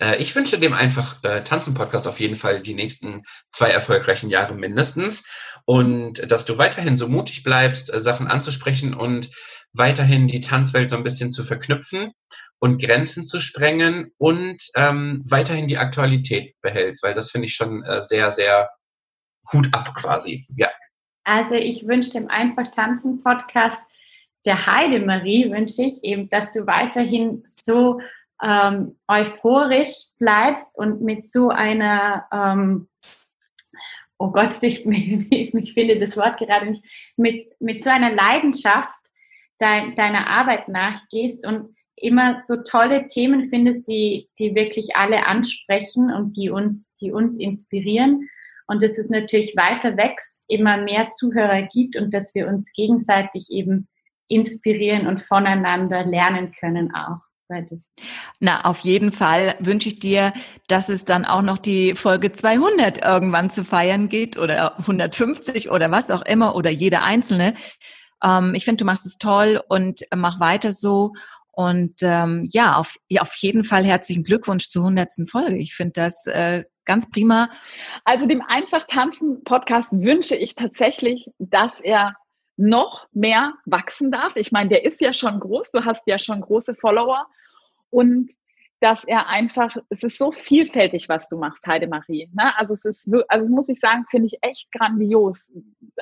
[0.00, 4.54] Äh, ich wünsche dem einfach äh, Tanzen-Podcast auf jeden Fall die nächsten zwei erfolgreichen Jahre
[4.54, 5.24] mindestens
[5.64, 9.30] und dass du weiterhin so mutig bleibst, äh, Sachen anzusprechen und
[9.72, 12.12] weiterhin die Tanzwelt so ein bisschen zu verknüpfen
[12.58, 17.84] und Grenzen zu sprengen und ähm, weiterhin die Aktualität behältst, weil das finde ich schon
[17.84, 18.70] äh, sehr, sehr
[19.52, 20.46] Hut ab quasi.
[20.56, 20.68] Ja.
[21.24, 23.78] Also ich wünsche dem Einfach Tanzen Podcast
[24.46, 28.00] der Heidemarie wünsche ich eben, dass du weiterhin so
[28.42, 32.88] ähm, euphorisch bleibst und mit so einer, ähm,
[34.18, 36.84] oh Gott, ich, ich, finde das Wort gerade nicht,
[37.16, 38.94] mit, mit so einer Leidenschaft
[39.58, 46.10] dein, deiner Arbeit nachgehst und immer so tolle Themen findest, die, die wirklich alle ansprechen
[46.10, 48.28] und die uns, die uns inspirieren.
[48.66, 53.50] Und dass es natürlich weiter wächst, immer mehr Zuhörer gibt und dass wir uns gegenseitig
[53.50, 53.88] eben
[54.28, 57.29] inspirieren und voneinander lernen können auch.
[58.38, 60.32] Na, auf jeden Fall wünsche ich dir,
[60.68, 65.90] dass es dann auch noch die Folge 200 irgendwann zu feiern geht oder 150 oder
[65.90, 67.54] was auch immer oder jeder einzelne.
[68.22, 71.12] Ähm, ich finde, du machst es toll und mach weiter so.
[71.52, 75.28] Und ähm, ja, auf, ja, auf jeden Fall herzlichen Glückwunsch zur 100.
[75.28, 75.58] Folge.
[75.58, 77.50] Ich finde das äh, ganz prima.
[78.04, 82.14] Also dem Einfach Tanzen Podcast wünsche ich tatsächlich, dass er
[82.60, 84.36] noch mehr wachsen darf.
[84.36, 87.26] Ich meine, der ist ja schon groß, du hast ja schon große Follower
[87.88, 88.30] und
[88.80, 92.30] dass er einfach, es ist so vielfältig, was du machst, Heidemarie.
[92.32, 92.56] Ne?
[92.58, 95.52] Also es ist, also muss ich sagen, finde ich echt grandios.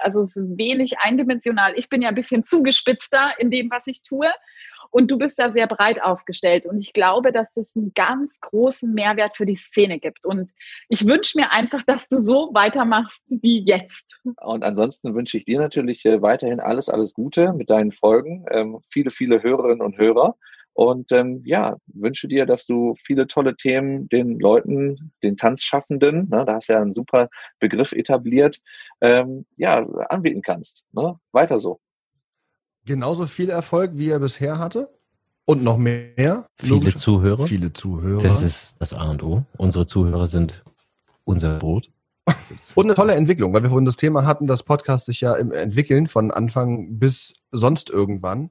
[0.01, 1.73] Also es ist wenig eindimensional.
[1.77, 4.29] Ich bin ja ein bisschen zugespitzter in dem, was ich tue.
[4.91, 6.67] Und du bist da sehr breit aufgestellt.
[6.67, 10.25] Und ich glaube, dass es einen ganz großen Mehrwert für die Szene gibt.
[10.25, 10.53] Und
[10.89, 14.05] ich wünsche mir einfach, dass du so weitermachst wie jetzt.
[14.41, 18.45] Und ansonsten wünsche ich dir natürlich äh, weiterhin alles, alles Gute mit deinen Folgen.
[18.51, 20.37] Ähm, viele, viele Hörerinnen und Hörer.
[20.79, 26.45] Und ähm, ja, wünsche dir, dass du viele tolle Themen den Leuten, den Tanzschaffenden, ne,
[26.47, 27.29] da hast du ja einen super
[27.59, 28.61] Begriff etabliert,
[29.01, 30.87] ähm, ja, anbieten kannst.
[30.93, 31.19] Ne?
[31.33, 31.81] Weiter so
[32.89, 34.91] genauso viel Erfolg, wie er bisher hatte.
[35.45, 36.47] Und noch mehr.
[36.57, 36.95] Viele.
[36.95, 37.45] Zuhörer.
[37.45, 38.23] Viele Zuhörer.
[38.23, 39.45] Das ist das A und O.
[39.57, 40.63] Unsere Zuhörer sind
[41.25, 41.91] unser Brot.
[42.75, 45.51] Und eine tolle Entwicklung, weil wir vorhin das Thema hatten, dass Podcasts sich ja im
[45.51, 48.51] entwickeln von Anfang bis sonst irgendwann.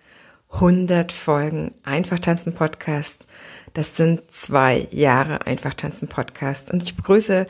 [0.51, 3.25] 100 Folgen Einfach tanzen Podcast.
[3.73, 6.71] Das sind zwei Jahre Einfach tanzen Podcast.
[6.71, 7.47] Und ich begrüße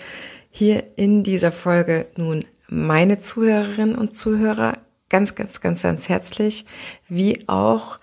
[0.50, 4.78] hier in dieser Folge nun meine Zuhörerinnen und Zuhörer
[5.10, 6.66] ganz, ganz, ganz, ganz herzlich,
[7.10, 8.00] wie auch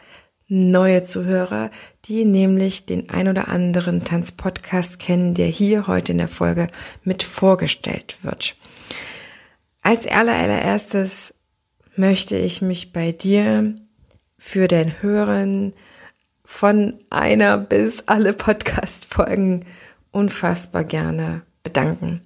[0.48, 1.70] neue Zuhörer,
[2.06, 6.68] die nämlich den ein oder anderen Tanzpodcast kennen, der hier heute in der Folge
[7.04, 8.56] mit vorgestellt wird.
[9.82, 11.34] Als allererstes
[11.96, 13.74] möchte ich mich bei dir
[14.38, 15.74] für dein Hören
[16.44, 19.66] von einer bis alle Podcast-Folgen
[20.12, 22.22] unfassbar gerne bedanken.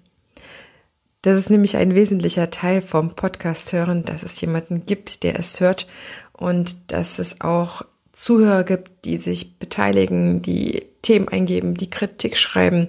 [1.23, 5.61] Das ist nämlich ein wesentlicher Teil vom Podcast hören, dass es jemanden gibt, der es
[5.61, 5.87] hört
[6.33, 12.89] und dass es auch Zuhörer gibt, die sich beteiligen, die Themen eingeben, die Kritik schreiben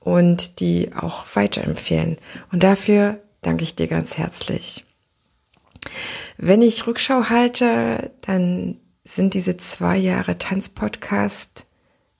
[0.00, 2.16] und die auch weiterempfehlen.
[2.50, 4.84] Und dafür danke ich dir ganz herzlich.
[6.38, 11.66] Wenn ich Rückschau halte, dann sind diese zwei Jahre Tanzpodcast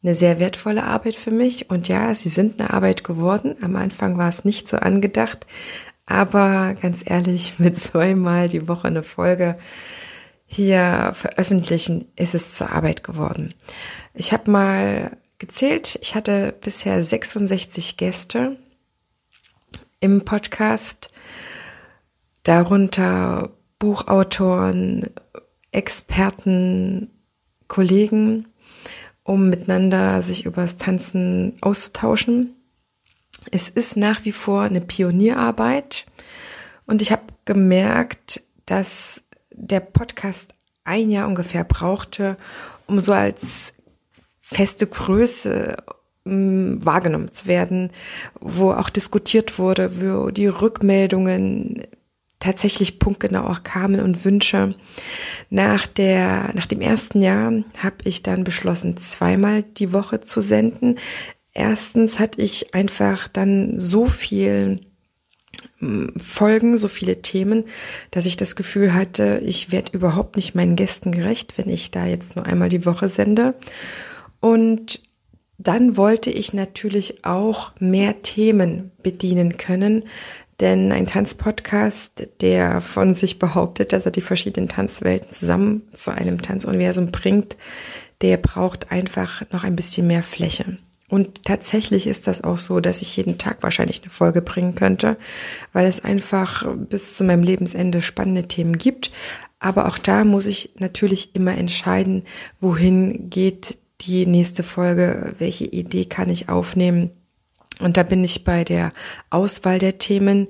[0.02, 1.68] eine sehr wertvolle Arbeit für mich.
[1.70, 3.56] Und ja, sie sind eine Arbeit geworden.
[3.60, 5.46] Am Anfang war es nicht so angedacht.
[6.06, 9.58] Aber ganz ehrlich, mit zweimal die Woche eine Folge
[10.46, 13.52] hier veröffentlichen, ist es zur Arbeit geworden.
[14.14, 18.56] Ich habe mal gezählt, ich hatte bisher 66 Gäste
[19.98, 21.10] im Podcast,
[22.44, 25.10] darunter Buchautoren,
[25.72, 27.10] Experten,
[27.68, 28.46] Kollegen,
[29.22, 32.54] um miteinander sich über das Tanzen auszutauschen.
[33.50, 36.06] Es ist nach wie vor eine Pionierarbeit
[36.86, 42.36] und ich habe gemerkt, dass der Podcast ein Jahr ungefähr brauchte,
[42.86, 43.74] um so als
[44.40, 45.76] feste Größe
[46.24, 47.90] mm, wahrgenommen zu werden,
[48.40, 51.82] wo auch diskutiert wurde, wo die Rückmeldungen
[52.46, 54.74] tatsächlich punktgenau auch kamen und Wünsche.
[55.50, 60.96] Nach der, nach dem ersten Jahr habe ich dann beschlossen, zweimal die Woche zu senden.
[61.54, 64.80] Erstens hatte ich einfach dann so viel
[65.78, 67.64] hm, Folgen, so viele Themen,
[68.12, 72.06] dass ich das Gefühl hatte, ich werde überhaupt nicht meinen Gästen gerecht, wenn ich da
[72.06, 73.54] jetzt nur einmal die Woche sende.
[74.38, 75.00] Und
[75.58, 80.04] dann wollte ich natürlich auch mehr Themen bedienen können,
[80.60, 86.40] denn ein Tanzpodcast, der von sich behauptet, dass er die verschiedenen Tanzwelten zusammen zu einem
[86.40, 87.56] Tanzuniversum bringt,
[88.22, 90.78] der braucht einfach noch ein bisschen mehr Fläche.
[91.08, 95.16] Und tatsächlich ist das auch so, dass ich jeden Tag wahrscheinlich eine Folge bringen könnte,
[95.72, 99.12] weil es einfach bis zu meinem Lebensende spannende Themen gibt.
[99.60, 102.24] Aber auch da muss ich natürlich immer entscheiden,
[102.60, 107.10] wohin geht die nächste Folge, welche Idee kann ich aufnehmen.
[107.80, 108.92] Und da bin ich bei der
[109.30, 110.48] Auswahl der Themen.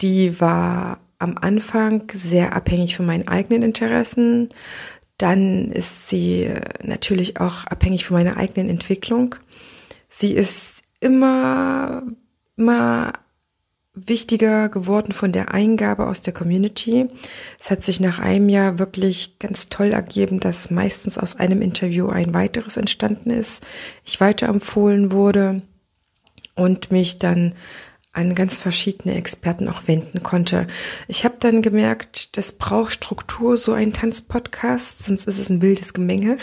[0.00, 4.48] Die war am Anfang sehr abhängig von meinen eigenen Interessen.
[5.18, 6.50] Dann ist sie
[6.82, 9.34] natürlich auch abhängig von meiner eigenen Entwicklung.
[10.08, 12.02] Sie ist immer,
[12.56, 13.12] immer
[13.94, 17.08] wichtiger geworden von der Eingabe aus der Community.
[17.58, 22.08] Es hat sich nach einem Jahr wirklich ganz toll ergeben, dass meistens aus einem Interview
[22.08, 23.66] ein weiteres entstanden ist,
[24.04, 25.62] ich weiterempfohlen wurde
[26.58, 27.54] und mich dann
[28.12, 30.66] an ganz verschiedene Experten auch wenden konnte.
[31.06, 35.94] Ich habe dann gemerkt, das braucht Struktur, so ein Tanzpodcast, sonst ist es ein wildes
[35.94, 36.38] Gemenge.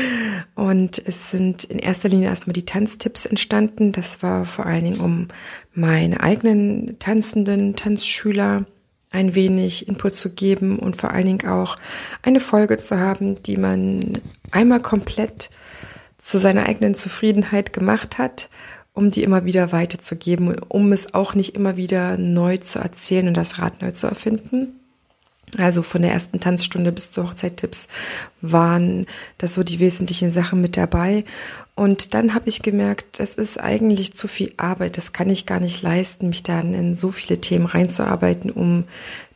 [0.56, 3.92] Und es sind in erster Linie erstmal die Tanztipps entstanden.
[3.92, 5.28] Das war vor allen Dingen, um
[5.74, 8.64] meine eigenen tanzenden Tanzschüler
[9.12, 11.76] ein wenig Input zu geben und vor allen Dingen auch
[12.22, 14.18] eine Folge zu haben, die man
[14.50, 15.50] einmal komplett
[16.18, 18.48] zu seiner eigenen Zufriedenheit gemacht hat
[18.94, 23.36] um die immer wieder weiterzugeben, um es auch nicht immer wieder neu zu erzählen und
[23.36, 24.78] das Rad neu zu erfinden.
[25.58, 27.88] Also von der ersten Tanzstunde bis zu Hochzeittipps
[28.40, 29.04] waren
[29.36, 31.24] das so die wesentlichen Sachen mit dabei.
[31.74, 34.96] Und dann habe ich gemerkt, das ist eigentlich zu viel Arbeit.
[34.96, 38.84] Das kann ich gar nicht leisten, mich dann in so viele Themen reinzuarbeiten, um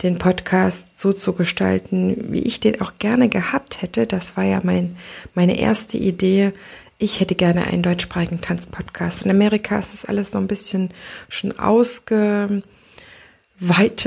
[0.02, 4.06] den Podcast so zu gestalten, wie ich den auch gerne gehabt hätte.
[4.06, 4.96] Das war ja mein,
[5.34, 6.52] meine erste Idee,
[6.98, 9.24] ich hätte gerne einen deutschsprachigen Tanzpodcast.
[9.24, 10.88] In Amerika ist das alles noch ein bisschen
[11.28, 12.62] schon ausgeweitet,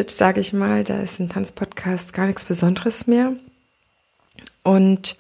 [0.10, 0.84] sage ich mal.
[0.84, 3.34] Da ist ein Tanzpodcast gar nichts Besonderes mehr.
[4.64, 5.18] Und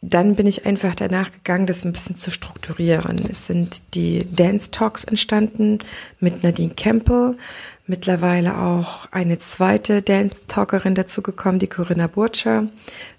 [0.00, 3.24] dann bin ich einfach danach gegangen, das ein bisschen zu strukturieren.
[3.30, 5.78] Es sind die Dance Talks entstanden
[6.20, 7.36] mit Nadine Campbell,
[7.86, 12.68] mittlerweile auch eine zweite Dance Talkerin dazu gekommen, die Corinna Burtscher.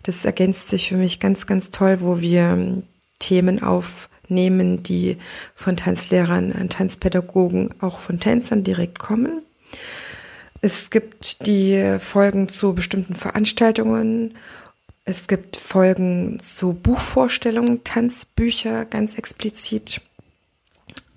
[0.03, 2.83] Das ergänzt sich für mich ganz, ganz toll, wo wir
[3.25, 5.17] Themen aufnehmen, die
[5.55, 9.41] von Tanzlehrern an Tanzpädagogen, auch von Tänzern direkt kommen.
[10.61, 14.35] Es gibt die Folgen zu bestimmten Veranstaltungen.
[15.05, 20.01] Es gibt Folgen zu Buchvorstellungen, Tanzbücher ganz explizit.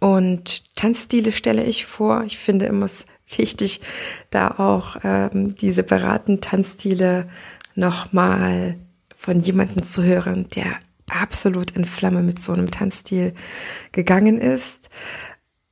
[0.00, 2.24] Und Tanzstile stelle ich vor.
[2.24, 3.04] Ich finde immer es
[3.36, 3.82] wichtig,
[4.30, 7.28] da auch ähm, die separaten Tanzstile
[7.74, 8.76] nochmal
[9.14, 10.78] von jemandem zu hören, der
[11.10, 13.34] absolut in Flamme mit so einem Tanzstil
[13.92, 14.88] gegangen ist.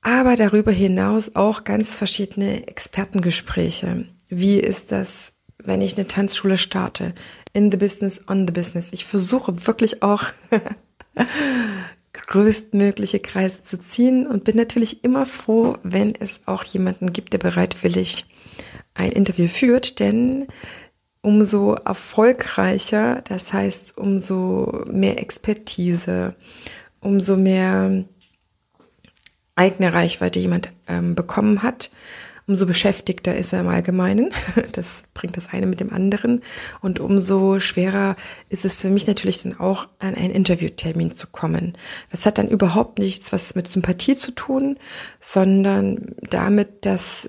[0.03, 4.07] Aber darüber hinaus auch ganz verschiedene Expertengespräche.
[4.29, 7.15] Wie ist das, wenn ich eine Tanzschule starte?
[7.53, 8.93] In the business, on the business.
[8.93, 10.25] Ich versuche wirklich auch
[12.13, 17.39] größtmögliche Kreise zu ziehen und bin natürlich immer froh, wenn es auch jemanden gibt, der
[17.39, 18.27] bereitwillig
[18.95, 20.47] ein Interview führt, denn
[21.27, 26.37] umso erfolgreicher, das heißt umso mehr Expertise,
[27.01, 28.05] umso mehr
[29.57, 31.91] eigene Reichweite jemand ähm, bekommen hat,
[32.47, 34.31] umso beschäftigter ist er im Allgemeinen.
[34.71, 36.43] Das bringt das eine mit dem anderen.
[36.81, 38.15] Und umso schwerer
[38.51, 41.73] ist es für mich natürlich dann auch, an einen Interviewtermin zu kommen.
[42.11, 44.79] Das hat dann überhaupt nichts was mit Sympathie zu tun,
[45.19, 47.27] sondern damit, dass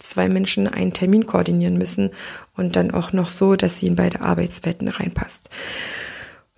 [0.00, 2.10] zwei Menschen einen Termin koordinieren müssen
[2.56, 5.50] und dann auch noch so, dass sie in beide Arbeitswelten reinpasst.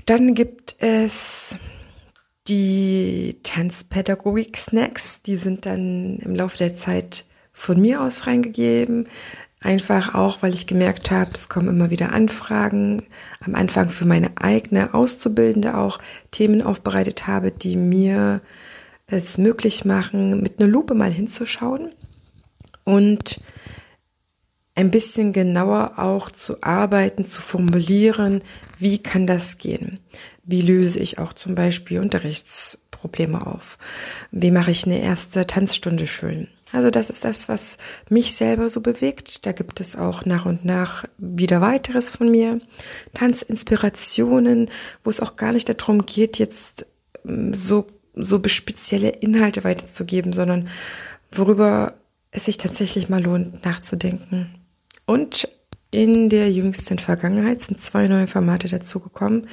[0.06, 1.56] Dann gibt es
[2.48, 9.06] die Tanzpädagogik-Snacks, die sind dann im Laufe der Zeit von mir aus reingegeben.
[9.60, 13.04] Einfach auch, weil ich gemerkt habe, es kommen immer wieder Anfragen.
[13.44, 15.98] Am Anfang für meine eigene Auszubildende auch
[16.32, 18.40] Themen aufbereitet habe, die mir
[19.06, 21.92] es möglich machen, mit einer Lupe mal hinzuschauen
[22.84, 23.40] und
[24.74, 28.42] ein bisschen genauer auch zu arbeiten, zu formulieren,
[28.78, 30.00] wie kann das gehen?
[30.44, 33.78] Wie löse ich auch zum Beispiel Unterrichtsprobleme auf?
[34.30, 36.48] Wie mache ich eine erste Tanzstunde schön?
[36.72, 37.76] Also das ist das, was
[38.08, 39.44] mich selber so bewegt.
[39.44, 42.60] Da gibt es auch nach und nach wieder weiteres von mir.
[43.12, 44.70] Tanzinspirationen,
[45.04, 46.86] wo es auch gar nicht darum geht, jetzt
[47.26, 50.68] ähm, so, so spezielle Inhalte weiterzugeben, sondern
[51.30, 51.94] worüber
[52.32, 54.54] es sich tatsächlich mal lohnt, nachzudenken.
[55.06, 55.48] Und
[55.92, 59.46] in der jüngsten Vergangenheit sind zwei neue Formate dazugekommen,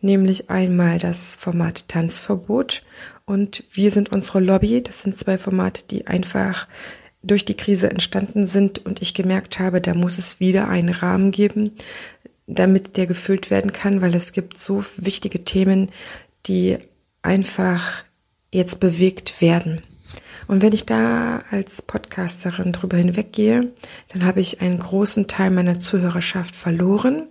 [0.00, 2.82] nämlich einmal das Format Tanzverbot
[3.26, 4.82] und Wir sind unsere Lobby.
[4.82, 6.68] Das sind zwei Formate, die einfach
[7.22, 11.30] durch die Krise entstanden sind und ich gemerkt habe, da muss es wieder einen Rahmen
[11.30, 11.72] geben,
[12.46, 15.90] damit der gefüllt werden kann, weil es gibt so wichtige Themen,
[16.46, 16.76] die
[17.22, 18.04] einfach
[18.52, 19.80] jetzt bewegt werden.
[20.46, 23.72] Und wenn ich da als Podcasterin drüber hinweggehe,
[24.12, 27.28] dann habe ich einen großen Teil meiner Zuhörerschaft verloren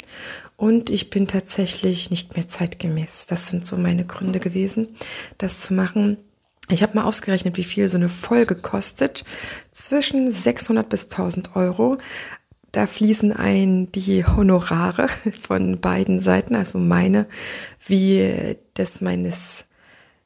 [0.55, 3.25] und ich bin tatsächlich nicht mehr zeitgemäß.
[3.25, 4.95] Das sind so meine Gründe gewesen,
[5.37, 6.17] das zu machen.
[6.69, 9.25] Ich habe mal ausgerechnet, wie viel so eine Folge kostet.
[9.71, 11.97] Zwischen 600 bis 1000 Euro.
[12.71, 15.07] Da fließen ein die Honorare
[15.41, 17.27] von beiden Seiten, also meine
[17.85, 19.67] wie das meines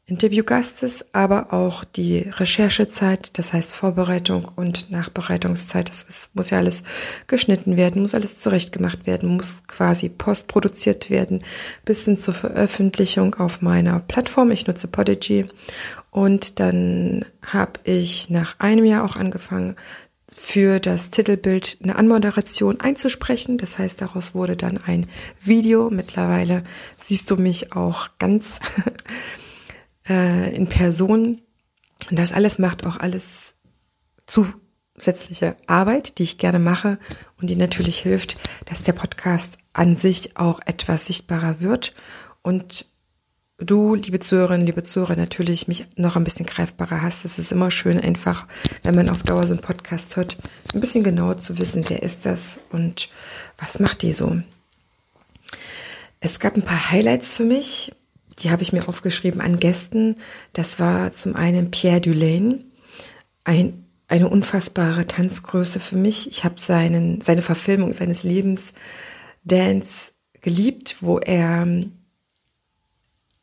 [0.09, 5.89] Interviewgastes, aber auch die Recherchezeit, das heißt Vorbereitung und Nachbereitungszeit.
[5.89, 6.83] Das ist, muss ja alles
[7.27, 11.43] geschnitten werden, muss alles zurechtgemacht werden, muss quasi postproduziert werden,
[11.83, 14.49] bis hin zur Veröffentlichung auf meiner Plattform.
[14.51, 15.45] Ich nutze Podigy
[16.09, 19.75] und dann habe ich nach einem Jahr auch angefangen,
[20.29, 23.57] für das Titelbild eine Anmoderation einzusprechen.
[23.57, 25.07] Das heißt, daraus wurde dann ein
[25.41, 25.89] Video.
[25.89, 26.63] Mittlerweile
[26.97, 28.59] siehst du mich auch ganz
[30.09, 31.41] äh, in Person.
[32.09, 33.55] Und das alles macht auch alles
[34.25, 36.99] zusätzliche Arbeit, die ich gerne mache
[37.39, 41.93] und die natürlich hilft, dass der Podcast an sich auch etwas sichtbarer wird
[42.41, 42.85] und
[43.57, 47.25] du, liebe Zuhörerinnen, liebe Zuhörer, natürlich mich noch ein bisschen greifbarer hast.
[47.25, 48.47] Es ist immer schön, einfach,
[48.83, 50.37] wenn man auf Dauer so einen Podcast hört,
[50.73, 53.09] ein bisschen genauer zu wissen, wer ist das und
[53.57, 54.41] was macht die so.
[56.19, 57.91] Es gab ein paar Highlights für mich
[58.39, 60.15] die habe ich mir aufgeschrieben an Gästen.
[60.53, 62.59] Das war zum einen Pierre Dulaine,
[63.43, 66.29] ein, eine unfassbare Tanzgröße für mich.
[66.29, 68.73] Ich habe seinen, seine Verfilmung seines Lebens
[69.43, 71.67] Dance geliebt, wo er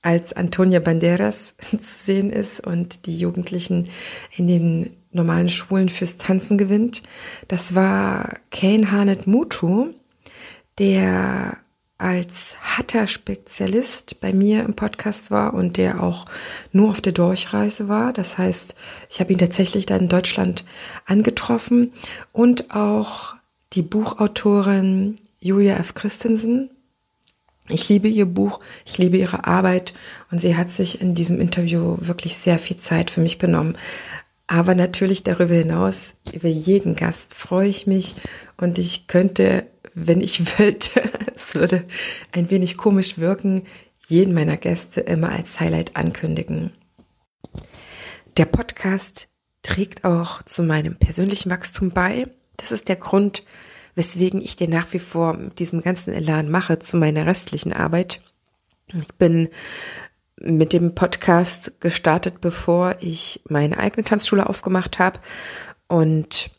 [0.03, 3.89] als Antonia Banderas zu sehen ist und die Jugendlichen
[4.37, 7.03] in den normalen Schulen fürs Tanzen gewinnt.
[7.49, 9.95] Das war Kane Harnett Mutu,
[10.79, 11.57] der
[12.05, 16.27] als Hatter-Spezialist bei mir im Podcast war und der auch
[16.71, 18.13] nur auf der Durchreise war.
[18.13, 18.77] Das heißt,
[19.09, 20.67] ich habe ihn tatsächlich da in Deutschland
[21.07, 21.93] angetroffen
[22.33, 23.35] und auch
[23.73, 25.95] die Buchautorin Julia F.
[25.95, 26.69] Christensen.
[27.69, 29.95] Ich liebe ihr Buch, ich liebe ihre Arbeit
[30.31, 33.79] und sie hat sich in diesem Interview wirklich sehr viel Zeit für mich genommen.
[34.47, 38.15] Aber natürlich darüber hinaus, über jeden Gast freue ich mich
[38.59, 41.03] und ich könnte wenn ich wollte,
[41.35, 41.85] es würde
[42.33, 43.63] ein wenig komisch wirken,
[44.09, 46.73] jeden meiner Gäste immer als Highlight ankündigen.
[48.37, 49.29] Der Podcast
[49.63, 52.27] trägt auch zu meinem persönlichen Wachstum bei.
[52.57, 53.45] Das ist der Grund,
[53.95, 58.21] weswegen ich den nach wie vor mit diesem ganzen Elan mache zu meiner restlichen Arbeit.
[58.89, 59.49] Ich bin
[60.37, 65.21] mit dem Podcast gestartet, bevor ich meine eigene Tanzschule aufgemacht habe.
[65.87, 66.51] Und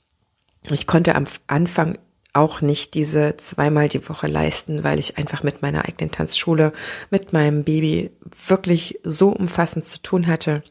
[0.72, 1.98] ich konnte am Anfang
[2.36, 6.74] auch nicht diese zweimal die Woche leisten, weil ich einfach mit meiner eigenen Tanzschule,
[7.10, 8.12] mit meinem Baby
[8.48, 10.64] wirklich so umfassend zu tun hatte,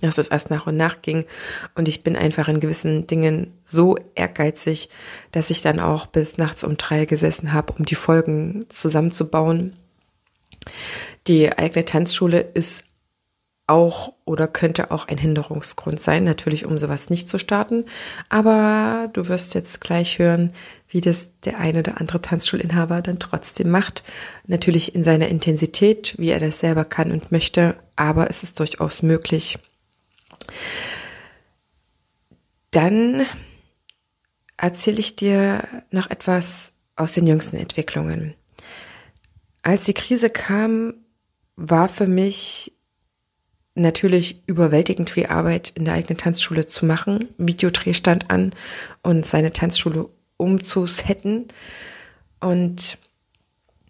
[0.00, 1.24] dass es erst nach und nach ging.
[1.74, 4.88] Und ich bin einfach in gewissen Dingen so ehrgeizig,
[5.30, 9.74] dass ich dann auch bis nachts um drei gesessen habe, um die Folgen zusammenzubauen.
[11.28, 12.84] Die eigene Tanzschule ist
[13.72, 17.86] auch oder könnte auch ein Hinderungsgrund sein, natürlich um sowas nicht zu starten.
[18.28, 20.52] Aber du wirst jetzt gleich hören,
[20.88, 24.04] wie das der eine oder andere Tanzschulinhaber dann trotzdem macht.
[24.46, 29.02] Natürlich in seiner Intensität, wie er das selber kann und möchte, aber es ist durchaus
[29.02, 29.58] möglich.
[32.72, 33.24] Dann
[34.58, 38.34] erzähle ich dir noch etwas aus den jüngsten Entwicklungen.
[39.62, 40.94] Als die Krise kam,
[41.56, 42.71] war für mich
[43.74, 47.28] natürlich überwältigend viel Arbeit in der eigenen Tanzschule zu machen.
[47.38, 48.54] Videodreh stand an
[49.02, 51.46] und seine Tanzschule umzusetten.
[52.40, 52.98] Und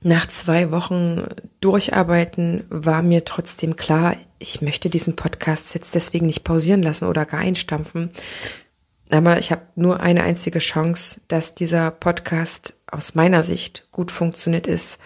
[0.03, 1.25] nach zwei Wochen
[1.61, 7.25] Durcharbeiten war mir trotzdem klar, ich möchte diesen Podcast jetzt deswegen nicht pausieren lassen oder
[7.25, 8.09] gar einstampfen.
[9.11, 14.67] Aber ich habe nur eine einzige Chance, dass dieser Podcast aus meiner Sicht gut funktioniert
[14.67, 14.99] ist,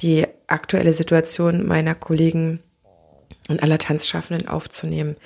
[0.00, 2.60] die aktuelle Situation meiner Kollegen
[3.48, 5.16] und aller Tanzschaffenden aufzunehmen.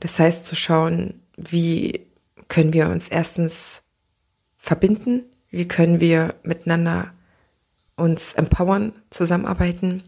[0.00, 2.06] Das heißt zu schauen, wie
[2.48, 3.82] können wir uns erstens
[4.56, 5.24] verbinden?
[5.50, 7.12] Wie können wir miteinander
[7.96, 10.02] uns empowern, zusammenarbeiten?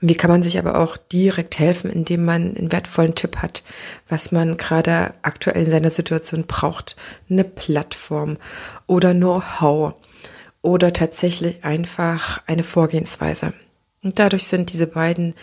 [0.00, 3.62] Wie kann man sich aber auch direkt helfen, indem man einen wertvollen Tipp hat,
[4.08, 6.96] was man gerade aktuell in seiner Situation braucht?
[7.30, 8.36] Eine Plattform
[8.86, 9.94] oder Know-how
[10.62, 13.52] oder tatsächlich einfach eine Vorgehensweise.
[14.06, 15.34] Und dadurch sind diese beiden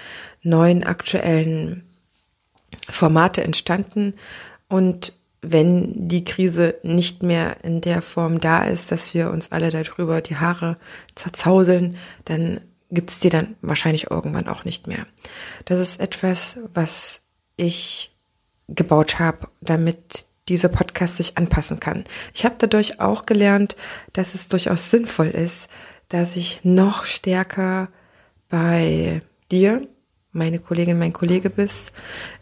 [0.41, 1.84] neuen aktuellen
[2.89, 4.13] Formate entstanden.
[4.70, 9.70] Und wenn die Krise nicht mehr in der Form da ist, dass wir uns alle
[9.70, 10.77] darüber die Haare
[11.13, 15.08] zerzauseln, dann gibt es die dann wahrscheinlich irgendwann auch nicht mehr.
[15.65, 17.24] Das ist etwas, was
[17.58, 18.15] ich
[18.70, 22.05] gebaut habe, damit dieser Podcast sich anpassen kann.
[22.34, 23.75] Ich habe dadurch auch gelernt,
[24.13, 25.67] dass es durchaus sinnvoll ist,
[26.08, 27.89] dass ich noch stärker
[28.53, 29.88] bei dir,
[30.31, 31.91] meine Kollegin, mein Kollege bist,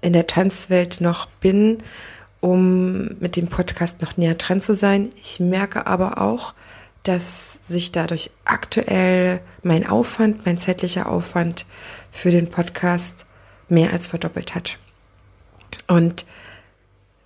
[0.02, 1.78] in der Tanzwelt noch bin,
[2.42, 5.12] um mit dem Podcast noch näher dran zu sein.
[5.16, 6.54] Ich merke aber auch,
[7.04, 11.66] dass sich dadurch aktuell mein Aufwand, mein zeitlicher Aufwand
[12.12, 13.26] für den Podcast
[13.70, 14.78] mehr als verdoppelt hat.
[15.88, 16.26] Und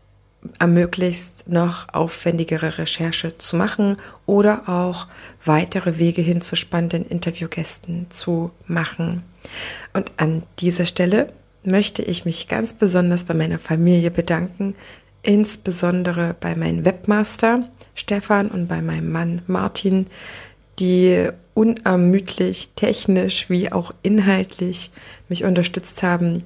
[0.58, 5.08] ermöglicht, noch aufwendigere Recherche zu machen oder auch
[5.44, 9.22] weitere Wege hin zu spannenden Interviewgästen zu machen.
[9.92, 11.32] Und an dieser Stelle
[11.64, 14.74] möchte ich mich ganz besonders bei meiner Familie bedanken,
[15.26, 20.06] insbesondere bei meinem Webmaster Stefan und bei meinem Mann Martin,
[20.78, 24.90] die unermüdlich technisch wie auch inhaltlich
[25.28, 26.44] mich unterstützt haben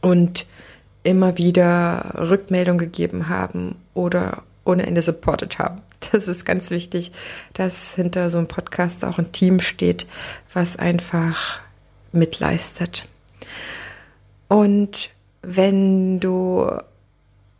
[0.00, 0.46] und
[1.02, 5.82] immer wieder Rückmeldung gegeben haben oder ohne Ende supported haben.
[6.12, 7.12] Das ist ganz wichtig,
[7.52, 10.06] dass hinter so einem Podcast auch ein Team steht,
[10.54, 11.58] was einfach
[12.12, 13.06] mitleistet.
[14.46, 15.10] Und
[15.42, 16.66] wenn du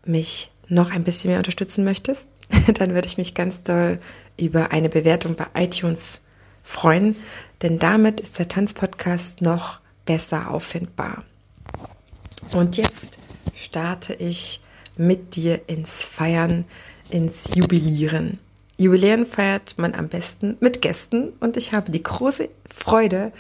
[0.09, 2.29] mich noch ein bisschen mehr unterstützen möchtest,
[2.75, 4.01] dann würde ich mich ganz doll
[4.39, 6.23] über eine Bewertung bei iTunes
[6.63, 7.17] freuen,
[7.63, 11.25] denn damit ist der Tanzpodcast noch besser auffindbar.
[12.53, 13.19] Und jetzt
[13.55, 14.61] starte ich
[14.97, 16.65] mit dir ins Feiern,
[17.11, 18.39] ins Jubilieren.
[18.77, 23.33] Jubilieren feiert man am besten mit Gästen und ich habe die große Freude,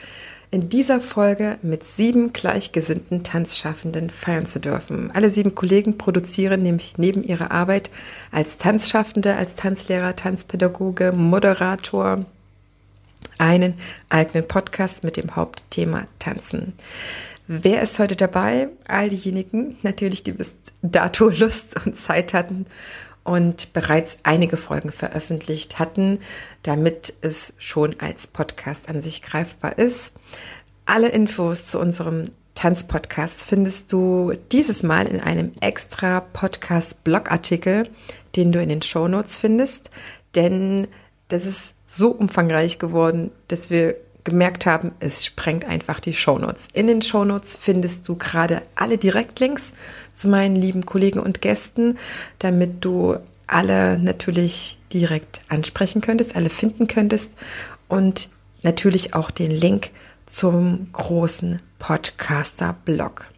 [0.50, 5.10] in dieser Folge mit sieben gleichgesinnten Tanzschaffenden feiern zu dürfen.
[5.10, 7.90] Alle sieben Kollegen produzieren nämlich neben ihrer Arbeit
[8.32, 12.24] als Tanzschaffende, als Tanzlehrer, Tanzpädagoge, Moderator
[13.36, 13.74] einen
[14.08, 16.72] eigenen Podcast mit dem Hauptthema Tanzen.
[17.46, 18.68] Wer ist heute dabei?
[18.86, 22.66] All diejenigen, natürlich, die bis dato Lust und Zeit hatten
[23.28, 26.18] und bereits einige Folgen veröffentlicht hatten,
[26.62, 30.14] damit es schon als Podcast an sich greifbar ist.
[30.86, 37.88] Alle Infos zu unserem Tanzpodcast findest du dieses Mal in einem extra Podcast-Blogartikel,
[38.34, 39.90] den du in den Show Notes findest,
[40.34, 40.88] denn
[41.28, 43.96] das ist so umfangreich geworden, dass wir
[44.28, 46.68] gemerkt haben, es sprengt einfach die Shownotes.
[46.72, 49.72] In den Shownotes findest du gerade alle Direktlinks
[50.12, 51.98] zu meinen lieben Kollegen und Gästen,
[52.38, 57.32] damit du alle natürlich direkt ansprechen könntest, alle finden könntest
[57.88, 58.28] und
[58.62, 59.90] natürlich auch den Link
[60.26, 63.28] zum großen Podcaster-Blog.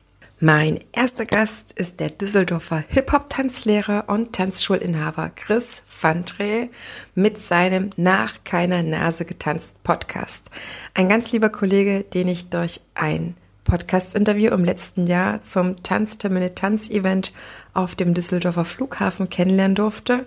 [0.43, 6.71] Mein erster Gast ist der Düsseldorfer Hip-Hop-Tanzlehrer und Tanzschulinhaber Chris Vandre
[7.15, 10.51] mit seinem Nach keiner Nase getanzt Podcast.
[10.95, 17.35] Ein ganz lieber Kollege, den ich durch ein Podcast-Interview im letzten Jahr zum Tanztermine Tanz-Event
[17.75, 20.27] auf dem Düsseldorfer Flughafen kennenlernen durfte.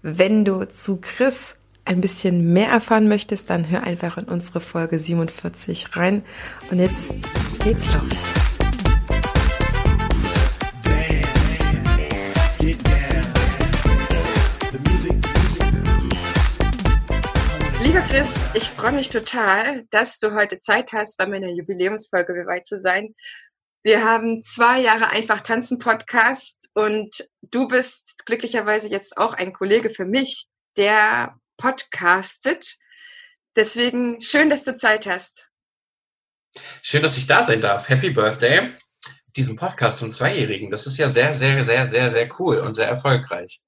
[0.00, 4.98] Wenn du zu Chris ein bisschen mehr erfahren möchtest, dann hör einfach in unsere Folge
[4.98, 6.24] 47 rein.
[6.70, 7.14] Und jetzt
[7.62, 8.32] geht's los.
[18.12, 22.76] Chris, ich freue mich total, dass du heute Zeit hast, bei meiner Jubiläumsfolge dabei zu
[22.76, 23.14] sein.
[23.82, 29.88] Wir haben zwei Jahre einfach tanzen Podcast und du bist glücklicherweise jetzt auch ein Kollege
[29.88, 30.46] für mich,
[30.76, 32.76] der podcastet.
[33.56, 35.48] Deswegen schön, dass du Zeit hast.
[36.82, 37.88] Schön, dass ich da sein darf.
[37.88, 38.74] Happy Birthday.
[39.36, 40.70] Diesen Podcast zum Zweijährigen.
[40.70, 43.62] Das ist ja sehr, sehr, sehr, sehr, sehr cool und sehr erfolgreich.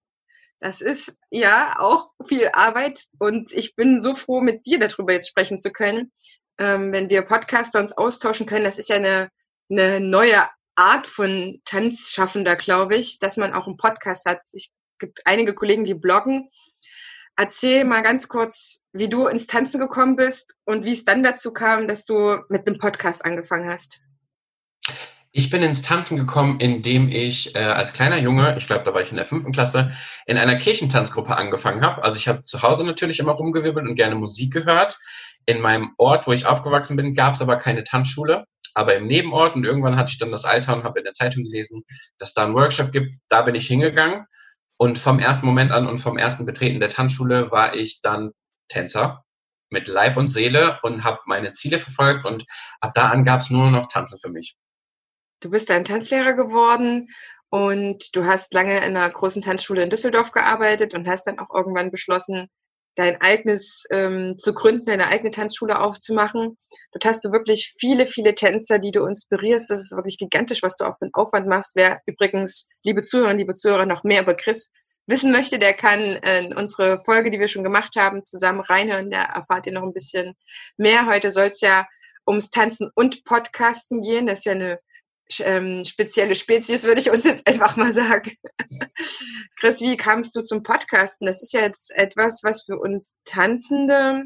[0.65, 5.29] Das ist ja auch viel Arbeit und ich bin so froh, mit dir darüber jetzt
[5.29, 6.11] sprechen zu können.
[6.57, 9.29] Ähm, wenn wir Podcaster uns austauschen können, das ist ja eine
[9.71, 14.41] eine neue Art von Tanzschaffender, glaube ich, dass man auch einen Podcast hat.
[14.55, 16.49] Es gibt einige Kollegen, die bloggen.
[17.37, 21.53] Erzähl mal ganz kurz, wie du ins Tanzen gekommen bist und wie es dann dazu
[21.53, 24.01] kam, dass du mit einem Podcast angefangen hast.
[25.37, 29.01] Ich bin ins Tanzen gekommen, indem ich äh, als kleiner Junge, ich glaube, da war
[29.01, 29.91] ich in der fünften Klasse,
[30.27, 32.05] in einer Kirchentanzgruppe angefangen habe.
[32.05, 34.97] Also ich habe zu Hause natürlich immer rumgewirbelt und gerne Musik gehört.
[35.45, 38.45] In meinem Ort, wo ich aufgewachsen bin, gab es aber keine Tanzschule,
[38.75, 39.57] aber im Nebenort.
[39.57, 41.83] Und irgendwann hatte ich dann das Alter und habe in der Zeitung gelesen,
[42.19, 43.17] dass da einen Workshop gibt.
[43.29, 44.27] Da bin ich hingegangen.
[44.77, 48.31] Und vom ersten Moment an und vom ersten Betreten der Tanzschule war ich dann
[48.69, 49.25] Tänzer
[49.69, 52.25] mit Leib und Seele und habe meine Ziele verfolgt.
[52.25, 52.45] Und
[52.81, 54.57] ab da an gab es nur noch Tanzen für mich.
[55.41, 57.09] Du bist ein Tanzlehrer geworden
[57.51, 61.55] und du hast lange in einer großen Tanzschule in Düsseldorf gearbeitet und hast dann auch
[61.55, 62.49] irgendwann beschlossen,
[62.95, 66.57] dein eigenes ähm, zu gründen, deine eigene Tanzschule aufzumachen.
[66.93, 69.71] Dort hast du wirklich viele, viele Tänzer, die du inspirierst.
[69.71, 71.73] Das ist wirklich gigantisch, was du auch einen Aufwand machst.
[71.75, 74.73] Wer übrigens, liebe Zuhörerinnen, liebe Zuhörer, noch mehr über Chris
[75.07, 79.11] wissen möchte, der kann in unsere Folge, die wir schon gemacht haben, zusammen reinhören.
[79.11, 80.35] Da erfahrt ihr noch ein bisschen
[80.77, 81.07] mehr.
[81.07, 81.87] Heute soll es ja
[82.27, 84.27] ums Tanzen und Podcasten gehen.
[84.27, 84.79] Das ist ja eine
[85.41, 88.37] ähm, spezielle Spezies, würde ich uns jetzt einfach mal sagen.
[89.59, 91.27] Chris, wie kamst du zum Podcasten?
[91.27, 94.25] Das ist ja jetzt etwas, was für uns Tanzende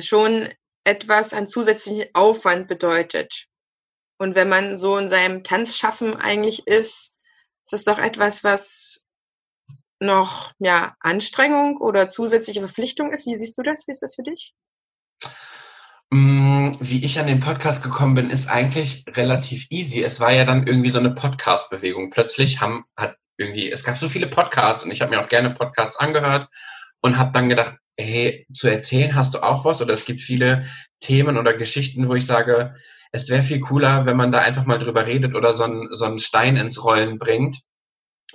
[0.00, 0.48] schon
[0.84, 3.46] etwas an zusätzlichen Aufwand bedeutet.
[4.18, 7.18] Und wenn man so in seinem Tanzschaffen eigentlich ist,
[7.64, 9.04] ist das doch etwas, was
[10.00, 13.26] noch ja, Anstrengung oder zusätzliche Verpflichtung ist.
[13.26, 13.86] Wie siehst du das?
[13.86, 14.52] Wie ist das für dich?
[16.14, 20.02] Mm, wie ich an den Podcast gekommen bin, ist eigentlich relativ easy.
[20.02, 22.10] Es war ja dann irgendwie so eine Podcast-Bewegung.
[22.10, 25.48] Plötzlich haben, hat irgendwie, es gab so viele Podcasts und ich habe mir auch gerne
[25.48, 26.48] Podcasts angehört
[27.00, 30.66] und habe dann gedacht, hey, zu erzählen hast du auch was oder es gibt viele
[31.00, 32.74] Themen oder Geschichten, wo ich sage,
[33.10, 36.04] es wäre viel cooler, wenn man da einfach mal drüber redet oder so einen, so
[36.04, 37.62] einen Stein ins Rollen bringt.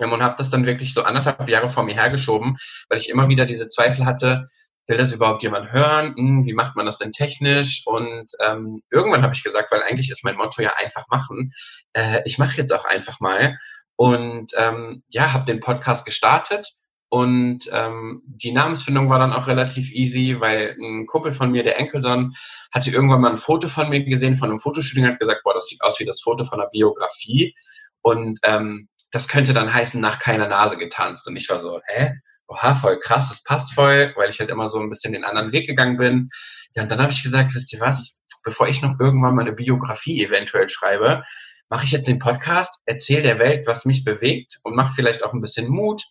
[0.00, 2.56] Und habe das dann wirklich so anderthalb Jahre vor mir hergeschoben,
[2.88, 4.48] weil ich immer wieder diese Zweifel hatte,
[4.88, 6.14] will das überhaupt jemand hören?
[6.16, 7.82] Hm, wie macht man das denn technisch?
[7.86, 11.52] Und ähm, irgendwann habe ich gesagt, weil eigentlich ist mein Motto ja einfach machen.
[11.92, 13.58] Äh, ich mache jetzt auch einfach mal
[13.96, 16.70] und ähm, ja, habe den Podcast gestartet.
[17.10, 21.78] Und ähm, die Namensfindung war dann auch relativ easy, weil ein Kumpel von mir, der
[21.78, 22.34] Enkelson,
[22.70, 25.68] hatte irgendwann mal ein Foto von mir gesehen, von einem Fotoshooting, hat gesagt, boah, das
[25.68, 27.54] sieht aus wie das Foto von einer Biografie.
[28.02, 31.26] Und ähm, das könnte dann heißen, nach keiner Nase getanzt.
[31.26, 32.12] Und ich war so, hä?
[32.48, 35.52] Oha, voll krass, das passt voll, weil ich halt immer so ein bisschen den anderen
[35.52, 36.30] Weg gegangen bin.
[36.74, 39.52] Ja, und dann habe ich gesagt, wisst ihr was, bevor ich noch irgendwann mal eine
[39.52, 41.22] Biografie eventuell schreibe,
[41.68, 45.32] mache ich jetzt den Podcast, erzähle der Welt, was mich bewegt und mache vielleicht auch
[45.32, 46.02] ein bisschen Mut.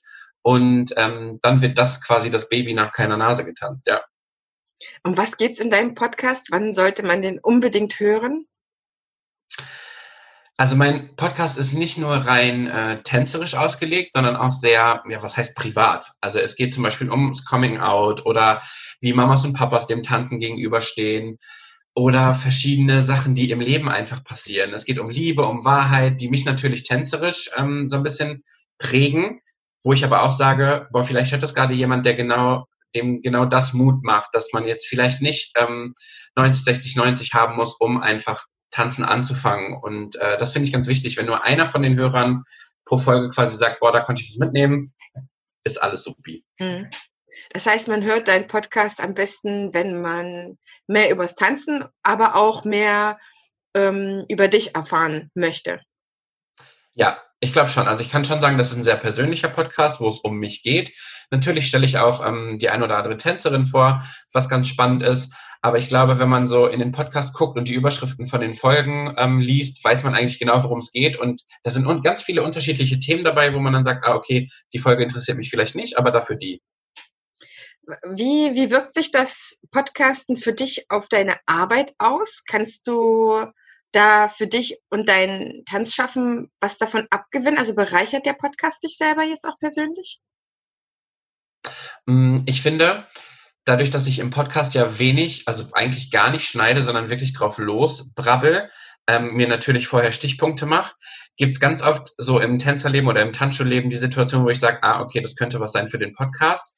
[0.44, 4.02] Und ähm, dann wird das quasi das Baby nach keiner Nase getanzt, ja.
[5.04, 6.52] Um was geht's in deinem Podcast?
[6.52, 8.46] Wann sollte man den unbedingt hören?
[10.60, 15.38] Also mein Podcast ist nicht nur rein äh, tänzerisch ausgelegt, sondern auch sehr, ja, was
[15.38, 16.12] heißt privat.
[16.20, 18.64] Also es geht zum Beispiel ums Coming Out oder
[19.00, 21.38] wie Mamas und Papas dem Tanzen gegenüberstehen
[21.94, 24.74] oder verschiedene Sachen, die im Leben einfach passieren.
[24.74, 28.44] Es geht um Liebe, um Wahrheit, die mich natürlich tänzerisch ähm, so ein bisschen
[28.80, 29.42] prägen,
[29.84, 32.66] wo ich aber auch sage, boah, vielleicht hört das gerade jemand, der genau
[32.96, 35.94] dem genau das Mut macht, dass man jetzt vielleicht nicht ähm,
[36.36, 39.76] 90, 60, 90 haben muss, um einfach Tanzen anzufangen.
[39.82, 41.18] Und äh, das finde ich ganz wichtig.
[41.18, 42.44] Wenn nur einer von den Hörern
[42.86, 44.92] pro Folge quasi sagt, boah, da konnte ich was mitnehmen,
[45.64, 46.44] ist alles supi.
[46.60, 46.90] Hm.
[47.52, 52.64] Das heißt, man hört deinen Podcast am besten, wenn man mehr übers Tanzen, aber auch
[52.66, 53.20] mehr
[53.76, 55.82] ähm, über dich erfahren möchte.
[56.94, 57.88] Ja, ich glaube schon.
[57.88, 60.64] Also ich kann schon sagen, das ist ein sehr persönlicher Podcast, wo es um mich
[60.64, 60.94] geht.
[61.30, 64.04] Natürlich stelle ich auch ähm, die ein oder andere Tänzerin vor,
[64.34, 65.34] was ganz spannend ist.
[65.62, 68.54] Aber ich glaube, wenn man so in den Podcast guckt und die Überschriften von den
[68.54, 71.18] Folgen ähm, liest, weiß man eigentlich genau, worum es geht.
[71.18, 74.80] Und da sind ganz viele unterschiedliche Themen dabei, wo man dann sagt, ah, okay, die
[74.80, 76.62] Folge interessiert mich vielleicht nicht, aber dafür die.
[78.04, 82.44] Wie, wie wirkt sich das Podcasten für dich auf deine Arbeit aus?
[82.46, 83.46] Kannst du
[83.94, 87.58] da für dich und dein Tanzschaffen was davon abgewinnen?
[87.58, 90.20] Also bereichert der Podcast dich selber jetzt auch persönlich?
[92.06, 93.06] Mm, ich finde,
[93.68, 97.58] dadurch, dass ich im Podcast ja wenig, also eigentlich gar nicht schneide, sondern wirklich drauf
[97.58, 98.70] losbrabbel,
[99.08, 100.94] ähm, mir natürlich vorher Stichpunkte mache,
[101.38, 105.02] gibt's ganz oft so im Tänzerleben oder im Tanzschulleben die Situation, wo ich sage, ah,
[105.02, 106.78] okay, das könnte was sein für den Podcast.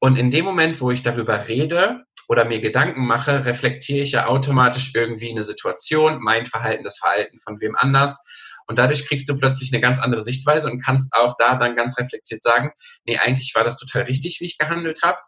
[0.00, 4.26] Und in dem Moment, wo ich darüber rede oder mir Gedanken mache, reflektiere ich ja
[4.26, 8.22] automatisch irgendwie eine Situation, mein Verhalten, das Verhalten von wem anders.
[8.68, 11.98] Und dadurch kriegst du plötzlich eine ganz andere Sichtweise und kannst auch da dann ganz
[11.98, 12.70] reflektiert sagen,
[13.06, 15.18] nee, eigentlich war das total richtig, wie ich gehandelt habe.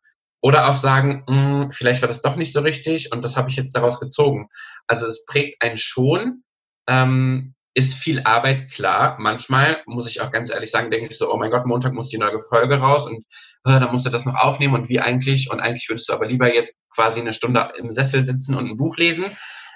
[0.43, 3.51] Oder auch sagen, mh, hm, vielleicht war das doch nicht so richtig und das habe
[3.51, 4.49] ich jetzt daraus gezogen.
[4.87, 6.43] Also es prägt einen schon,
[6.89, 9.17] ähm, ist viel Arbeit, klar.
[9.19, 12.09] Manchmal muss ich auch ganz ehrlich sagen, denke ich so, oh mein Gott, Montag muss
[12.09, 13.25] die neue Folge raus und
[13.65, 16.27] äh, dann musst du das noch aufnehmen und wie eigentlich und eigentlich würdest du aber
[16.27, 19.25] lieber jetzt quasi eine Stunde im Sessel sitzen und ein Buch lesen.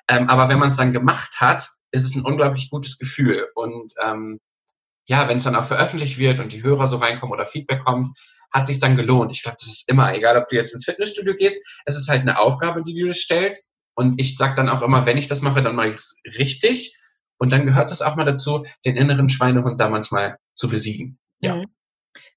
[0.08, 3.92] Ähm, aber wenn man es dann gemacht hat, ist es ein unglaublich gutes Gefühl und
[4.02, 4.40] ähm,
[5.06, 8.18] ja, wenn es dann auch veröffentlicht wird und die Hörer so reinkommen oder Feedback kommt,
[8.54, 9.32] hat sich dann gelohnt.
[9.32, 12.22] Ich glaube, das ist immer, egal ob du jetzt ins Fitnessstudio gehst, es ist halt
[12.22, 13.68] eine Aufgabe, die du dir stellst.
[13.96, 16.98] Und ich sag dann auch immer, wenn ich das mache, dann mache ich es richtig.
[17.38, 21.18] Und dann gehört es auch mal dazu, den inneren Schweinehund da manchmal zu besiegen.
[21.40, 21.56] Ja.
[21.56, 21.66] Mhm.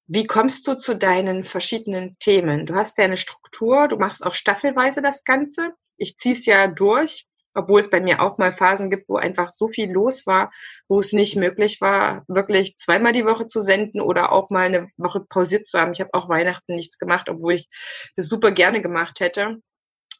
[0.07, 2.65] Wie kommst du zu deinen verschiedenen Themen?
[2.65, 5.73] Du hast ja eine Struktur, du machst auch staffelweise das Ganze.
[5.97, 7.27] Ich ziehe es ja durch,
[7.57, 10.51] obwohl es bei mir auch mal Phasen gibt, wo einfach so viel los war,
[10.87, 14.87] wo es nicht möglich war, wirklich zweimal die Woche zu senden oder auch mal eine
[14.97, 15.91] Woche pausiert zu haben.
[15.91, 17.67] Ich habe auch Weihnachten nichts gemacht, obwohl ich
[18.15, 19.57] das super gerne gemacht hätte.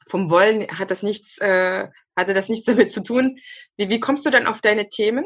[0.08, 3.38] Vom Wollen hat das nichts, äh, hatte das nichts damit zu tun.
[3.78, 5.26] Wie, wie kommst du dann auf deine Themen?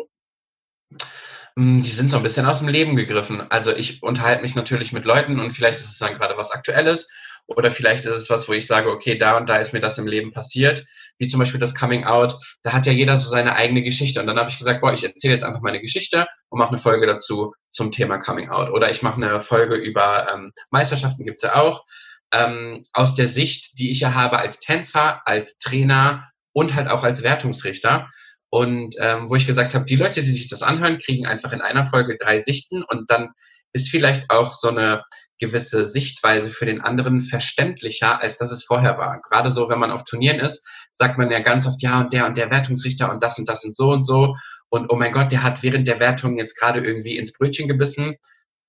[1.56, 3.50] Mm, die sind so ein bisschen aus dem Leben gegriffen.
[3.50, 7.08] Also ich unterhalte mich natürlich mit Leuten und vielleicht ist es dann gerade was Aktuelles
[7.56, 9.98] oder vielleicht ist es was, wo ich sage, okay, da und da ist mir das
[9.98, 10.86] im Leben passiert,
[11.18, 12.36] wie zum Beispiel das Coming Out.
[12.64, 15.04] Da hat ja jeder so seine eigene Geschichte und dann habe ich gesagt, boah, ich
[15.04, 18.72] erzähle jetzt einfach meine Geschichte und mache eine Folge dazu zum Thema Coming Out.
[18.72, 21.86] Oder ich mache eine Folge über ähm, Meisterschaften gibt's ja auch.
[22.34, 27.04] Ähm, aus der Sicht, die ich ja habe als Tänzer, als Trainer und halt auch
[27.04, 28.10] als Wertungsrichter.
[28.50, 31.62] Und ähm, wo ich gesagt habe, die Leute, die sich das anhören, kriegen einfach in
[31.62, 33.30] einer Folge drei Sichten und dann
[33.74, 35.04] ist vielleicht auch so eine
[35.40, 39.22] gewisse Sichtweise für den anderen verständlicher, als das es vorher war.
[39.22, 42.28] Gerade so, wenn man auf Turnieren ist, sagt man ja ganz oft, ja, und der
[42.28, 44.36] und der Wertungsrichter und das und das und so und so.
[44.70, 48.16] Und oh mein Gott, der hat während der Wertung jetzt gerade irgendwie ins Brötchen gebissen.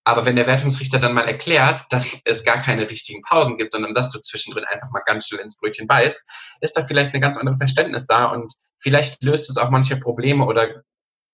[0.04, 3.94] Aber wenn der Wertungsrichter dann mal erklärt, dass es gar keine richtigen Pausen gibt, sondern
[3.94, 6.24] dass du zwischendrin einfach mal ganz schnell ins Brötchen beißt,
[6.60, 10.44] ist da vielleicht eine ganz andere Verständnis da und vielleicht löst es auch manche Probleme
[10.44, 10.82] oder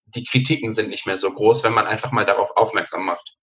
[0.04, 3.37] die Kritiken sind nicht mehr so groß, wenn man einfach mal darauf aufmerksam macht.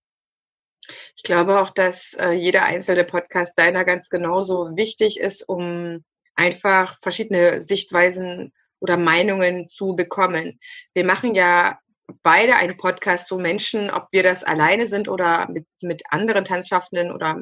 [1.15, 6.03] Ich glaube auch, dass äh, jeder einzelne Podcast deiner ganz genauso wichtig ist, um
[6.35, 10.59] einfach verschiedene Sichtweisen oder Meinungen zu bekommen.
[10.93, 11.79] Wir machen ja
[12.21, 17.11] beide einen Podcast, wo Menschen, ob wir das alleine sind oder mit, mit anderen Tanzschaffenden
[17.11, 17.41] oder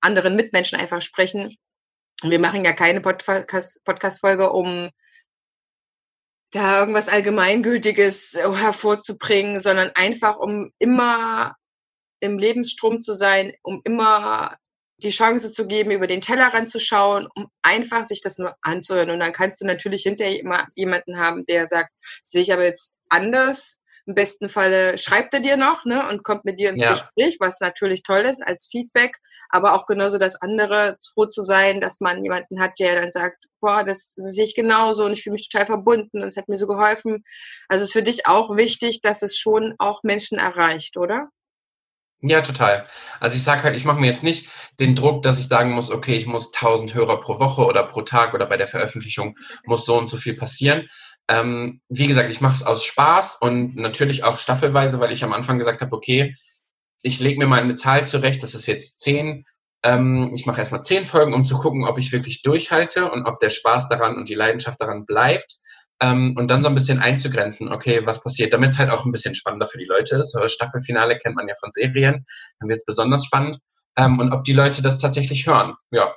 [0.00, 1.56] anderen Mitmenschen einfach sprechen.
[2.22, 4.90] Wir machen ja keine Podcast-Folge, um
[6.50, 11.56] da irgendwas Allgemeingültiges hervorzubringen, sondern einfach, um immer
[12.22, 14.56] im Lebensstrom zu sein, um immer
[14.98, 19.10] die Chance zu geben, über den Tellerrand zu schauen, um einfach sich das nur anzuhören.
[19.10, 21.90] Und dann kannst du natürlich hinterher immer jemanden haben, der sagt,
[22.24, 26.44] sehe ich aber jetzt anders, im besten Falle schreibt er dir noch ne, und kommt
[26.44, 26.90] mit dir ins ja.
[26.90, 29.16] Gespräch, was natürlich toll ist als Feedback,
[29.48, 33.46] aber auch genauso das andere, froh zu sein, dass man jemanden hat, der dann sagt,
[33.60, 36.48] boah, das, das sehe ich genauso und ich fühle mich total verbunden und es hat
[36.48, 37.22] mir so geholfen.
[37.68, 41.28] Also es ist für dich auch wichtig, dass es schon auch Menschen erreicht, oder?
[42.22, 42.86] Ja, total.
[43.18, 45.90] Also ich sage halt, ich mache mir jetzt nicht den Druck, dass ich sagen muss,
[45.90, 49.84] okay, ich muss 1000 Hörer pro Woche oder pro Tag oder bei der Veröffentlichung muss
[49.84, 50.86] so und so viel passieren,
[51.28, 55.32] ähm, wie gesagt, ich mache es aus Spaß und natürlich auch staffelweise, weil ich am
[55.32, 56.34] Anfang gesagt habe, okay,
[57.02, 59.44] ich lege mir mal eine Zahl zurecht, das ist jetzt zehn.
[59.82, 63.38] Ähm, ich mache erstmal zehn Folgen, um zu gucken, ob ich wirklich durchhalte und ob
[63.40, 65.56] der Spaß daran und die Leidenschaft daran bleibt.
[66.02, 69.12] Ähm, und dann so ein bisschen einzugrenzen, okay, was passiert, damit es halt auch ein
[69.12, 70.36] bisschen spannender für die Leute ist.
[70.46, 72.26] Staffelfinale kennt man ja von Serien,
[72.60, 73.58] dann wird es besonders spannend.
[73.96, 75.74] Ähm, und ob die Leute das tatsächlich hören.
[75.90, 76.14] Ja,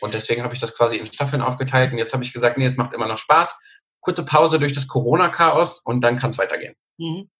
[0.00, 1.92] und deswegen habe ich das quasi in Staffeln aufgeteilt.
[1.92, 3.58] Und jetzt habe ich gesagt, nee, es macht immer noch Spaß
[4.00, 6.74] kurze Pause durch das Corona-Chaos und dann kann es weitergehen.
[6.98, 7.30] Mhm.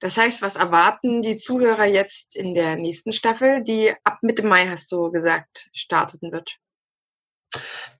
[0.00, 4.68] Das heißt, was erwarten die Zuhörer jetzt in der nächsten Staffel, die ab Mitte Mai,
[4.68, 6.58] hast du gesagt, starten wird?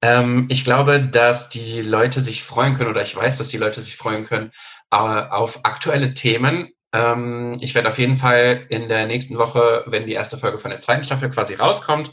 [0.02, 3.82] Ähm, ich glaube, dass die Leute sich freuen können, oder ich weiß, dass die Leute
[3.82, 4.50] sich freuen können,
[4.90, 6.70] äh, auf aktuelle Themen.
[6.92, 10.70] Ähm, ich werde auf jeden Fall in der nächsten Woche, wenn die erste Folge von
[10.70, 12.10] der zweiten Staffel quasi rauskommt,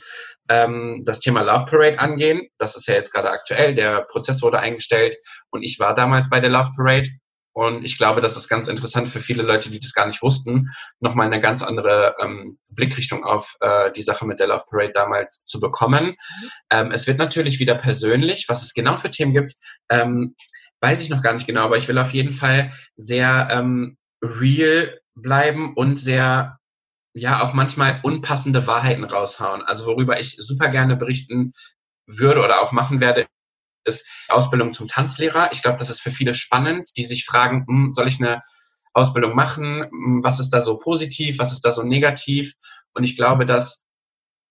[0.50, 2.48] ähm, das Thema Love Parade angehen.
[2.58, 3.74] Das ist ja jetzt gerade aktuell.
[3.76, 5.16] Der Prozess wurde eingestellt
[5.50, 7.10] und ich war damals bei der Love Parade.
[7.56, 10.72] Und ich glaube, das ist ganz interessant für viele Leute, die das gar nicht wussten,
[11.00, 15.46] nochmal eine ganz andere ähm, Blickrichtung auf äh, die Sache mit der Love Parade damals
[15.46, 16.18] zu bekommen.
[16.70, 18.46] Ähm, es wird natürlich wieder persönlich.
[18.50, 19.54] Was es genau für Themen gibt,
[19.90, 20.36] ähm,
[20.82, 25.00] weiß ich noch gar nicht genau, aber ich will auf jeden Fall sehr ähm, real
[25.16, 26.60] bleiben und sehr
[27.14, 29.62] ja auch manchmal unpassende Wahrheiten raushauen.
[29.62, 31.54] Also worüber ich super gerne berichten
[32.06, 33.28] würde oder auch machen werde,
[33.86, 35.50] ist Ausbildung zum Tanzlehrer.
[35.52, 38.42] Ich glaube, das ist für viele spannend, die sich fragen, hm, soll ich eine
[38.94, 39.84] Ausbildung machen?
[39.84, 41.40] Hm, was ist da so positiv?
[41.40, 42.54] Was ist da so negativ?
[42.94, 43.84] Und ich glaube, dass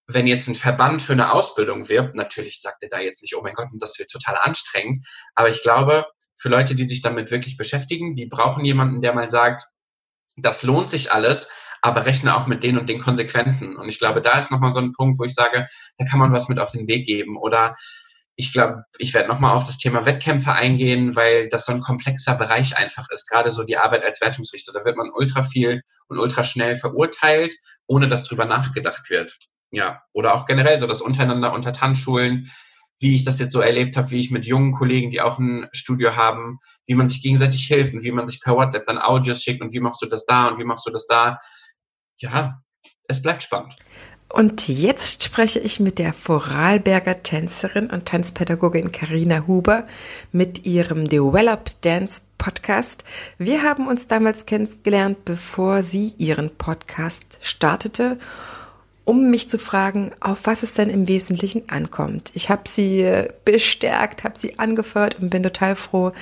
[0.07, 3.43] wenn jetzt ein Verband für eine Ausbildung wirbt, natürlich sagt er da jetzt nicht, oh
[3.43, 6.05] mein Gott, das wird total anstrengend, aber ich glaube,
[6.37, 8.15] für Leute, die sich damit wirklich beschäftigen.
[8.15, 9.63] Die brauchen jemanden, der mal sagt,
[10.37, 11.49] das lohnt sich alles,
[11.81, 13.77] aber rechne auch mit den und den Konsequenzen.
[13.77, 15.67] Und ich glaube, da ist nochmal so ein Punkt, wo ich sage,
[15.99, 17.37] da kann man was mit auf den Weg geben.
[17.37, 17.77] Oder
[18.37, 22.35] ich glaube, ich werde nochmal auf das Thema Wettkämpfe eingehen, weil das so ein komplexer
[22.35, 23.29] Bereich einfach ist.
[23.29, 24.73] Gerade so die Arbeit als Wertungsrichter.
[24.73, 27.55] Da wird man ultra viel und ultra schnell verurteilt,
[27.87, 29.37] ohne dass drüber nachgedacht wird.
[29.71, 30.03] Ja.
[30.13, 32.51] Oder auch generell so das Untereinander unter Tanzschulen,
[32.99, 35.69] wie ich das jetzt so erlebt habe, wie ich mit jungen Kollegen, die auch ein
[35.73, 39.43] Studio haben, wie man sich gegenseitig hilft und wie man sich per WhatsApp dann Audios
[39.43, 41.39] schickt und wie machst du das da und wie machst du das da.
[42.19, 42.61] Ja,
[43.09, 43.77] es bleibt spannend.
[44.29, 49.87] Und jetzt spreche ich mit der Vorarlberger Tänzerin und Tanzpädagogin Karina Huber
[50.33, 53.05] mit ihrem Develop Dance Podcast.
[53.39, 58.19] Wir haben uns damals kennengelernt, bevor sie ihren Podcast startete
[59.05, 62.31] um mich zu fragen, auf was es denn im Wesentlichen ankommt.
[62.35, 63.07] Ich habe sie
[63.45, 66.13] bestärkt, habe sie angefeuert und bin total froh,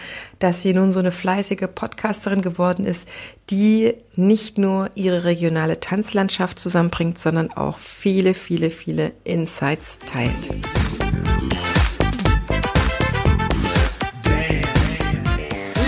[0.40, 3.08] dass sie nun so eine fleißige Podcasterin geworden ist,
[3.50, 10.50] die nicht nur ihre regionale Tanzlandschaft zusammenbringt, sondern auch viele, viele, viele Insights teilt.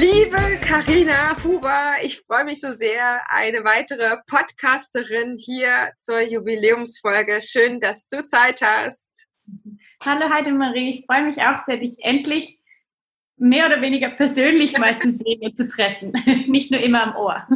[0.00, 7.40] Liebe Karina Huber, ich freue mich so sehr, eine weitere Podcasterin hier zur Jubiläumsfolge.
[7.40, 9.26] Schön, dass du Zeit hast.
[10.00, 12.58] Hallo Heidemarie, ich freue mich auch sehr, dich endlich
[13.36, 16.12] mehr oder weniger persönlich mal zu sehen und zu treffen,
[16.48, 17.46] nicht nur immer am Ohr.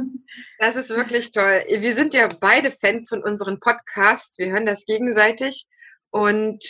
[0.58, 1.64] Das ist wirklich toll.
[1.68, 4.38] Wir sind ja beide Fans von unseren Podcasts.
[4.38, 5.66] Wir hören das gegenseitig
[6.10, 6.64] und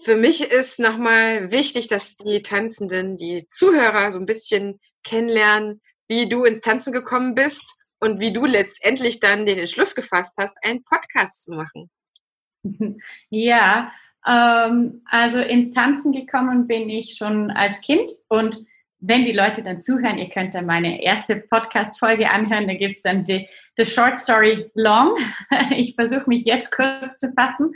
[0.00, 6.28] für mich ist nochmal wichtig, dass die Tanzenden, die Zuhörer so ein bisschen kennenlernen, wie
[6.28, 10.82] du ins Tanzen gekommen bist und wie du letztendlich dann den Entschluss gefasst hast, einen
[10.84, 11.90] Podcast zu machen.
[13.30, 13.92] Ja,
[14.26, 18.64] ähm, also ins Tanzen gekommen bin ich schon als Kind und
[19.00, 23.02] wenn die Leute dann zuhören, ihr könnt dann meine erste Podcast-Folge anhören, da gibt es
[23.02, 25.16] dann die, die Short Story Long.
[25.70, 27.72] Ich versuche mich jetzt kurz zu fassen.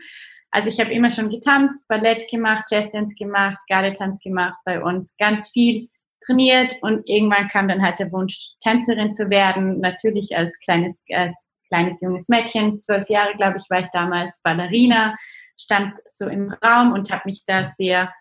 [0.52, 5.50] Also ich habe immer schon getanzt, Ballett gemacht, Jazzdance gemacht, Gardetanz gemacht bei uns, ganz
[5.50, 5.88] viel
[6.26, 9.80] trainiert und irgendwann kam dann halt der Wunsch, Tänzerin zu werden.
[9.80, 15.16] Natürlich als kleines, als kleines junges Mädchen, zwölf Jahre glaube ich war ich damals, Ballerina,
[15.58, 18.12] stand so im Raum und habe mich da sehr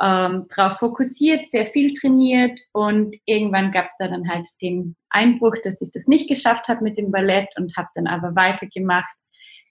[0.00, 5.54] ähm, drauf fokussiert, sehr viel trainiert und irgendwann gab es da dann halt den Einbruch,
[5.64, 9.12] dass ich das nicht geschafft habe mit dem Ballett und habe dann aber weitergemacht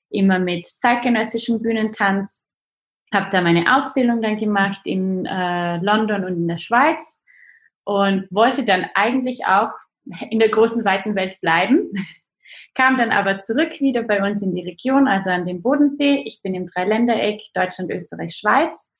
[0.09, 2.43] immer mit zeitgenössischem Bühnentanz.
[3.13, 7.21] Habe da meine Ausbildung dann gemacht in äh, London und in der Schweiz
[7.83, 9.71] und wollte dann eigentlich auch
[10.29, 11.91] in der großen, weiten Welt bleiben.
[12.75, 16.23] Kam dann aber zurück wieder bei uns in die Region, also an den Bodensee.
[16.25, 18.91] Ich bin im Dreiländereck Deutschland, Österreich, Schweiz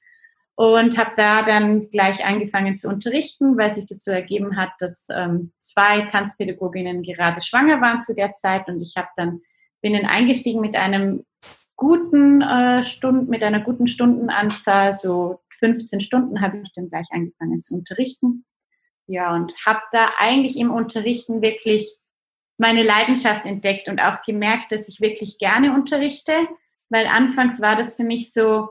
[0.56, 5.08] und habe da dann gleich angefangen zu unterrichten, weil sich das so ergeben hat, dass
[5.13, 9.41] ähm, zwei Tanzpädagoginnen gerade schwanger waren zu der Zeit und ich habe dann
[9.82, 11.26] bin dann eingestiegen mit einem
[11.76, 17.62] guten äh, Stunden, mit einer guten Stundenanzahl, so 15 Stunden habe ich dann gleich angefangen
[17.62, 18.46] zu unterrichten.
[19.08, 21.90] Ja, und habe da eigentlich im Unterrichten wirklich
[22.58, 26.34] meine Leidenschaft entdeckt und auch gemerkt, dass ich wirklich gerne unterrichte,
[26.90, 28.70] weil anfangs war das für mich so,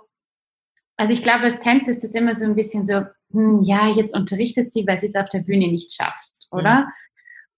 [0.97, 4.15] also ich glaube, als Tänzer ist das immer so ein bisschen so, hm, ja, jetzt
[4.15, 6.81] unterrichtet sie, weil sie es auf der Bühne nicht schafft, oder?
[6.81, 6.87] Mhm.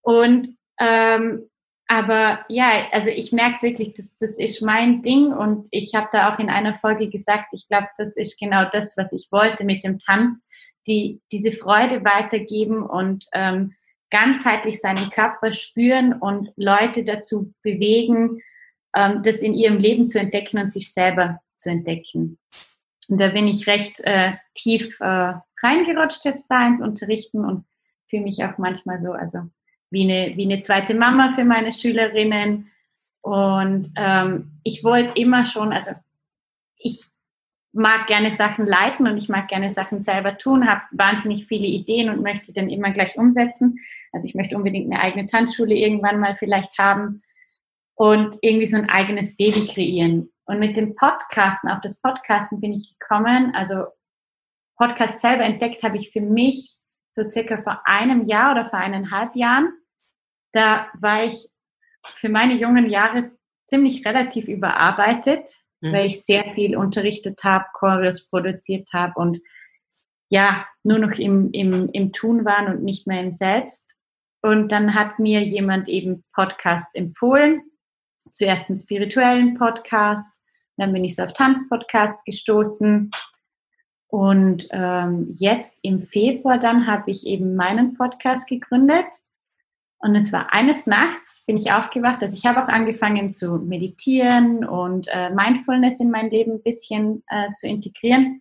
[0.03, 1.49] Und ähm,
[1.89, 6.33] aber ja, also ich merke wirklich, das, das ist mein Ding und ich habe da
[6.33, 9.83] auch in einer Folge gesagt, ich glaube, das ist genau das, was ich wollte mit
[9.85, 10.45] dem Tanz,
[10.87, 13.75] die diese Freude weitergeben und ähm,
[14.11, 18.43] ganzheitlich seinen Körper spüren und Leute dazu bewegen,
[18.95, 22.39] ähm, das in ihrem Leben zu entdecken und sich selber zu entdecken.
[23.09, 27.65] Und da bin ich recht äh, tief äh, reingerutscht jetzt da ins Unterrichten und
[28.09, 29.49] fühle mich auch manchmal so, also
[29.91, 32.71] wie eine, wie eine zweite Mama für meine Schülerinnen.
[33.21, 35.93] Und ähm, ich wollte immer schon, also
[36.77, 37.03] ich
[37.73, 42.11] mag gerne Sachen leiten und ich mag gerne Sachen selber tun, habe wahnsinnig viele Ideen
[42.11, 43.79] und möchte dann immer gleich umsetzen.
[44.13, 47.23] Also ich möchte unbedingt eine eigene Tanzschule irgendwann mal vielleicht haben
[47.95, 50.31] und irgendwie so ein eigenes Baby kreieren.
[50.45, 53.55] Und mit dem Podcasten, auf das Podcasten bin ich gekommen.
[53.55, 53.85] Also
[54.77, 56.77] Podcast selber entdeckt habe ich für mich
[57.13, 59.73] so circa vor einem Jahr oder vor eineinhalb Jahren.
[60.53, 61.49] Da war ich
[62.17, 63.31] für meine jungen Jahre
[63.67, 65.49] ziemlich relativ überarbeitet,
[65.81, 65.93] mhm.
[65.93, 69.41] weil ich sehr viel unterrichtet habe, Choreos produziert habe und
[70.31, 73.95] ja, nur noch im, im, im Tun waren und nicht mehr im Selbst.
[74.43, 77.63] Und dann hat mir jemand eben Podcasts empfohlen.
[78.31, 80.39] Zuerst einen spirituellen Podcast,
[80.77, 83.11] dann bin ich so auf Tanzpodcasts gestoßen
[84.09, 89.07] Und ähm, jetzt im Februar dann habe ich eben meinen Podcast gegründet.
[90.01, 92.23] Und es war eines Nachts, bin ich aufgewacht.
[92.23, 97.25] Also ich habe auch angefangen zu meditieren und äh, Mindfulness in mein Leben ein bisschen
[97.29, 98.41] äh, zu integrieren.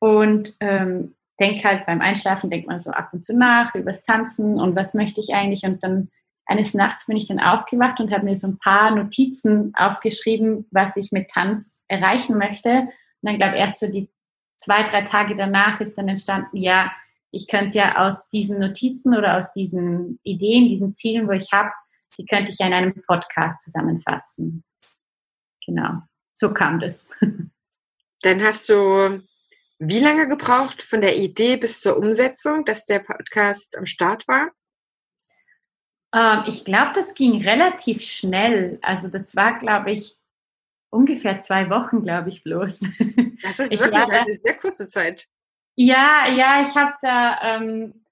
[0.00, 4.60] Und ähm, denke halt beim Einschlafen, denkt man so ab und zu nach übers Tanzen
[4.60, 5.64] und was möchte ich eigentlich.
[5.64, 6.10] Und dann
[6.44, 10.96] eines Nachts bin ich dann aufgewacht und habe mir so ein paar Notizen aufgeschrieben, was
[10.96, 12.70] ich mit Tanz erreichen möchte.
[12.70, 12.90] Und
[13.22, 14.10] dann glaube erst so die
[14.58, 16.92] zwei, drei Tage danach ist dann entstanden, ja,
[17.32, 21.70] ich könnte ja aus diesen Notizen oder aus diesen Ideen, diesen Zielen, wo ich habe,
[22.18, 24.64] die könnte ich ja in einem Podcast zusammenfassen.
[25.64, 26.02] Genau,
[26.34, 27.08] so kam das.
[28.22, 29.22] Dann hast du
[29.78, 34.50] wie lange gebraucht von der Idee bis zur Umsetzung, dass der Podcast am Start war?
[36.14, 38.78] Ähm, ich glaube, das ging relativ schnell.
[38.82, 40.18] Also das war, glaube ich,
[40.90, 42.80] ungefähr zwei Wochen, glaube ich, bloß.
[43.42, 45.26] Das ist ich wirklich eine sehr kurze Zeit.
[45.82, 48.04] Ja, ja, ich habe da, ähm,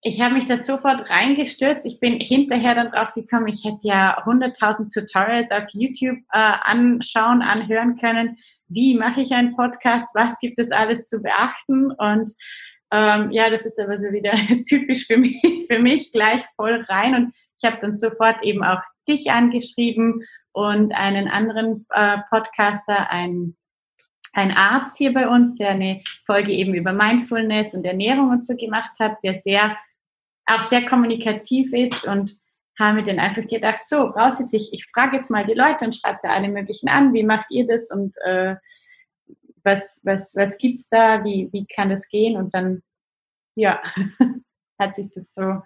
[0.00, 1.84] ich habe mich da sofort reingestürzt.
[1.84, 7.42] Ich bin hinterher dann drauf gekommen, ich hätte ja 100.000 Tutorials auf YouTube äh, anschauen,
[7.42, 8.38] anhören können.
[8.68, 10.06] Wie mache ich einen Podcast?
[10.14, 11.90] Was gibt es alles zu beachten?
[11.90, 12.32] Und
[12.90, 14.32] ähm, ja, das ist aber so wieder
[14.66, 15.36] typisch für mich,
[15.70, 17.14] für mich gleich voll rein.
[17.14, 23.54] Und ich habe dann sofort eben auch dich angeschrieben und einen anderen äh, Podcaster, ein
[24.36, 28.54] ein Arzt hier bei uns, der eine Folge eben über Mindfulness und Ernährung und so
[28.54, 29.76] gemacht hat, der sehr,
[30.44, 32.38] auch sehr kommunikativ ist und
[32.78, 35.86] haben wir dann einfach gedacht, so, raus jetzt, ich, ich frage jetzt mal die Leute
[35.86, 38.56] und schreibe da alle möglichen an, wie macht ihr das und äh,
[39.64, 42.82] was, was, was gibt's da, wie, wie kann das gehen und dann,
[43.54, 43.82] ja,
[44.78, 45.62] hat sich das so,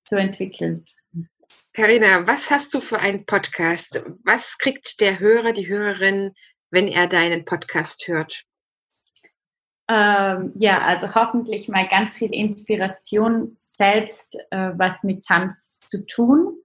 [0.00, 0.90] so entwickelt.
[1.74, 4.02] Karina, was hast du für einen Podcast?
[4.24, 6.32] Was kriegt der Hörer, die Hörerin
[6.74, 8.44] wenn er deinen Podcast hört?
[9.88, 16.58] Ähm, ja, also hoffentlich mal ganz viel Inspiration selbst, äh, was mit Tanz zu tun.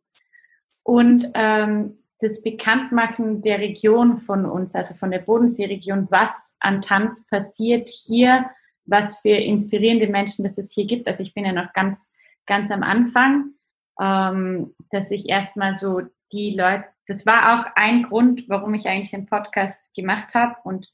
[0.84, 7.28] Und ähm, das Bekanntmachen der Region von uns, also von der Bodenseeregion, was an Tanz
[7.28, 8.50] passiert hier,
[8.86, 11.08] was für inspirierende Menschen das es hier gibt.
[11.08, 12.12] Also ich bin ja noch ganz,
[12.46, 13.54] ganz am Anfang,
[14.02, 16.02] ähm, dass ich erstmal so
[16.32, 20.56] die Leute, das war auch ein Grund, warum ich eigentlich den Podcast gemacht habe.
[20.64, 20.90] Und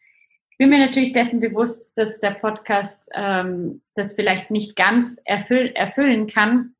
[0.49, 5.71] ich bin mir natürlich dessen bewusst, dass der Podcast ähm, das vielleicht nicht ganz erfüll
[5.75, 6.75] erfüllen kann.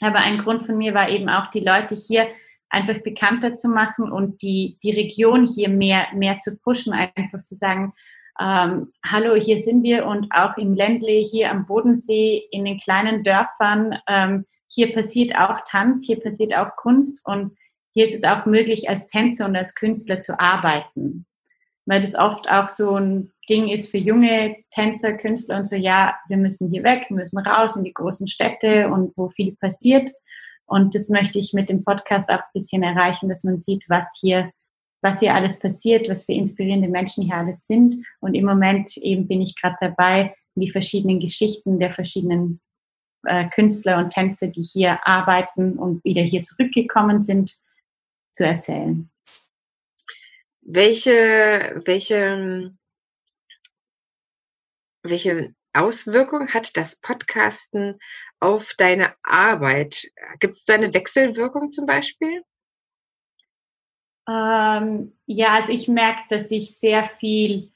[0.00, 2.26] Aber ein Grund von mir war eben auch, die Leute hier
[2.68, 7.54] einfach bekannter zu machen und die, die Region hier mehr, mehr zu pushen, einfach zu
[7.54, 7.92] sagen,
[8.40, 13.22] ähm, hallo, hier sind wir und auch im Ländle, hier am Bodensee, in den kleinen
[13.22, 17.56] Dörfern, ähm, hier passiert auch Tanz, hier passiert auch Kunst und
[17.92, 21.26] hier ist es auch möglich, als Tänzer und als Künstler zu arbeiten.
[21.84, 26.14] Weil das oft auch so ein Ding ist für junge Tänzer, Künstler und so, ja,
[26.28, 30.10] wir müssen hier weg, wir müssen raus in die großen Städte und wo viel passiert.
[30.64, 34.16] Und das möchte ich mit dem Podcast auch ein bisschen erreichen, dass man sieht, was
[34.20, 34.52] hier,
[35.02, 38.06] was hier alles passiert, was für inspirierende Menschen hier alles sind.
[38.20, 42.60] Und im Moment eben bin ich gerade dabei, die verschiedenen Geschichten der verschiedenen
[43.24, 47.56] äh, Künstler und Tänzer, die hier arbeiten und wieder hier zurückgekommen sind,
[48.32, 49.10] zu erzählen.
[50.60, 52.74] Welche, welche,
[55.02, 57.98] welche Auswirkung hat das Podcasten
[58.40, 60.10] auf deine Arbeit?
[60.40, 62.44] Gibt es da eine Wechselwirkung zum Beispiel?
[64.28, 67.72] Ähm, ja, also ich merke, dass ich sehr viel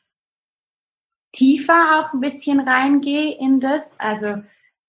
[1.33, 3.99] tiefer auch ein bisschen reingehe in das.
[3.99, 4.43] Also,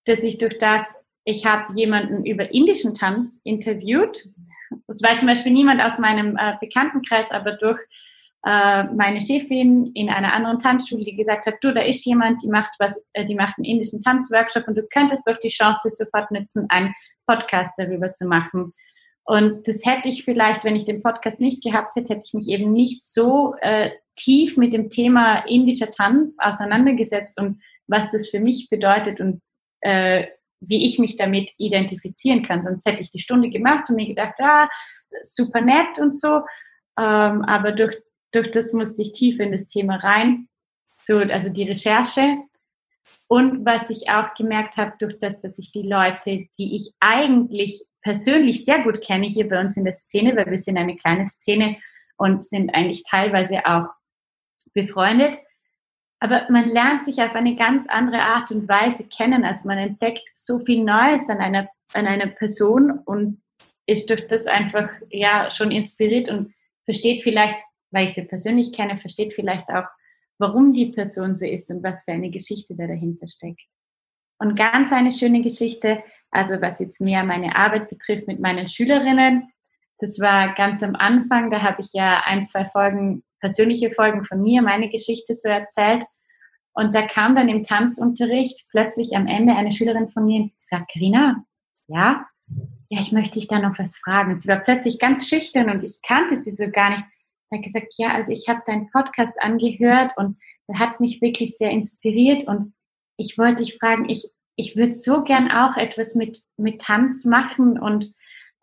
[0.05, 4.29] dass ich durch das, ich habe jemanden über indischen Tanz interviewt,
[4.87, 7.79] das war zum Beispiel niemand aus meinem äh, Bekanntenkreis, aber durch
[8.45, 12.47] äh, meine Chefin in einer anderen Tanzschule, die gesagt hat, du, da ist jemand, die
[12.47, 16.31] macht was, äh, die macht einen indischen Tanzworkshop und du könntest doch die Chance sofort
[16.31, 16.93] nutzen, einen
[17.25, 18.73] Podcast darüber zu machen.
[19.25, 22.47] Und das hätte ich vielleicht, wenn ich den Podcast nicht gehabt hätte, hätte ich mich
[22.47, 28.39] eben nicht so äh, tief mit dem Thema indischer Tanz auseinandergesetzt und was das für
[28.39, 29.41] mich bedeutet und
[29.81, 30.27] äh,
[30.59, 32.63] wie ich mich damit identifizieren kann.
[32.63, 34.69] Sonst hätte ich die Stunde gemacht und mir gedacht, ah,
[35.21, 36.41] super nett und so.
[36.97, 37.95] Ähm, aber durch,
[38.31, 40.47] durch das musste ich tief in das Thema rein.
[40.87, 42.37] So, also die Recherche.
[43.27, 47.83] Und was ich auch gemerkt habe, durch das, dass ich die Leute, die ich eigentlich
[48.01, 51.25] persönlich sehr gut kenne, hier bei uns in der Szene, weil wir sind eine kleine
[51.25, 51.77] Szene
[52.17, 53.87] und sind eigentlich teilweise auch
[54.73, 55.37] befreundet,
[56.19, 59.45] aber man lernt sich auf eine ganz andere Art und Weise kennen.
[59.45, 63.41] Also man entdeckt so viel Neues an einer, an einer Person und
[63.85, 66.53] ist durch das einfach ja schon inspiriert und
[66.85, 67.57] versteht vielleicht,
[67.91, 69.85] weil ich sie persönlich kenne, versteht vielleicht auch
[70.39, 73.63] warum die Person so ist und was für eine Geschichte da dahinter steckt.
[74.39, 79.51] Und ganz eine schöne Geschichte, also was jetzt mehr meine Arbeit betrifft mit meinen Schülerinnen,
[79.99, 84.41] das war ganz am Anfang, da habe ich ja ein, zwei Folgen, persönliche Folgen von
[84.41, 86.03] mir, meine Geschichte so erzählt.
[86.73, 90.91] Und da kam dann im Tanzunterricht plötzlich am Ende eine Schülerin von mir und gesagt,
[90.93, 91.43] Karina,
[91.87, 92.27] ja,
[92.89, 94.37] ja, ich möchte dich da noch was fragen.
[94.37, 97.03] Sie war plötzlich ganz schüchtern und ich kannte sie so gar nicht.
[97.49, 101.57] Er hat gesagt, ja, also ich habe deinen Podcast angehört und der hat mich wirklich
[101.57, 102.73] sehr inspiriert und
[103.17, 107.79] ich wollte dich fragen, ich, ich würde so gern auch etwas mit, mit Tanz machen
[107.79, 108.13] und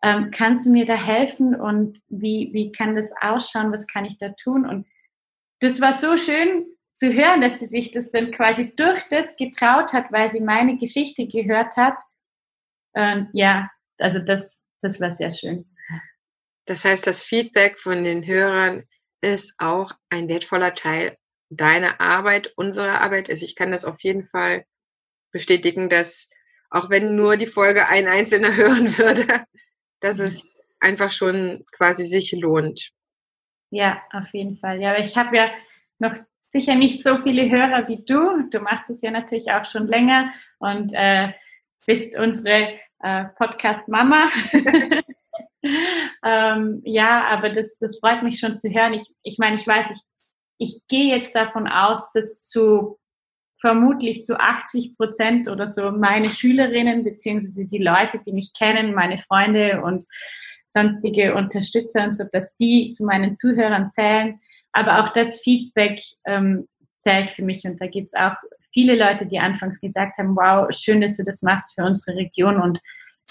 [0.04, 4.18] ähm, kannst du mir da helfen und wie, wie kann das ausschauen, was kann ich
[4.18, 4.68] da tun?
[4.68, 4.86] Und
[5.60, 9.94] das war so schön zu hören, dass sie sich das dann quasi durch das getraut
[9.94, 11.96] hat, weil sie meine Geschichte gehört hat.
[12.94, 15.64] Ähm, ja, also das, das war sehr schön.
[16.66, 18.84] Das heißt, das Feedback von den Hörern
[19.22, 21.16] ist auch ein wertvoller Teil
[21.48, 23.30] deiner Arbeit, unserer Arbeit.
[23.30, 24.66] Also ich kann das auf jeden Fall
[25.32, 26.28] bestätigen, dass
[26.68, 29.46] auch wenn nur die Folge ein Einzelner hören würde,
[30.04, 32.90] dass es einfach schon quasi sich lohnt.
[33.70, 34.80] Ja, auf jeden Fall.
[34.80, 35.50] Ja, ich habe ja
[35.98, 36.12] noch
[36.50, 38.48] sicher nicht so viele Hörer wie du.
[38.50, 41.32] Du machst es ja natürlich auch schon länger und äh,
[41.86, 44.28] bist unsere äh, Podcast-Mama.
[46.22, 48.92] ähm, ja, aber das, das freut mich schon zu hören.
[48.92, 50.00] Ich, ich meine, ich weiß, ich,
[50.58, 52.98] ich gehe jetzt davon aus, dass zu
[53.64, 59.16] vermutlich zu 80 Prozent oder so meine Schülerinnen beziehungsweise die Leute, die mich kennen, meine
[59.16, 60.04] Freunde und
[60.66, 64.38] sonstige Unterstützer und so, dass die zu meinen Zuhörern zählen.
[64.72, 68.34] Aber auch das Feedback ähm, zählt für mich und da gibt es auch
[68.70, 72.60] viele Leute, die anfangs gesagt haben, wow, schön, dass du das machst für unsere Region
[72.60, 72.80] und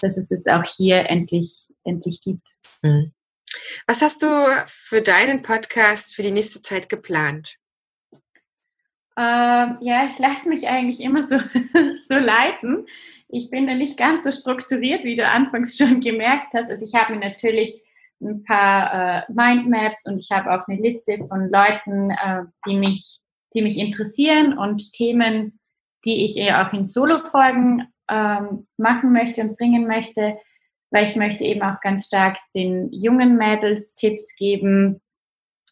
[0.02, 2.48] dass es das auch hier endlich, endlich gibt.
[2.82, 3.14] Mhm.
[3.86, 4.28] Was hast du
[4.66, 7.60] für deinen Podcast für die nächste Zeit geplant?
[9.18, 11.38] Ähm, ja, ich lasse mich eigentlich immer so,
[12.06, 12.86] so leiten.
[13.30, 16.70] Ich bin da nicht ganz so strukturiert, wie du anfangs schon gemerkt hast.
[16.70, 17.80] Also ich habe mir natürlich
[18.22, 23.24] ein paar äh, Mindmaps und ich habe auch eine Liste von Leuten, äh, die mich
[23.54, 25.60] die mich interessieren und Themen,
[26.06, 30.38] die ich eher auch in Solo-Folgen ähm, machen möchte und bringen möchte,
[30.92, 35.02] weil ich möchte eben auch ganz stark den jungen Mädels Tipps geben,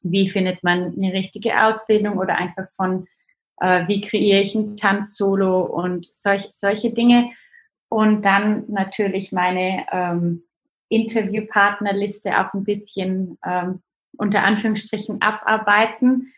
[0.04, 3.08] wie findet man eine richtige Ausbildung oder einfach von,
[3.62, 7.32] äh, wie kreiere ich ein Tanz-Solo und solch, solche Dinge.
[7.89, 10.43] Und dann natürlich meine ähm,
[10.89, 13.82] Interviewpartnerliste auch ein bisschen ähm,
[14.18, 16.34] unter Anführungsstrichen abarbeiten,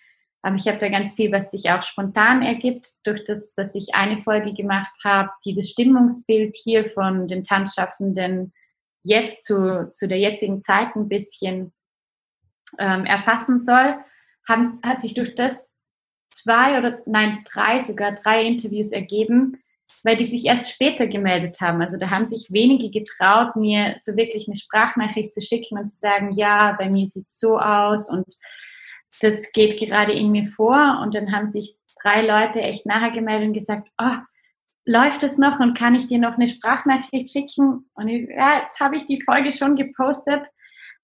[0.46, 3.96] aber ich habe da ganz viel, was sich auch spontan ergibt, durch das, dass ich
[3.96, 8.54] eine Folge gemacht habe, die das Stimmungsbild hier von den Tanzschaffenden
[9.04, 11.72] jetzt zu, zu der jetzigen Zeit ein bisschen
[12.78, 13.96] ähm, erfassen soll,
[14.48, 15.73] haben, hat sich durch das
[16.34, 19.64] zwei oder nein, drei, sogar drei Interviews ergeben,
[20.04, 21.82] weil die sich erst später gemeldet haben.
[21.82, 25.98] Also da haben sich wenige getraut, mir so wirklich eine Sprachnachricht zu schicken und zu
[25.98, 28.26] sagen, ja, bei mir sieht es so aus und
[29.22, 31.00] das geht gerade in mir vor.
[31.02, 34.18] Und dann haben sich drei Leute echt nachher gemeldet und gesagt, oh,
[34.86, 37.90] läuft es noch und kann ich dir noch eine Sprachnachricht schicken?
[37.94, 40.46] Und ich, ja, jetzt habe ich die Folge schon gepostet,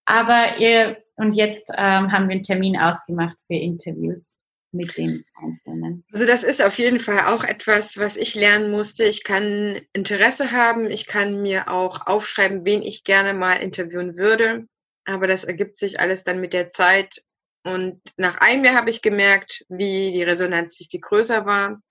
[0.05, 4.38] aber ihr, und jetzt ähm, haben wir einen Termin ausgemacht für Interviews
[4.71, 6.03] mit den Einzelnen.
[6.11, 9.05] Also das ist auf jeden Fall auch etwas, was ich lernen musste.
[9.05, 14.67] Ich kann Interesse haben, ich kann mir auch aufschreiben, wen ich gerne mal interviewen würde.
[15.05, 17.23] Aber das ergibt sich alles dann mit der Zeit
[17.63, 21.81] und nach einem Jahr habe ich gemerkt, wie die Resonanz viel, viel größer war,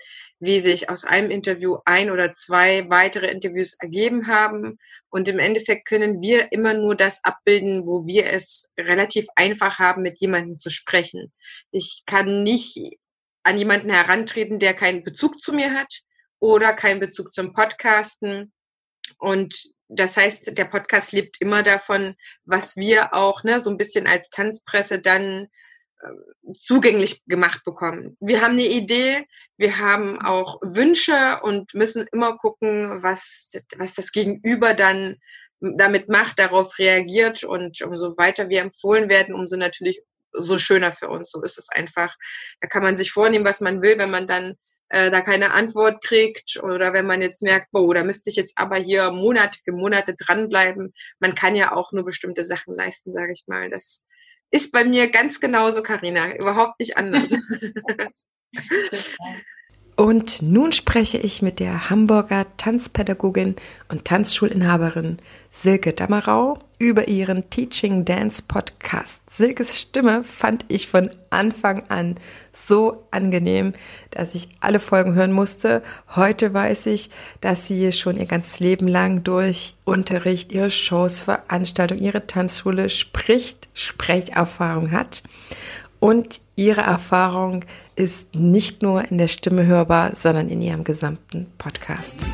[0.40, 4.78] wie sich aus einem Interview ein oder zwei weitere Interviews ergeben haben.
[5.10, 10.02] Und im Endeffekt können wir immer nur das abbilden, wo wir es relativ einfach haben,
[10.02, 11.32] mit jemandem zu sprechen.
[11.70, 12.98] Ich kann nicht
[13.42, 16.02] an jemanden herantreten, der keinen Bezug zu mir hat
[16.38, 18.52] oder keinen Bezug zum Podcasten.
[19.18, 22.14] Und das heißt, der Podcast lebt immer davon,
[22.44, 25.48] was wir auch ne, so ein bisschen als Tanzpresse dann
[26.54, 28.16] zugänglich gemacht bekommen.
[28.20, 29.26] Wir haben eine Idee,
[29.56, 35.16] wir haben auch Wünsche und müssen immer gucken, was, was das Gegenüber dann
[35.60, 40.00] damit macht, darauf reagiert und umso weiter wir empfohlen werden, umso natürlich
[40.32, 41.30] so schöner für uns.
[41.30, 42.14] So ist es einfach.
[42.60, 44.54] Da kann man sich vornehmen, was man will, wenn man dann
[44.90, 48.54] äh, da keine Antwort kriegt oder wenn man jetzt merkt, boah, da müsste ich jetzt
[48.56, 50.94] aber hier Monate für Monate dranbleiben.
[51.18, 53.68] Man kann ja auch nur bestimmte Sachen leisten, sage ich mal.
[53.68, 54.06] Das
[54.50, 57.34] ist bei mir ganz genauso, Karina, überhaupt nicht anders.
[59.98, 63.56] Und nun spreche ich mit der Hamburger Tanzpädagogin
[63.88, 65.16] und Tanzschulinhaberin
[65.50, 69.28] Silke Dammerau über ihren Teaching Dance Podcast.
[69.28, 72.14] Silkes Stimme fand ich von Anfang an
[72.52, 73.72] so angenehm,
[74.12, 75.82] dass ich alle Folgen hören musste.
[76.14, 82.04] Heute weiß ich, dass sie schon ihr ganzes Leben lang durch Unterricht, ihre Shows, Veranstaltungen,
[82.04, 85.24] ihre Tanzschule spricht, Sprecherfahrung hat
[86.00, 87.64] und ihre Erfahrung
[87.96, 92.24] ist nicht nur in der Stimme hörbar, sondern in ihrem gesamten Podcast.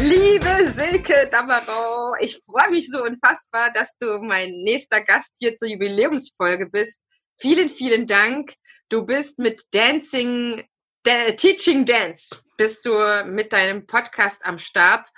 [0.00, 5.68] Liebe Silke Dammerau, ich freue mich so unfassbar, dass du mein nächster Gast hier zur
[5.68, 7.02] Jubiläumsfolge bist.
[7.36, 8.54] Vielen, vielen Dank.
[8.88, 10.64] Du bist mit Dancing,
[11.04, 15.08] Teaching Dance, bist du mit deinem Podcast am Start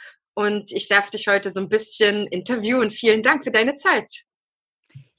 [0.41, 2.91] und ich darf dich heute so ein bisschen interviewen.
[2.91, 4.25] Vielen Dank für deine Zeit.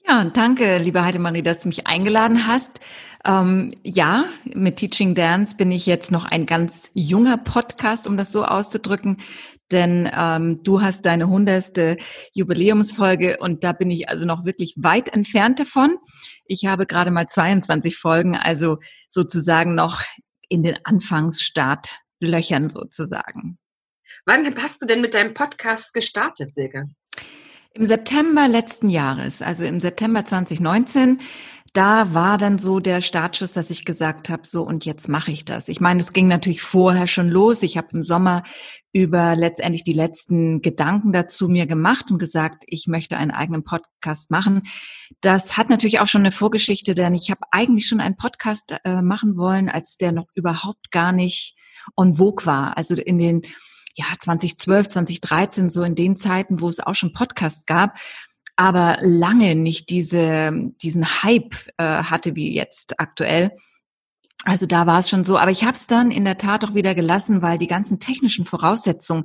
[0.04, 2.80] Ja, danke, liebe Heidemarie, dass du mich eingeladen hast.
[3.24, 8.32] Ähm, ja, mit Teaching Dance bin ich jetzt noch ein ganz junger Podcast, um das
[8.32, 9.18] so auszudrücken,
[9.70, 11.98] denn ähm, du hast deine hundertste
[12.34, 15.96] Jubiläumsfolge und da bin ich also noch wirklich weit entfernt davon.
[16.46, 20.02] Ich habe gerade mal 22 Folgen, also sozusagen noch
[20.48, 23.56] in den Anfangsstartlöchern sozusagen.
[24.24, 26.88] Wann hast du denn mit deinem Podcast gestartet, Silke?
[27.74, 31.18] Im September letzten Jahres, also im September 2019,
[31.72, 35.44] da war dann so der Startschuss, dass ich gesagt habe, so und jetzt mache ich
[35.44, 35.68] das.
[35.68, 37.62] Ich meine, es ging natürlich vorher schon los.
[37.62, 38.42] Ich habe im Sommer
[38.92, 44.30] über letztendlich die letzten Gedanken dazu mir gemacht und gesagt, ich möchte einen eigenen Podcast
[44.30, 44.62] machen.
[45.22, 49.00] Das hat natürlich auch schon eine Vorgeschichte, denn ich habe eigentlich schon einen Podcast äh,
[49.00, 51.56] machen wollen, als der noch überhaupt gar nicht
[51.96, 52.76] on vogue war.
[52.76, 53.42] Also in den
[53.94, 57.98] ja, 2012, 2013, so in den Zeiten, wo es auch schon Podcast gab,
[58.56, 63.52] aber lange nicht diese, diesen Hype äh, hatte wie jetzt aktuell.
[64.44, 65.38] Also da war es schon so.
[65.38, 68.44] Aber ich habe es dann in der Tat auch wieder gelassen, weil die ganzen technischen
[68.44, 69.24] Voraussetzungen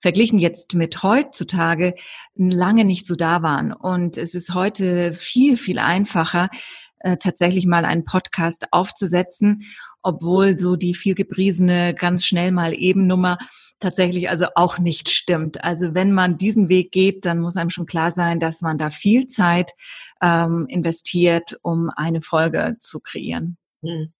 [0.00, 1.94] verglichen jetzt mit heutzutage
[2.34, 3.72] lange nicht so da waren.
[3.72, 6.50] Und es ist heute viel, viel einfacher,
[6.98, 9.64] äh, tatsächlich mal einen Podcast aufzusetzen,
[10.02, 13.38] obwohl so die viel gepriesene ganz schnell mal eben Nummer
[13.82, 15.62] tatsächlich also auch nicht stimmt.
[15.64, 18.90] Also wenn man diesen Weg geht, dann muss einem schon klar sein, dass man da
[18.90, 19.72] viel Zeit
[20.22, 23.58] ähm, investiert, um eine Folge zu kreieren.
[23.82, 24.12] Hm.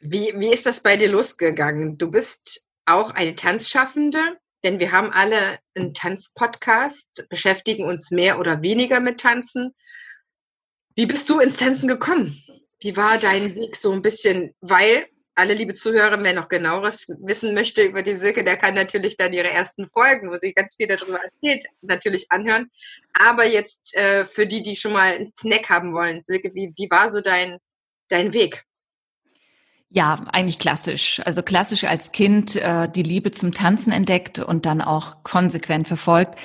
[0.00, 1.96] Wie, wie ist das bei dir losgegangen?
[1.96, 4.20] Du bist auch eine Tanzschaffende,
[4.64, 9.74] denn wir haben alle einen Tanzpodcast, beschäftigen uns mehr oder weniger mit Tanzen.
[10.94, 12.42] Wie bist du ins Tanzen gekommen?
[12.80, 14.54] Wie war dein Weg so ein bisschen?
[14.60, 15.06] Weil
[15.36, 19.34] alle liebe Zuhörer, wer noch genaueres wissen möchte über die Silke, der kann natürlich dann
[19.34, 22.70] ihre ersten Folgen, wo sie ganz viel darüber erzählt, natürlich anhören.
[23.12, 26.90] Aber jetzt äh, für die, die schon mal einen Snack haben wollen, Silke, wie, wie
[26.90, 27.58] war so dein,
[28.08, 28.64] dein Weg?
[29.90, 31.20] Ja, eigentlich klassisch.
[31.24, 36.38] Also klassisch als Kind äh, die Liebe zum Tanzen entdeckt und dann auch konsequent verfolgt.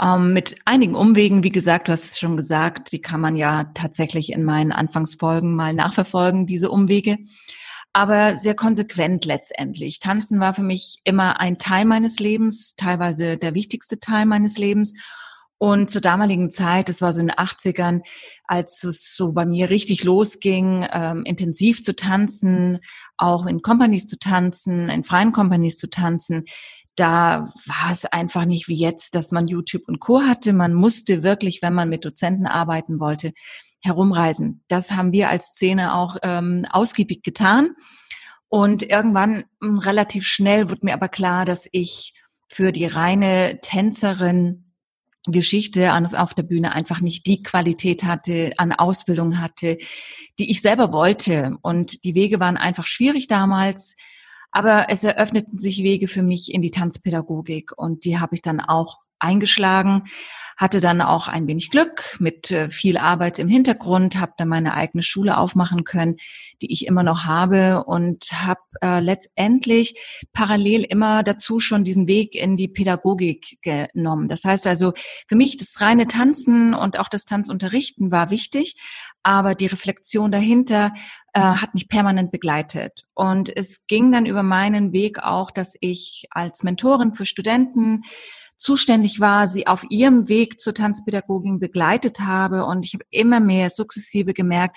[0.00, 3.64] Ähm, mit einigen Umwegen, wie gesagt, du hast es schon gesagt, die kann man ja
[3.74, 7.18] tatsächlich in meinen Anfangsfolgen mal nachverfolgen, diese Umwege
[7.94, 10.00] aber sehr konsequent letztendlich.
[10.00, 14.94] Tanzen war für mich immer ein Teil meines Lebens, teilweise der wichtigste Teil meines Lebens.
[15.58, 18.02] Und zur damaligen Zeit, das war so in den 80ern,
[18.48, 22.80] als es so bei mir richtig losging, ähm, intensiv zu tanzen,
[23.16, 26.46] auch in Companies zu tanzen, in freien Companies zu tanzen,
[26.96, 30.52] da war es einfach nicht wie jetzt, dass man YouTube und Co hatte.
[30.52, 33.32] Man musste wirklich, wenn man mit Dozenten arbeiten wollte,
[33.80, 34.62] herumreisen.
[34.68, 37.70] Das haben wir als Szene auch ähm, ausgiebig getan.
[38.48, 42.14] Und irgendwann hm, relativ schnell wurde mir aber klar, dass ich
[42.48, 44.64] für die reine Tänzerin
[45.26, 49.78] Geschichte auf der Bühne einfach nicht die Qualität hatte, an Ausbildung hatte,
[50.38, 51.56] die ich selber wollte.
[51.62, 53.96] Und die Wege waren einfach schwierig damals.
[54.54, 58.60] Aber es eröffneten sich Wege für mich in die Tanzpädagogik und die habe ich dann
[58.60, 60.04] auch eingeschlagen
[60.56, 64.74] hatte dann auch ein wenig Glück mit äh, viel Arbeit im Hintergrund, habe dann meine
[64.74, 66.16] eigene Schule aufmachen können,
[66.62, 72.34] die ich immer noch habe und habe äh, letztendlich parallel immer dazu schon diesen Weg
[72.34, 74.28] in die Pädagogik genommen.
[74.28, 74.92] Das heißt also,
[75.28, 78.76] für mich das reine Tanzen und auch das Tanzunterrichten war wichtig,
[79.22, 80.92] aber die Reflexion dahinter
[81.34, 83.04] äh, hat mich permanent begleitet.
[83.12, 88.02] Und es ging dann über meinen Weg auch, dass ich als Mentorin für Studenten
[88.56, 92.64] zuständig war, sie auf ihrem Weg zur Tanzpädagogin begleitet habe.
[92.64, 94.76] Und ich habe immer mehr sukzessive gemerkt,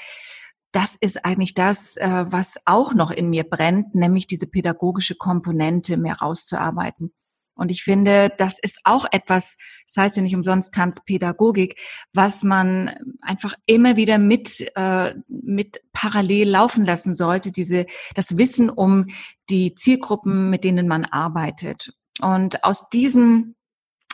[0.71, 5.95] das ist eigentlich das, äh, was auch noch in mir brennt, nämlich diese pädagogische Komponente
[5.95, 7.13] mehr rauszuarbeiten.
[7.57, 11.79] Und ich finde, das ist auch etwas, das heißt ja nicht umsonst Tanzpädagogik,
[12.13, 17.85] was man einfach immer wieder mit, äh, mit parallel laufen lassen sollte, diese,
[18.15, 19.07] das Wissen um
[19.49, 21.91] die Zielgruppen, mit denen man arbeitet.
[22.21, 23.55] Und aus diesem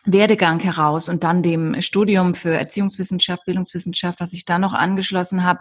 [0.06, 5.60] Werdegang heraus und dann dem Studium für Erziehungswissenschaft, Bildungswissenschaft, was ich da noch angeschlossen habe,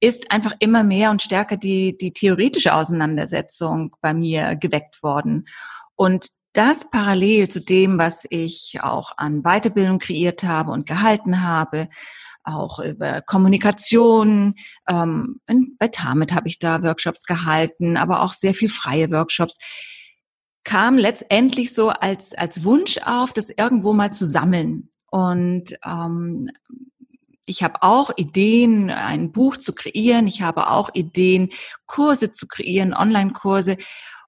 [0.00, 5.46] ist einfach immer mehr und stärker die, die theoretische Auseinandersetzung bei mir geweckt worden.
[5.94, 6.26] Und
[6.56, 11.88] das parallel zu dem, was ich auch an Weiterbildung kreiert habe und gehalten habe,
[12.44, 14.54] auch über Kommunikation.
[14.88, 15.40] Ähm,
[15.78, 19.58] bei Tamit habe ich da Workshops gehalten, aber auch sehr viel freie Workshops.
[20.64, 24.88] Kam letztendlich so als, als Wunsch auf, das irgendwo mal zu sammeln.
[25.10, 26.50] Und ähm,
[27.46, 30.26] ich habe auch Ideen, ein Buch zu kreieren.
[30.26, 31.50] Ich habe auch Ideen,
[31.86, 33.76] Kurse zu kreieren, Online-Kurse.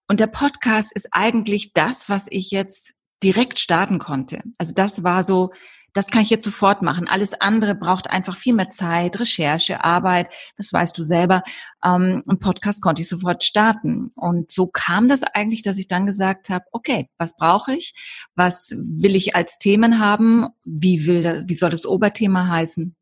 [0.09, 4.43] Und der Podcast ist eigentlich das, was ich jetzt direkt starten konnte.
[4.57, 5.53] Also das war so,
[5.93, 7.09] das kann ich jetzt sofort machen.
[7.09, 10.33] Alles andere braucht einfach viel mehr Zeit, Recherche, Arbeit.
[10.57, 11.43] Das weißt du selber.
[11.85, 14.11] Ähm, ein Podcast konnte ich sofort starten.
[14.15, 17.95] Und so kam das eigentlich, dass ich dann gesagt habe, okay, was brauche ich?
[18.35, 20.47] Was will ich als Themen haben?
[20.65, 22.97] Wie will das, wie soll das Oberthema heißen?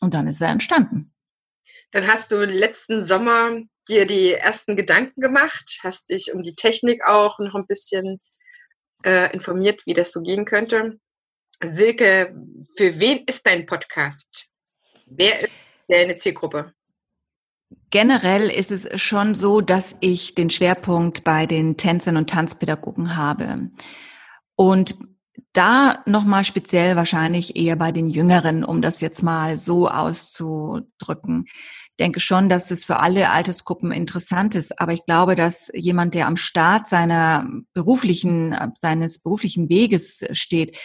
[0.00, 1.12] Und dann ist er entstanden.
[1.92, 3.50] Dann hast du letzten Sommer
[3.90, 8.20] dir die ersten Gedanken gemacht, hast dich um die Technik auch noch ein bisschen
[9.04, 10.98] äh, informiert, wie das so gehen könnte.
[11.62, 12.34] Silke,
[12.76, 14.46] für wen ist dein Podcast?
[15.06, 16.72] Wer ist deine Zielgruppe?
[17.90, 23.70] Generell ist es schon so, dass ich den Schwerpunkt bei den Tänzern und Tanzpädagogen habe.
[24.56, 24.96] Und
[25.52, 31.46] da nochmal speziell wahrscheinlich eher bei den Jüngeren, um das jetzt mal so auszudrücken.
[32.00, 36.26] Denke schon, dass es für alle Altersgruppen interessant ist, aber ich glaube, dass jemand, der
[36.26, 40.76] am Start seiner beruflichen, seines beruflichen Weges steht,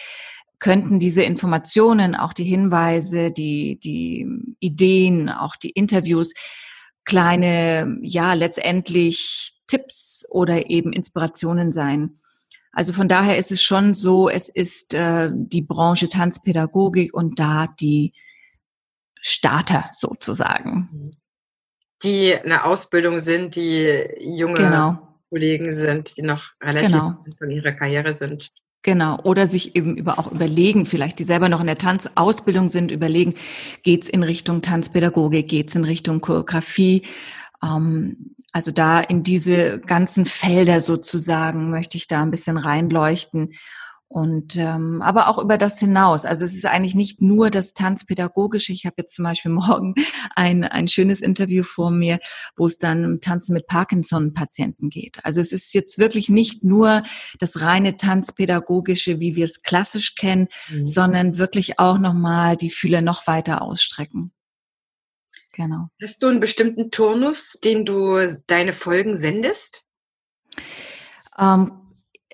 [0.58, 4.28] könnten diese Informationen, auch die Hinweise, die, die
[4.60, 6.34] Ideen, auch die Interviews,
[7.04, 12.16] kleine, ja, letztendlich Tipps oder eben Inspirationen sein.
[12.72, 17.68] Also von daher ist es schon so, es ist äh, die Branche Tanzpädagogik und da
[17.80, 18.12] die
[19.28, 21.10] Starter sozusagen.
[22.04, 25.18] Die eine Ausbildung sind, die junge genau.
[25.30, 27.24] Kollegen sind, die noch relativ genau.
[27.40, 28.52] in ihrer Karriere sind.
[28.82, 29.18] Genau.
[29.24, 33.34] Oder sich eben über auch überlegen, vielleicht die selber noch in der Tanzausbildung sind, überlegen,
[33.82, 37.02] geht's in Richtung Tanzpädagogik, geht's in Richtung Choreografie.
[37.60, 43.54] Ähm, also da in diese ganzen Felder sozusagen möchte ich da ein bisschen reinleuchten.
[44.08, 46.24] Und ähm, aber auch über das hinaus.
[46.24, 48.72] Also es ist eigentlich nicht nur das Tanzpädagogische.
[48.72, 49.94] Ich habe jetzt zum Beispiel morgen
[50.34, 52.20] ein, ein schönes Interview vor mir,
[52.56, 55.18] wo es dann um Tanzen mit Parkinson-Patienten geht.
[55.24, 57.02] Also es ist jetzt wirklich nicht nur
[57.40, 60.86] das reine Tanzpädagogische, wie wir es klassisch kennen, mhm.
[60.86, 64.32] sondern wirklich auch nochmal die Fühler noch weiter ausstrecken.
[65.52, 65.88] Genau.
[66.00, 69.84] Hast du einen bestimmten Turnus, den du deine Folgen sendest?
[71.38, 71.85] Ähm,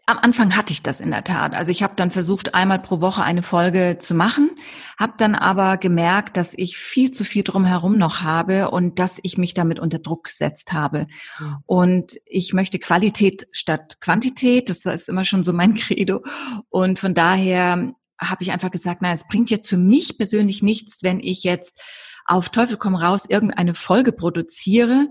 [0.06, 1.54] am Anfang hatte ich das in der Tat.
[1.54, 4.50] Also ich habe dann versucht, einmal pro Woche eine Folge zu machen,
[4.98, 9.38] habe dann aber gemerkt, dass ich viel zu viel drumherum noch habe und dass ich
[9.38, 11.06] mich damit unter Druck gesetzt habe.
[11.38, 11.56] Mhm.
[11.66, 14.68] Und ich möchte Qualität statt Quantität.
[14.68, 16.22] Das ist immer schon so mein Credo.
[16.68, 21.02] Und von daher habe ich einfach gesagt, na, es bringt jetzt für mich persönlich nichts,
[21.02, 21.78] wenn ich jetzt
[22.24, 25.08] auf Teufel komm raus irgendeine Folge produziere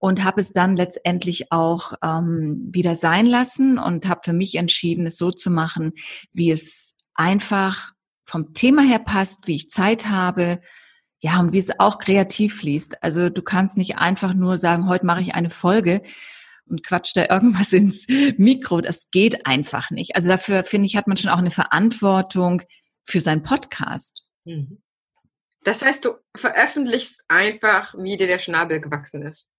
[0.00, 5.06] und habe es dann letztendlich auch ähm, wieder sein lassen und habe für mich entschieden,
[5.06, 5.92] es so zu machen,
[6.32, 7.92] wie es einfach
[8.24, 10.60] vom Thema her passt, wie ich Zeit habe,
[11.22, 13.02] ja, und wie es auch kreativ fließt.
[13.02, 16.02] Also du kannst nicht einfach nur sagen, heute mache ich eine Folge
[16.64, 18.06] und quatscht da irgendwas ins
[18.38, 18.80] Mikro.
[18.80, 20.16] Das geht einfach nicht.
[20.16, 22.62] Also dafür, finde ich, hat man schon auch eine Verantwortung
[23.04, 24.24] für seinen Podcast.
[24.44, 24.80] Mhm.
[25.62, 29.50] Das heißt, du veröffentlichst einfach, wie dir der Schnabel gewachsen ist.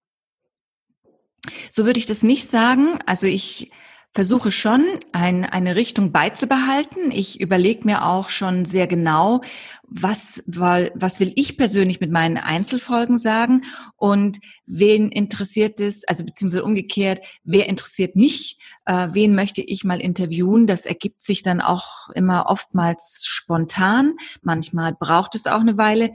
[1.70, 2.98] So würde ich das nicht sagen.
[3.06, 3.70] Also ich
[4.14, 7.10] versuche schon, ein, eine Richtung beizubehalten.
[7.10, 9.40] Ich überlege mir auch schon sehr genau,
[9.84, 13.62] was, was will ich persönlich mit meinen Einzelfolgen sagen
[13.96, 20.00] und wen interessiert es, also beziehungsweise umgekehrt, wer interessiert mich, äh, wen möchte ich mal
[20.00, 20.66] interviewen.
[20.66, 24.14] Das ergibt sich dann auch immer oftmals spontan.
[24.42, 26.12] Manchmal braucht es auch eine Weile.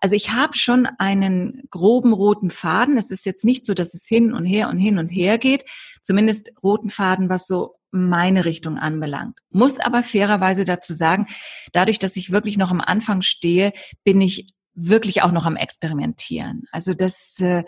[0.00, 2.98] Also ich habe schon einen groben roten Faden.
[2.98, 5.64] Es ist jetzt nicht so, dass es hin und her und hin und her geht.
[6.02, 9.38] Zumindest roten Faden, was so meine Richtung anbelangt.
[9.50, 11.26] Muss aber fairerweise dazu sagen,
[11.72, 13.72] dadurch, dass ich wirklich noch am Anfang stehe,
[14.04, 16.64] bin ich wirklich auch noch am Experimentieren.
[16.70, 17.64] Also das, äh,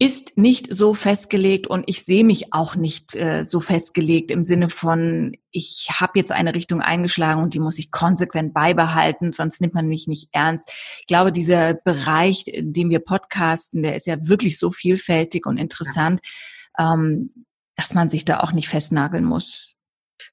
[0.00, 4.70] ist nicht so festgelegt und ich sehe mich auch nicht äh, so festgelegt im Sinne
[4.70, 9.74] von, ich habe jetzt eine Richtung eingeschlagen und die muss ich konsequent beibehalten, sonst nimmt
[9.74, 10.70] man mich nicht ernst.
[11.00, 15.58] Ich glaube, dieser Bereich, in dem wir podcasten, der ist ja wirklich so vielfältig und
[15.58, 16.20] interessant,
[16.78, 19.74] ähm, dass man sich da auch nicht festnageln muss.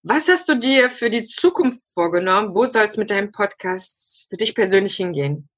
[0.04, 2.54] Was hast du dir für die Zukunft vorgenommen?
[2.54, 5.50] Wo soll es mit deinem Podcast für dich persönlich hingehen?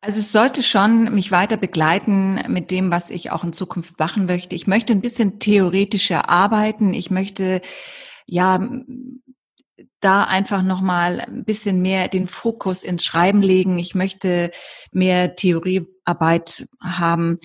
[0.00, 4.26] Also es sollte schon mich weiter begleiten mit dem, was ich auch in Zukunft machen
[4.26, 4.54] möchte.
[4.54, 6.94] Ich möchte ein bisschen theoretischer arbeiten.
[6.94, 7.60] Ich möchte
[8.26, 8.60] ja
[10.00, 13.80] da einfach noch mal ein bisschen mehr den Fokus ins Schreiben legen.
[13.80, 14.52] Ich möchte
[14.92, 17.38] mehr Theoriearbeit haben,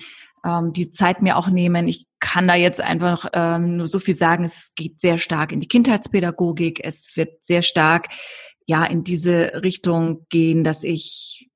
[0.44, 1.88] ähm, die Zeit mir auch nehmen.
[1.88, 4.44] Ich kann da jetzt einfach ähm, nur so viel sagen.
[4.44, 6.80] Es geht sehr stark in die Kindheitspädagogik.
[6.84, 8.08] Es wird sehr stark
[8.66, 11.50] ja in diese Richtung gehen, dass ich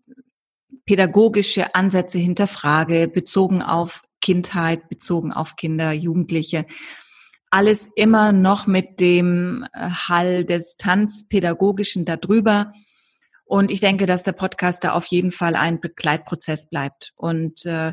[0.89, 6.64] pädagogische Ansätze hinterfrage, bezogen auf Kindheit, bezogen auf Kinder, Jugendliche.
[7.51, 12.70] Alles immer noch mit dem äh, Hall des Tanzpädagogischen darüber.
[13.45, 17.12] Und ich denke, dass der Podcast da auf jeden Fall ein Begleitprozess bleibt.
[17.16, 17.93] Und äh,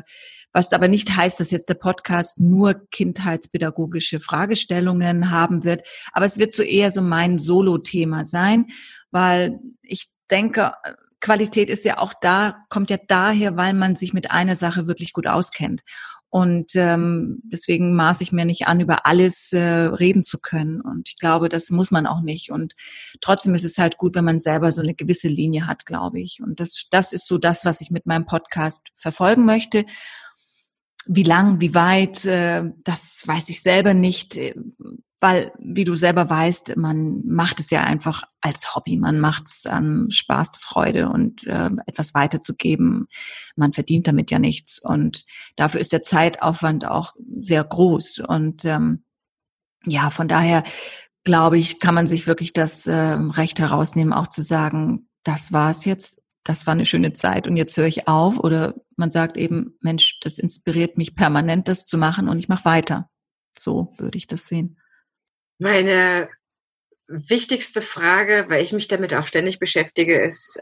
[0.54, 5.86] was aber nicht heißt, dass jetzt der Podcast nur kindheitspädagogische Fragestellungen haben wird.
[6.12, 8.68] Aber es wird so eher so mein Solo-Thema sein,
[9.10, 10.72] weil ich denke,
[11.20, 15.12] Qualität ist ja auch da, kommt ja daher, weil man sich mit einer Sache wirklich
[15.12, 15.82] gut auskennt.
[16.28, 20.80] Und ähm, deswegen maße ich mir nicht an, über alles äh, reden zu können.
[20.80, 22.50] Und ich glaube, das muss man auch nicht.
[22.50, 22.74] Und
[23.20, 26.40] trotzdem ist es halt gut, wenn man selber so eine gewisse Linie hat, glaube ich.
[26.42, 29.86] Und das, das ist so das, was ich mit meinem Podcast verfolgen möchte.
[31.06, 34.36] Wie lang, wie weit, äh, das weiß ich selber nicht
[35.20, 38.98] weil, wie du selber weißt, man macht es ja einfach als Hobby.
[38.98, 43.08] Man macht es an Spaß, Freude und äh, etwas weiterzugeben.
[43.56, 44.78] Man verdient damit ja nichts.
[44.78, 45.24] Und
[45.56, 48.20] dafür ist der Zeitaufwand auch sehr groß.
[48.20, 49.04] Und ähm,
[49.84, 50.64] ja, von daher
[51.24, 55.84] glaube ich, kann man sich wirklich das äh, Recht herausnehmen, auch zu sagen, das war's
[55.84, 58.38] jetzt, das war eine schöne Zeit und jetzt höre ich auf.
[58.38, 62.64] Oder man sagt eben, Mensch, das inspiriert mich permanent, das zu machen und ich mache
[62.66, 63.10] weiter.
[63.58, 64.78] So würde ich das sehen.
[65.58, 66.28] Meine
[67.08, 70.60] wichtigste Frage, weil ich mich damit auch ständig beschäftige, ist,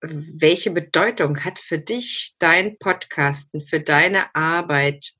[0.00, 5.14] welche Bedeutung hat für dich dein Podcasten, für deine Arbeit?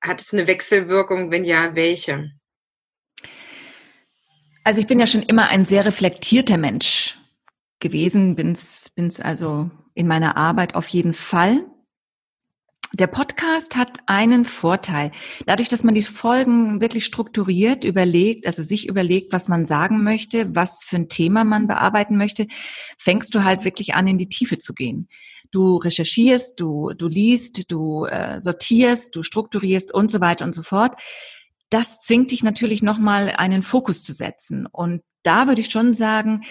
[0.00, 1.30] Hat es eine Wechselwirkung?
[1.30, 2.30] Wenn ja, welche?
[4.64, 7.18] Also ich bin ja schon immer ein sehr reflektierter Mensch
[7.80, 11.64] gewesen, bin's, bin's also in meiner Arbeit auf jeden Fall.
[12.94, 15.10] Der Podcast hat einen Vorteil.
[15.44, 20.54] Dadurch, dass man die Folgen wirklich strukturiert überlegt, also sich überlegt, was man sagen möchte,
[20.56, 22.46] was für ein Thema man bearbeiten möchte,
[22.98, 25.08] fängst du halt wirklich an, in die Tiefe zu gehen.
[25.50, 30.62] Du recherchierst, du, du liest, du äh, sortierst, du strukturierst und so weiter und so
[30.62, 30.98] fort.
[31.68, 34.66] Das zwingt dich natürlich nochmal einen Fokus zu setzen.
[34.66, 36.44] Und da würde ich schon sagen,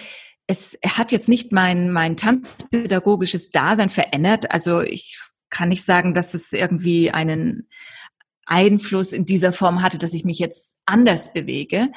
[0.46, 4.50] es hat jetzt nicht mein, mein tanzpädagogisches Dasein verändert.
[4.50, 5.20] Also ich
[5.50, 7.68] kann nicht sagen, dass es irgendwie einen
[8.46, 11.88] Einfluss in dieser Form hatte, dass ich mich jetzt anders bewege.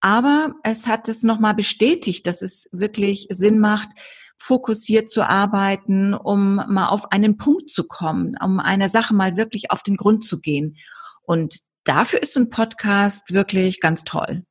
[0.00, 3.88] Aber es hat es nochmal bestätigt, dass es wirklich Sinn macht,
[4.36, 9.70] fokussiert zu arbeiten, um mal auf einen Punkt zu kommen, um einer Sache mal wirklich
[9.70, 10.76] auf den Grund zu gehen.
[11.22, 14.44] Und dafür ist ein Podcast wirklich ganz toll.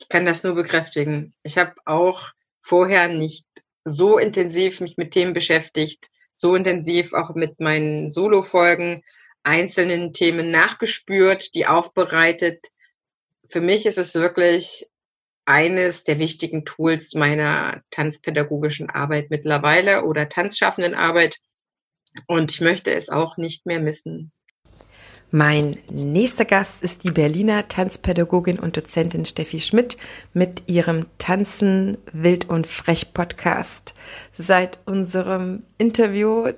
[0.00, 1.34] Ich kann das nur bekräftigen.
[1.42, 3.46] Ich habe auch vorher nicht
[3.84, 6.08] so intensiv mich mit Themen beschäftigt,
[6.38, 9.02] so intensiv auch mit meinen Solo-Folgen
[9.42, 12.66] einzelnen Themen nachgespürt, die aufbereitet.
[13.48, 14.86] Für mich ist es wirklich
[15.46, 21.38] eines der wichtigen Tools meiner tanzpädagogischen Arbeit mittlerweile oder tanzschaffenden Arbeit.
[22.26, 24.30] Und ich möchte es auch nicht mehr missen.
[25.30, 29.98] Mein nächster Gast ist die Berliner Tanzpädagogin und Dozentin Steffi Schmidt
[30.32, 33.94] mit ihrem Tanzen wild und frech Podcast.
[34.32, 36.52] Seit unserem Interview,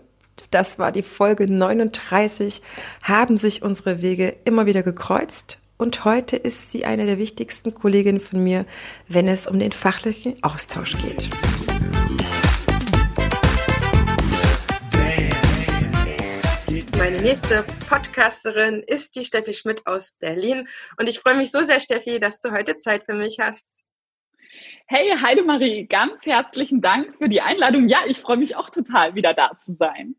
[0.52, 2.62] das war die Folge 39,
[3.02, 8.20] haben sich unsere Wege immer wieder gekreuzt und heute ist sie eine der wichtigsten Kolleginnen
[8.20, 8.66] von mir,
[9.08, 11.28] wenn es um den fachlichen Austausch geht.
[17.20, 20.66] Meine nächste Podcasterin ist die Steffi Schmidt aus Berlin.
[20.98, 23.84] Und ich freue mich so sehr, Steffi, dass du heute Zeit für mich hast.
[24.86, 27.90] Hey Heidemarie, ganz herzlichen Dank für die Einladung.
[27.90, 30.16] Ja, ich freue mich auch total, wieder da zu sein.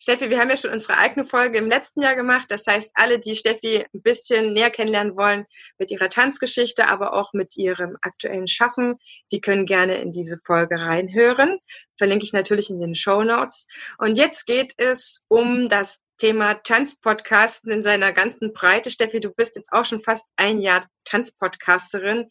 [0.00, 2.46] Steffi, wir haben ja schon unsere eigene Folge im letzten Jahr gemacht.
[2.50, 5.44] Das heißt, alle, die Steffi ein bisschen näher kennenlernen wollen
[5.76, 8.96] mit ihrer Tanzgeschichte, aber auch mit ihrem aktuellen Schaffen,
[9.32, 11.58] die können gerne in diese Folge reinhören.
[11.96, 13.66] Verlinke ich natürlich in den Show Notes.
[13.98, 18.90] Und jetzt geht es um das Thema Tanzpodcasten in seiner ganzen Breite.
[18.90, 22.28] Steffi, du bist jetzt auch schon fast ein Jahr Tanzpodcasterin.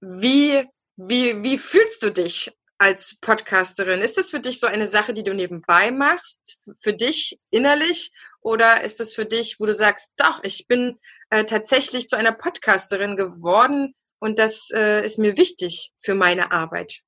[0.00, 0.64] Wie,
[0.96, 4.00] wie, wie fühlst du dich als Podcasterin?
[4.00, 8.10] Ist das für dich so eine Sache, die du nebenbei machst, für dich innerlich?
[8.40, 12.32] Oder ist das für dich, wo du sagst, doch, ich bin äh, tatsächlich zu einer
[12.32, 17.00] Podcasterin geworden und das äh, ist mir wichtig für meine Arbeit?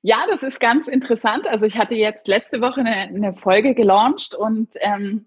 [0.00, 1.46] Ja, das ist ganz interessant.
[1.46, 5.26] Also ich hatte jetzt letzte Woche eine, eine Folge gelauncht und ähm,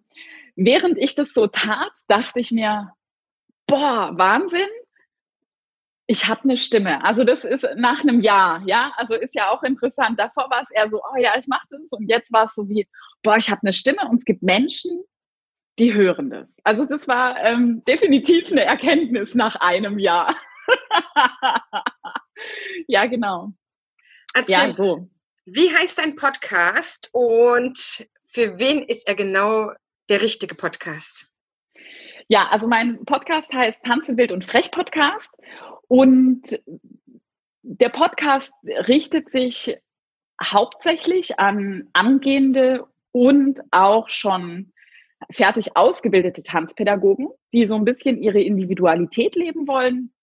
[0.56, 2.94] während ich das so tat, dachte ich mir,
[3.68, 4.68] boah, Wahnsinn,
[6.08, 7.04] ich habe eine Stimme.
[7.04, 8.94] Also das ist nach einem Jahr, ja.
[8.96, 10.18] Also ist ja auch interessant.
[10.18, 11.82] Davor war es eher so, oh ja, ich mache das.
[11.92, 12.88] Und jetzt war es so wie,
[13.24, 15.04] boah, ich habe eine Stimme und es gibt Menschen,
[15.78, 16.56] die hören das.
[16.64, 20.34] Also das war ähm, definitiv eine Erkenntnis nach einem Jahr.
[22.88, 23.52] ja, genau.
[24.34, 25.10] Erzähl, ja, so.
[25.46, 29.72] Wie heißt dein Podcast und für wen ist er genau
[30.10, 31.30] der richtige Podcast?
[32.30, 35.32] Ja, also mein Podcast heißt Tanze Wild und Frech Podcast
[35.88, 36.60] und
[37.64, 38.54] der Podcast
[38.88, 39.78] richtet sich
[40.44, 44.72] hauptsächlich an angehende und auch schon
[45.32, 50.14] fertig ausgebildete Tanzpädagogen, die so ein bisschen ihre Individualität leben wollen.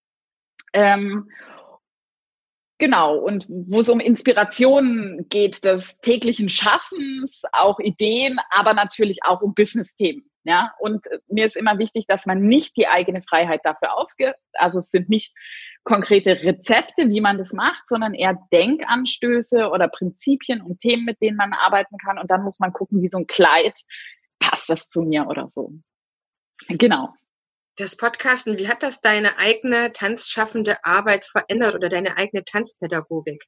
[0.72, 1.28] Ähm,
[2.78, 9.42] genau, und wo es um Inspirationen geht des täglichen Schaffens, auch Ideen, aber natürlich auch
[9.42, 10.30] um Business-Themen.
[10.44, 14.38] Ja, und äh, mir ist immer wichtig, dass man nicht die eigene Freiheit dafür aufgibt.
[14.52, 15.34] Also es sind nicht
[15.84, 21.36] konkrete Rezepte, wie man das macht, sondern eher Denkanstöße oder Prinzipien und Themen, mit denen
[21.36, 22.18] man arbeiten kann.
[22.18, 23.80] Und dann muss man gucken, wie so ein Kleid,
[24.38, 25.72] passt das zu mir oder so.
[26.68, 27.14] Genau.
[27.76, 33.44] Das Podcasten, wie hat das deine eigene tanzschaffende Arbeit verändert oder deine eigene Tanzpädagogik?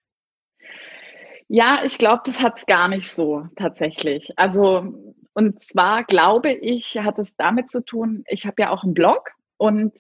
[1.49, 4.33] Ja, ich glaube, das hat es gar nicht so tatsächlich.
[4.37, 8.95] Also und zwar glaube ich, hat es damit zu tun, ich habe ja auch einen
[8.95, 9.93] Blog und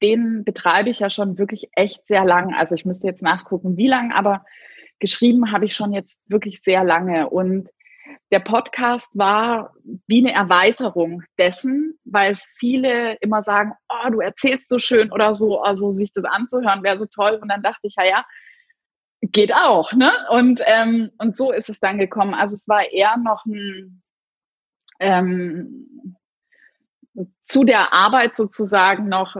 [0.00, 2.54] den betreibe ich ja schon wirklich echt sehr lang.
[2.54, 4.46] Also ich müsste jetzt nachgucken, wie lang, aber
[4.98, 7.28] geschrieben habe ich schon jetzt wirklich sehr lange.
[7.28, 7.68] Und
[8.30, 9.74] der Podcast war
[10.06, 15.60] wie eine Erweiterung dessen, weil viele immer sagen, oh, du erzählst so schön oder so,
[15.60, 17.38] also sich das anzuhören wäre so toll.
[17.42, 18.24] Und dann dachte ich, ja, ja,
[19.20, 20.12] geht auch, ne?
[20.30, 22.32] Und, ähm, und so ist es dann gekommen.
[22.32, 24.02] Also es war eher noch ein,
[24.98, 26.16] ähm,
[27.42, 29.36] zu der Arbeit sozusagen noch,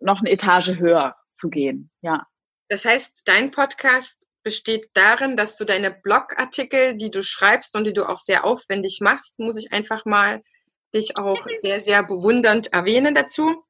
[0.00, 1.90] noch eine Etage höher zu gehen.
[2.02, 2.26] Ja.
[2.68, 7.92] Das heißt, dein Podcast besteht darin, dass du deine Blogartikel, die du schreibst und die
[7.92, 10.42] du auch sehr aufwendig machst, muss ich einfach mal
[10.94, 13.64] dich auch sehr, sehr bewundernd erwähnen dazu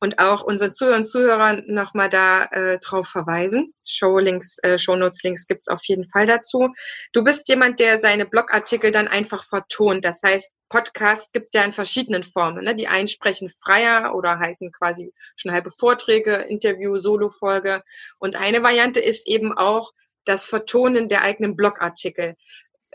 [0.00, 3.72] und auch unseren Zuhörern und Zuhörern nochmal da äh, drauf verweisen.
[3.86, 6.68] Showlinks, äh, Shownotes-Links gibt's auf jeden Fall dazu.
[7.12, 10.04] Du bist jemand, der seine Blogartikel dann einfach vertont.
[10.04, 12.64] Das heißt, Podcasts gibt's ja in verschiedenen Formen.
[12.64, 12.74] Ne?
[12.74, 17.82] Die einen sprechen freier oder halten quasi schon halbe Vorträge, Interview, Solo-Folge.
[18.18, 19.92] Und eine Variante ist eben auch
[20.24, 22.34] das Vertonen der eigenen Blogartikel.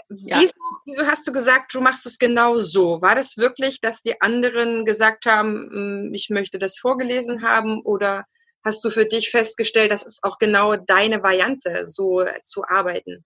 [0.10, 0.40] Ja.
[0.40, 0.54] Wieso,
[0.86, 3.02] wieso, hast du gesagt, du machst es genau so?
[3.02, 7.82] War das wirklich, dass die anderen gesagt haben, hm, ich möchte das vorgelesen haben?
[7.82, 8.26] Oder
[8.64, 13.24] hast du für dich festgestellt, das ist auch genau deine Variante, so zu arbeiten?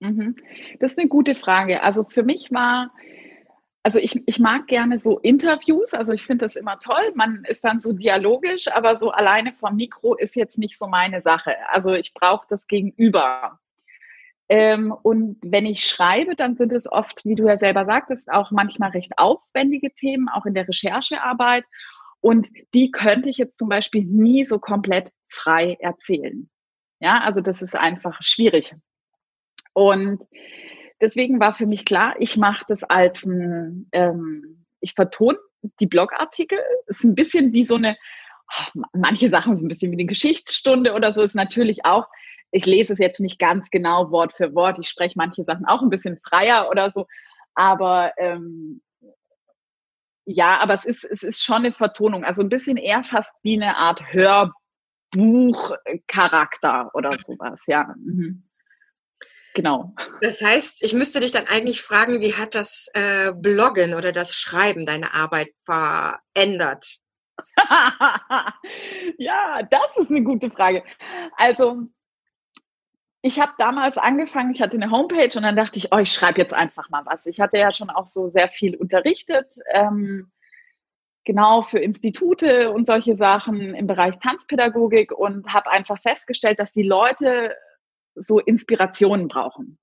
[0.00, 0.36] Mhm.
[0.80, 1.82] Das ist eine gute Frage.
[1.82, 2.90] Also für mich war,
[3.82, 7.12] also ich, ich mag gerne so Interviews, also ich finde das immer toll.
[7.14, 11.20] Man ist dann so dialogisch, aber so alleine vom Mikro ist jetzt nicht so meine
[11.20, 11.54] Sache.
[11.70, 13.60] Also ich brauche das Gegenüber.
[14.48, 18.50] Ähm, und wenn ich schreibe, dann sind es oft, wie du ja selber sagtest, auch
[18.50, 21.64] manchmal recht aufwendige Themen, auch in der Recherchearbeit.
[22.20, 26.48] Und die könnte ich jetzt zum Beispiel nie so komplett frei erzählen.
[27.00, 28.74] Ja, also das ist einfach schwierig.
[29.72, 30.22] Und
[31.00, 35.38] deswegen war für mich klar, ich mache das als ein, ähm, ich vertone
[35.80, 36.58] die Blogartikel.
[36.86, 37.96] Ist ein bisschen wie so eine,
[38.92, 42.06] manche Sachen sind ein bisschen wie eine Geschichtsstunde oder so, ist natürlich auch
[42.54, 44.78] ich lese es jetzt nicht ganz genau Wort für Wort.
[44.78, 47.08] Ich spreche manche Sachen auch ein bisschen freier oder so.
[47.54, 48.80] Aber ähm,
[50.24, 52.24] ja, aber es ist, es ist schon eine Vertonung.
[52.24, 57.92] Also ein bisschen eher fast wie eine Art Hörbuchcharakter oder sowas, ja.
[57.98, 58.44] Mhm.
[59.54, 59.92] Genau.
[60.20, 64.36] Das heißt, ich müsste dich dann eigentlich fragen, wie hat das äh, Bloggen oder das
[64.36, 66.98] Schreiben deine Arbeit verändert?
[69.18, 70.84] ja, das ist eine gute Frage.
[71.36, 71.88] Also
[73.26, 76.42] ich habe damals angefangen, ich hatte eine Homepage und dann dachte ich, oh, ich schreibe
[76.42, 77.24] jetzt einfach mal was.
[77.24, 80.30] Ich hatte ja schon auch so sehr viel unterrichtet, ähm,
[81.24, 86.82] genau für Institute und solche Sachen im Bereich Tanzpädagogik und habe einfach festgestellt, dass die
[86.82, 87.56] Leute
[88.14, 89.78] so Inspirationen brauchen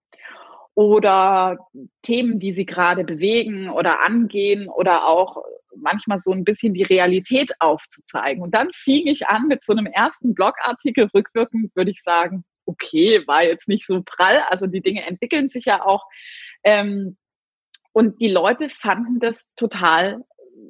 [0.75, 1.57] oder
[2.03, 5.43] Themen, die sie gerade bewegen oder angehen oder auch
[5.75, 8.43] manchmal so ein bisschen die Realität aufzuzeigen.
[8.43, 13.26] Und dann fing ich an mit so einem ersten Blogartikel, rückwirkend würde ich sagen, okay,
[13.28, 16.05] war jetzt nicht so prall, also die Dinge entwickeln sich ja auch.
[16.64, 17.18] Ähm,
[17.93, 20.24] und die Leute fanden das total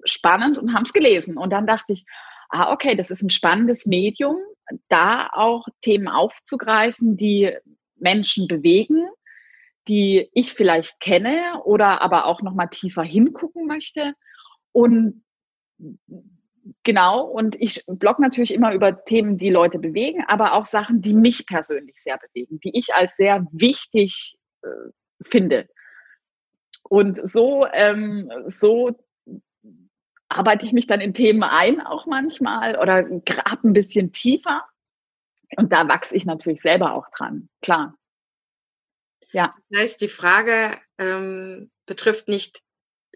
[0.06, 1.38] spannend und haben es gelesen.
[1.38, 2.06] Und dann dachte ich,
[2.50, 4.38] ah, okay, das ist ein spannendes Medium,
[4.90, 7.56] da auch Themen aufzugreifen, die
[7.96, 9.08] Menschen bewegen,
[9.88, 14.14] die ich vielleicht kenne oder aber auch noch mal tiefer hingucken möchte.
[14.72, 15.24] Und
[16.84, 21.14] genau, und ich blog natürlich immer über Themen, die Leute bewegen, aber auch Sachen, die
[21.14, 24.68] mich persönlich sehr bewegen, die ich als sehr wichtig äh,
[25.22, 25.68] finde.
[26.84, 28.98] Und so, ähm, so
[30.30, 34.64] arbeite ich mich dann in Themen ein, auch manchmal, oder grab ein bisschen tiefer.
[35.58, 37.96] Und da wachse ich natürlich selber auch dran, klar.
[39.32, 39.54] Ja.
[39.70, 42.62] Das heißt, die Frage ähm, betrifft nicht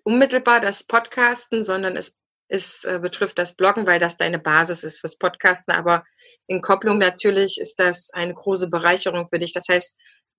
[0.04, 2.16] unmittelbar das Podcasten, sondern es,
[2.48, 5.74] es äh, betrifft das Bloggen, weil das deine Basis ist fürs Podcasten.
[5.74, 6.04] Aber
[6.48, 9.54] in Kopplung natürlich ist das eine große Bereicherung für dich.
[9.54, 9.98] Das heißt,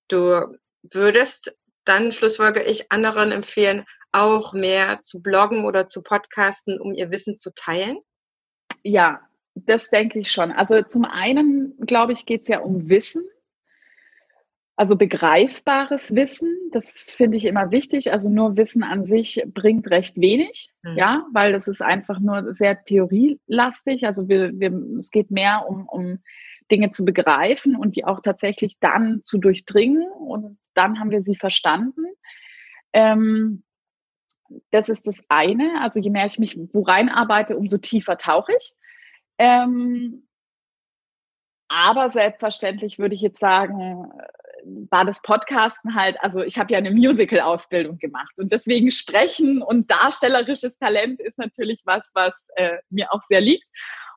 [0.08, 6.92] du würdest dann schlussfolge ich anderen empfehlen, auch mehr zu bloggen oder zu podcasten, um
[6.92, 7.98] ihr Wissen zu teilen?
[8.82, 9.20] Ja,
[9.54, 10.52] das denke ich schon.
[10.52, 13.24] Also zum einen, glaube ich, geht es ja um Wissen.
[14.78, 18.12] Also begreifbares Wissen, das finde ich immer wichtig.
[18.12, 20.98] Also nur Wissen an sich bringt recht wenig, mhm.
[20.98, 24.04] ja, weil das ist einfach nur sehr theorielastig.
[24.04, 26.18] Also wir, wir, es geht mehr um, um
[26.70, 31.36] Dinge zu begreifen und die auch tatsächlich dann zu durchdringen und dann haben wir sie
[31.36, 32.04] verstanden.
[32.92, 33.62] Ähm,
[34.72, 35.80] das ist das eine.
[35.80, 38.74] Also je mehr ich mich wo reinarbeite, umso tiefer tauche ich.
[39.38, 40.26] Ähm,
[41.68, 44.12] aber selbstverständlich würde ich jetzt sagen,
[44.90, 49.90] war das Podcasten halt, also ich habe ja eine Musical-Ausbildung gemacht und deswegen Sprechen und
[49.90, 53.66] darstellerisches Talent ist natürlich was, was äh, mir auch sehr liegt.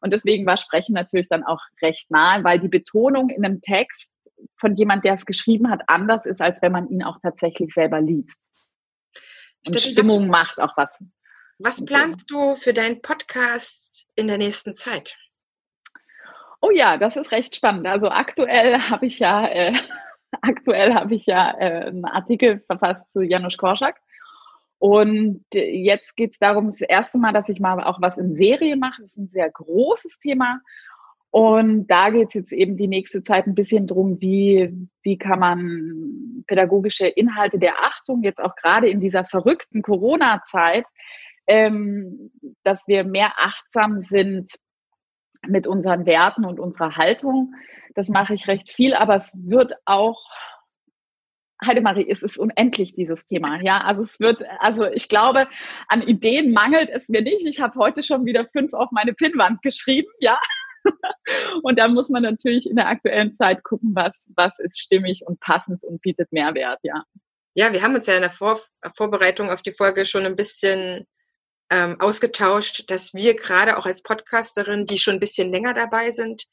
[0.02, 4.12] Und deswegen war Sprechen natürlich dann auch recht nahe, weil die Betonung in einem Text
[4.58, 8.00] von jemand, der es geschrieben hat, anders ist, als wenn man ihn auch tatsächlich selber
[8.00, 8.50] liest.
[9.68, 11.04] Und Steffi, Stimmung was, macht auch was.
[11.58, 15.18] Was planst du für deinen Podcast in der nächsten Zeit?
[16.62, 17.88] Oh ja, das ist recht spannend.
[17.88, 19.74] Also aktuell habe ich ja äh,
[20.42, 24.00] aktuell habe ich ja äh, einen Artikel verfasst zu Janusz Korczak.
[24.80, 28.78] Und jetzt geht es darum, das erste Mal, dass ich mal auch was in Serie
[28.78, 29.02] mache.
[29.02, 30.62] Das ist ein sehr großes Thema.
[31.32, 34.74] Und da geht es jetzt eben die nächste Zeit ein bisschen drum, wie,
[35.04, 40.86] wie kann man pädagogische Inhalte der Achtung, jetzt auch gerade in dieser verrückten Corona-Zeit,
[41.46, 42.32] ähm,
[42.64, 44.50] dass wir mehr achtsam sind
[45.48, 47.54] mit unseren Werten und unserer Haltung.
[47.96, 50.18] Das mache ich recht viel, aber es wird auch
[51.66, 53.62] Heidemarie, es ist unendlich, dieses Thema.
[53.62, 55.48] Ja, also es wird, also ich glaube,
[55.88, 57.46] an Ideen mangelt es mir nicht.
[57.46, 60.40] Ich habe heute schon wieder fünf auf meine Pinnwand geschrieben, ja.
[61.64, 65.40] Und da muss man natürlich in der aktuellen Zeit gucken, was, was ist stimmig und
[65.42, 67.04] passend und bietet Mehrwert, ja.
[67.54, 68.58] Ja, wir haben uns ja in der Vor
[68.96, 71.06] Vorbereitung auf die Folge schon ein bisschen
[71.70, 76.46] ähm, ausgetauscht, dass wir gerade auch als Podcasterin, die schon ein bisschen länger dabei sind,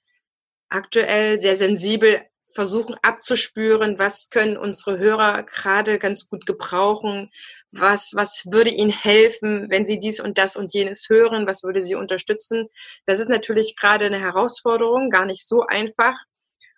[0.68, 2.22] aktuell sehr sensibel
[2.54, 7.30] versuchen abzuspüren, was können unsere Hörer gerade ganz gut gebrauchen,
[7.70, 11.82] was, was würde ihnen helfen, wenn sie dies und das und jenes hören, was würde
[11.82, 12.66] sie unterstützen.
[13.04, 16.16] Das ist natürlich gerade eine Herausforderung, gar nicht so einfach.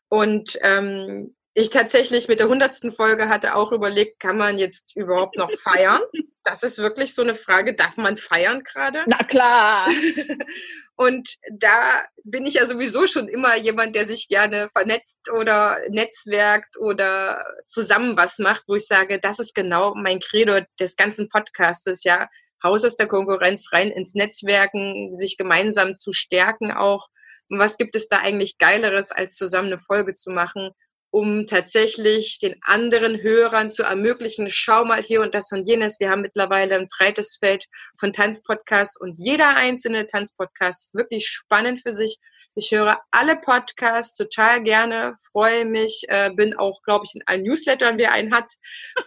[0.08, 5.36] Und ähm, ich tatsächlich mit der hundertsten Folge hatte auch überlegt, kann man jetzt überhaupt
[5.38, 6.02] noch feiern?
[6.48, 9.04] Das ist wirklich so eine Frage, darf man feiern gerade?
[9.06, 9.88] Na klar.
[10.96, 16.76] Und da bin ich ja sowieso schon immer jemand, der sich gerne vernetzt oder netzwerkt
[16.78, 22.02] oder zusammen was macht, wo ich sage, das ist genau mein Credo des ganzen Podcastes,
[22.04, 22.28] ja.
[22.64, 27.06] Raus aus der Konkurrenz, rein ins Netzwerken, sich gemeinsam zu stärken auch.
[27.48, 30.70] Und was gibt es da eigentlich Geileres, als zusammen eine Folge zu machen
[31.10, 36.00] um tatsächlich den anderen Hörern zu ermöglichen, schau mal hier und das und jenes.
[36.00, 37.66] Wir haben mittlerweile ein breites Feld
[37.98, 42.18] von Tanzpodcasts und jeder einzelne Tanzpodcast ist wirklich spannend für sich.
[42.54, 47.42] Ich höre alle Podcasts total gerne, freue mich, äh, bin auch, glaube ich, in allen
[47.42, 48.52] Newslettern, wer einen hat,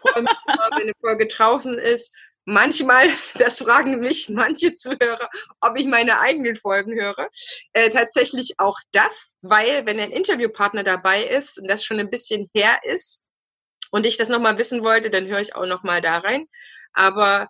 [0.02, 2.16] freue mich immer, wenn eine Folge draußen ist.
[2.46, 5.30] Manchmal, das fragen mich manche Zuhörer,
[5.62, 7.30] ob ich meine eigenen Folgen höre.
[7.74, 12.50] Äh, tatsächlich auch das, weil wenn ein Interviewpartner dabei ist und das schon ein bisschen
[12.54, 13.22] her ist
[13.92, 16.46] und ich das nochmal wissen wollte, dann höre ich auch nochmal da rein.
[16.94, 17.48] Aber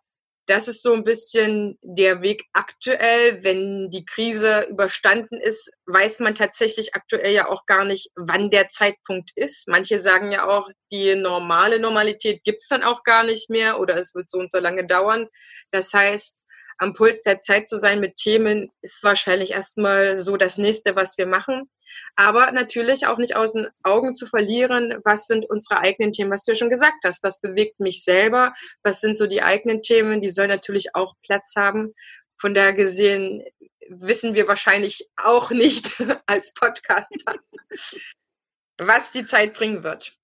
[0.52, 3.42] das ist so ein bisschen der Weg aktuell.
[3.42, 8.68] Wenn die Krise überstanden ist, weiß man tatsächlich aktuell ja auch gar nicht, wann der
[8.68, 9.70] Zeitpunkt ist.
[9.70, 14.14] Manche sagen ja auch, die normale Normalität gibt's dann auch gar nicht mehr oder es
[14.14, 15.28] wird so und so lange dauern.
[15.72, 16.46] Das heißt,
[16.78, 21.18] am Puls der Zeit zu sein mit Themen ist wahrscheinlich erstmal so das nächste, was
[21.18, 21.70] wir machen.
[22.16, 26.44] Aber natürlich auch nicht aus den Augen zu verlieren, was sind unsere eigenen Themen, was
[26.44, 28.54] du ja schon gesagt hast, was bewegt mich selber,
[28.84, 31.94] was sind so die eigenen Themen, die sollen natürlich auch Platz haben.
[32.40, 33.44] Von daher gesehen
[33.90, 37.36] wissen wir wahrscheinlich auch nicht als Podcaster,
[38.78, 40.16] was die Zeit bringen wird.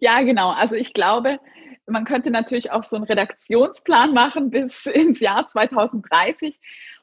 [0.00, 0.50] Ja, genau.
[0.50, 1.38] Also ich glaube,
[1.86, 6.58] man könnte natürlich auch so einen Redaktionsplan machen bis ins Jahr 2030.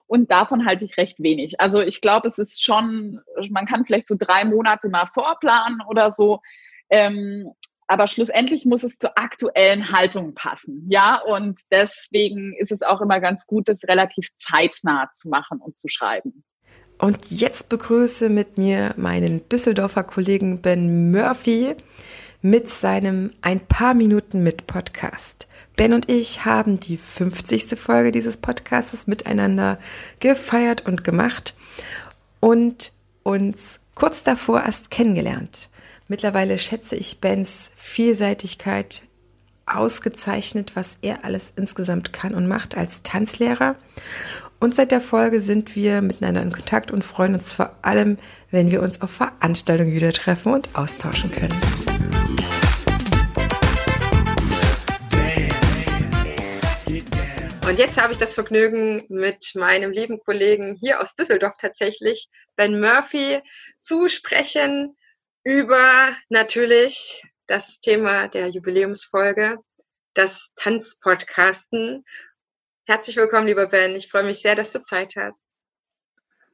[0.08, 1.60] Und davon halte ich recht wenig.
[1.60, 6.10] Also ich glaube, es ist schon, man kann vielleicht so drei Monate mal vorplanen oder
[6.10, 6.42] so.
[6.90, 7.52] Ähm,
[7.86, 10.86] aber schlussendlich muss es zur aktuellen Haltung passen.
[10.90, 15.78] Ja, und deswegen ist es auch immer ganz gut, das relativ zeitnah zu machen und
[15.80, 16.44] zu schreiben.
[17.00, 21.76] Und jetzt begrüße mit mir meinen Düsseldorfer Kollegen Ben Murphy
[22.42, 25.48] mit seinem Ein paar Minuten mit Podcast.
[25.76, 27.78] Ben und ich haben die 50.
[27.78, 29.78] Folge dieses Podcasts miteinander
[30.20, 31.54] gefeiert und gemacht
[32.40, 32.94] und
[33.24, 35.70] uns kurz davor erst kennengelernt.
[36.08, 39.04] Mittlerweile schätze ich Bens Vielseitigkeit
[39.66, 43.76] ausgezeichnet, was er alles insgesamt kann und macht als Tanzlehrer.
[44.62, 48.18] Und seit der Folge sind wir miteinander in Kontakt und freuen uns vor allem,
[48.52, 51.58] wenn wir uns auf Veranstaltungen wieder treffen und austauschen können.
[57.66, 62.28] Und jetzt habe ich das Vergnügen, mit meinem lieben Kollegen hier aus Düsseldorf tatsächlich,
[62.58, 63.42] Ben Murphy,
[63.80, 64.98] zu sprechen
[65.46, 69.60] über natürlich das Thema der Jubiläumsfolge,
[70.16, 72.04] das Tanzpodcasten.
[72.90, 73.96] Herzlich willkommen, lieber Ben.
[73.96, 75.46] Ich freue mich sehr, dass du Zeit hast.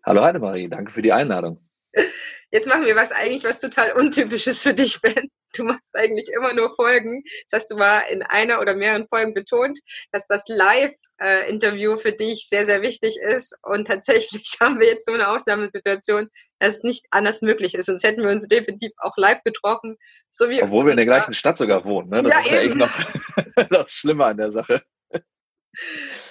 [0.06, 1.66] Hallo Heidemarie, danke für die Einladung.
[2.52, 5.32] Jetzt machen wir was eigentlich, was total untypisches für dich, Ben.
[5.56, 7.24] Du machst eigentlich immer nur Folgen.
[7.50, 9.80] Das hast du mal in einer oder mehreren Folgen betont,
[10.12, 10.92] dass das Live
[11.22, 13.58] äh, Interview für dich sehr, sehr wichtig ist.
[13.64, 16.28] Und tatsächlich haben wir jetzt so eine Ausnahmesituation,
[16.60, 17.86] dass es nicht anders möglich ist.
[17.86, 19.96] Sonst hätten wir uns definitiv auch live getroffen.
[20.32, 22.10] So wie Obwohl wir in der gleichen Stadt sogar wohnen.
[22.10, 22.24] Ne?
[22.24, 22.82] Das ja, ist ja eben.
[22.82, 24.84] echt noch das Schlimme an der Sache.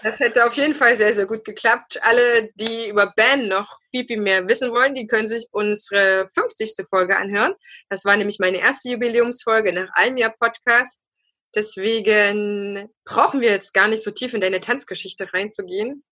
[0.02, 1.98] Das hätte auf jeden Fall sehr, sehr gut geklappt.
[2.02, 6.86] Alle, die über Ben noch viel, viel mehr wissen wollen, die können sich unsere 50.
[6.88, 7.54] Folge anhören.
[7.88, 11.00] Das war nämlich meine erste Jubiläumsfolge nach einem Jahr Podcast.
[11.54, 16.04] Deswegen brauchen wir jetzt gar nicht so tief in deine Tanzgeschichte reinzugehen,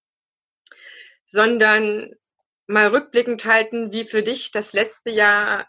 [1.27, 2.13] sondern
[2.67, 5.67] mal rückblickend halten, wie für dich das letzte Jahr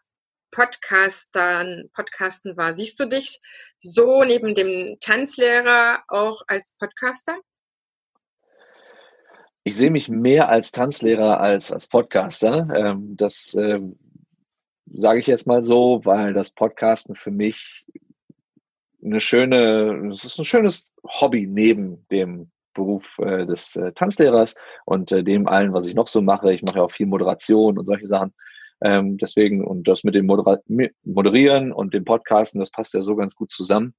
[0.51, 2.73] Podcastern, Podcasten war.
[2.73, 3.39] Siehst du dich
[3.79, 7.35] so neben dem Tanzlehrer auch als Podcaster?
[9.65, 12.67] Ich sehe mich mehr als Tanzlehrer als als Podcaster.
[12.75, 13.97] Ähm, das ähm,
[14.85, 17.85] sage ich jetzt mal so, weil das Podcasten für mich
[19.03, 25.11] eine schöne, es ist ein schönes Hobby neben dem Beruf äh, des äh, Tanzlehrers und
[25.11, 26.53] äh, dem allen, was ich noch so mache.
[26.53, 28.33] Ich mache ja auch viel Moderation und solche Sachen.
[28.81, 30.59] Ähm, deswegen, und das mit dem Modera
[31.03, 33.93] Moderieren und dem Podcasten, das passt ja so ganz gut zusammen.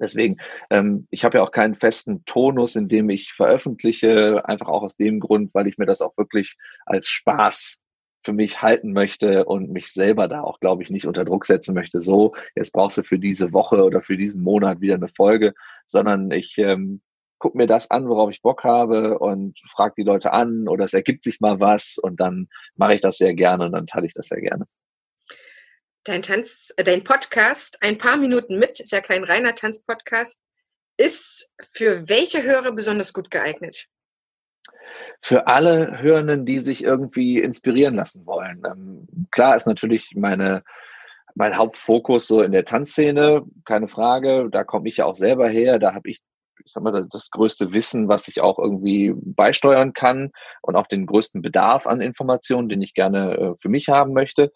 [0.00, 0.36] Deswegen,
[0.70, 4.96] ähm, ich habe ja auch keinen festen Tonus, in dem ich veröffentliche, einfach auch aus
[4.96, 7.82] dem Grund, weil ich mir das auch wirklich als Spaß
[8.24, 11.74] für mich halten möchte und mich selber da auch, glaube ich, nicht unter Druck setzen
[11.74, 12.00] möchte.
[12.00, 15.54] So, jetzt brauchst du für diese Woche oder für diesen Monat wieder eine Folge,
[15.86, 17.00] sondern ich ähm,
[17.38, 20.94] guck mir das an, worauf ich Bock habe und frage die Leute an oder es
[20.94, 24.14] ergibt sich mal was und dann mache ich das sehr gerne und dann teile ich
[24.14, 24.66] das sehr gerne.
[26.04, 30.42] Dein Tanz, äh, dein Podcast, ein paar Minuten mit, ist ja kein reiner Tanzpodcast,
[30.96, 33.88] ist für welche Hörer besonders gut geeignet?
[35.20, 38.62] für alle Hörenden, die sich irgendwie inspirieren lassen wollen.
[38.66, 40.62] Ähm, klar ist natürlich meine,
[41.34, 44.48] mein Hauptfokus so in der Tanzszene, keine Frage.
[44.50, 45.78] Da komme ich ja auch selber her.
[45.78, 46.20] Da habe ich,
[46.64, 50.30] ich sag mal, das größte Wissen, was ich auch irgendwie beisteuern kann
[50.62, 54.52] und auch den größten Bedarf an Informationen, den ich gerne äh, für mich haben möchte.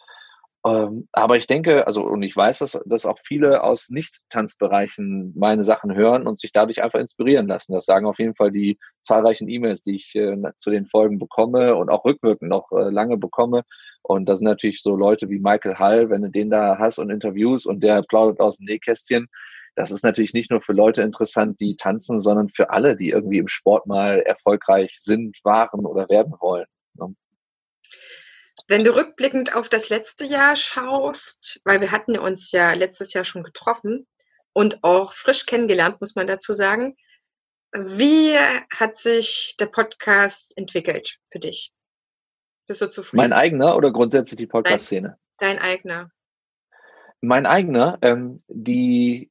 [0.65, 5.65] Ähm, aber ich denke, also und ich weiß, dass, dass auch viele aus Nicht-Tanzbereichen meine
[5.65, 7.73] Sachen hören und sich dadurch einfach inspirieren lassen.
[7.73, 11.75] Das sagen auf jeden Fall die zahlreichen E-Mails, die ich äh, zu den Folgen bekomme
[11.75, 13.65] und auch rückwirkend noch äh, lange bekomme.
[14.03, 17.11] Und das sind natürlich so Leute wie Michael Hall, wenn du den da hast und
[17.11, 19.29] Interviews und der plaudert aus dem Nähkästchen.
[19.75, 23.39] das ist natürlich nicht nur für Leute interessant, die tanzen, sondern für alle, die irgendwie
[23.39, 26.67] im Sport mal erfolgreich sind, waren oder werden wollen.
[26.95, 27.15] Ne?
[28.73, 33.27] Wenn du rückblickend auf das letzte Jahr schaust, weil wir hatten uns ja letztes Jahr
[33.27, 34.07] schon getroffen
[34.55, 36.97] und auch frisch kennengelernt, muss man dazu sagen.
[37.75, 38.35] Wie
[38.71, 41.71] hat sich der Podcast entwickelt für dich?
[42.67, 43.19] Bist du zufrieden?
[43.19, 45.19] Mein eigener oder grundsätzlich die Podcast-Szene?
[45.37, 46.11] Dein, dein, eigener.
[47.21, 47.99] Mein eigener.
[48.01, 49.31] Ähm, die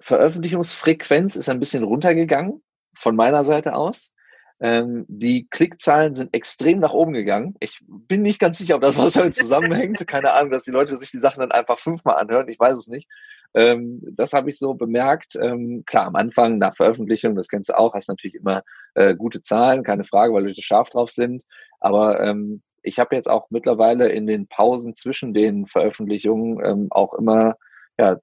[0.00, 2.64] Veröffentlichungsfrequenz ist ein bisschen runtergegangen
[2.96, 4.12] von meiner Seite aus.
[4.60, 7.54] Ähm, die Klickzahlen sind extrem nach oben gegangen.
[7.60, 10.06] Ich bin nicht ganz sicher, ob das was damit zusammenhängt.
[10.06, 12.48] Keine Ahnung, dass die Leute sich die Sachen dann einfach fünfmal anhören.
[12.48, 13.08] Ich weiß es nicht.
[13.54, 15.34] Ähm, das habe ich so bemerkt.
[15.40, 18.62] Ähm, klar, am Anfang nach Veröffentlichung, das kennst du auch, hast natürlich immer
[18.94, 21.44] äh, gute Zahlen, keine Frage, weil Leute scharf drauf sind.
[21.80, 27.14] Aber ähm, ich habe jetzt auch mittlerweile in den Pausen zwischen den Veröffentlichungen ähm, auch
[27.14, 27.56] immer
[27.98, 28.18] ja,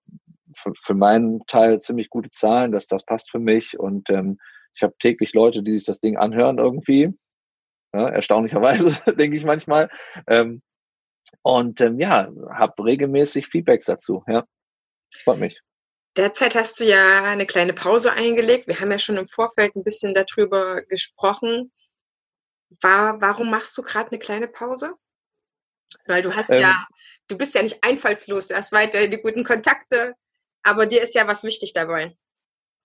[0.54, 4.40] für, für meinen Teil ziemlich gute Zahlen, dass das passt für mich und ähm,
[4.78, 7.12] ich habe täglich Leute, die sich das Ding anhören irgendwie.
[7.94, 9.90] Ja, erstaunlicherweise, denke ich manchmal.
[10.28, 10.62] Ähm,
[11.42, 14.24] und ähm, ja, habe regelmäßig Feedbacks dazu.
[14.28, 14.46] Ja,
[15.24, 15.60] freut mich.
[16.16, 18.68] Derzeit hast du ja eine kleine Pause eingelegt.
[18.68, 21.72] Wir haben ja schon im Vorfeld ein bisschen darüber gesprochen.
[22.82, 24.94] War, warum machst du gerade eine kleine Pause?
[26.06, 26.86] Weil du hast ähm, ja,
[27.28, 30.14] du bist ja nicht einfallslos, du hast weiter die guten Kontakte,
[30.62, 32.16] aber dir ist ja was wichtig dabei.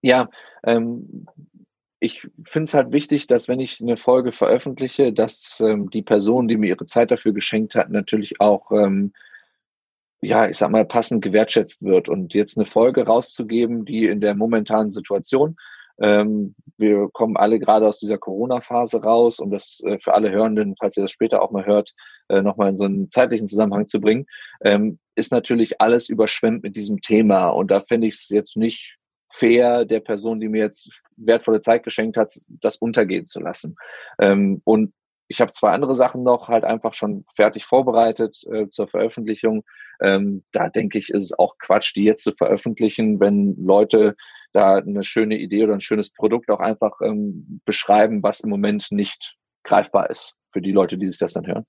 [0.00, 0.30] Ja,
[0.64, 1.26] ähm,
[2.02, 6.48] ich finde es halt wichtig, dass wenn ich eine Folge veröffentliche, dass ähm, die Person,
[6.48, 9.12] die mir ihre Zeit dafür geschenkt hat, natürlich auch, ähm,
[10.20, 12.08] ja, ich sag mal, passend gewertschätzt wird.
[12.08, 15.56] Und jetzt eine Folge rauszugeben, die in der momentanen Situation,
[16.00, 20.74] ähm, wir kommen alle gerade aus dieser Corona-Phase raus, um das äh, für alle Hörenden,
[20.80, 21.92] falls ihr das später auch mal hört,
[22.28, 24.26] äh, nochmal in so einen zeitlichen Zusammenhang zu bringen,
[24.62, 27.50] ähm, ist natürlich alles überschwemmt mit diesem Thema.
[27.50, 28.98] Und da finde ich es jetzt nicht
[29.32, 33.76] fair, der Person, die mir jetzt wertvolle Zeit geschenkt hat, das untergehen zu lassen.
[34.18, 34.92] Ähm, und
[35.28, 39.64] ich habe zwei andere Sachen noch halt einfach schon fertig vorbereitet äh, zur Veröffentlichung.
[40.00, 44.14] Ähm, da denke ich, ist es auch Quatsch, die jetzt zu veröffentlichen, wenn Leute
[44.52, 48.88] da eine schöne Idee oder ein schönes Produkt auch einfach ähm, beschreiben, was im Moment
[48.90, 51.64] nicht greifbar ist für die Leute, die sich das dann hören.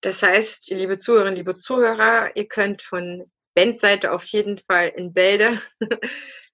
[0.00, 3.24] Das heißt, liebe Zuhörerinnen, liebe Zuhörer, ihr könnt von
[3.58, 5.60] Bens Seite auf jeden Fall in Bälde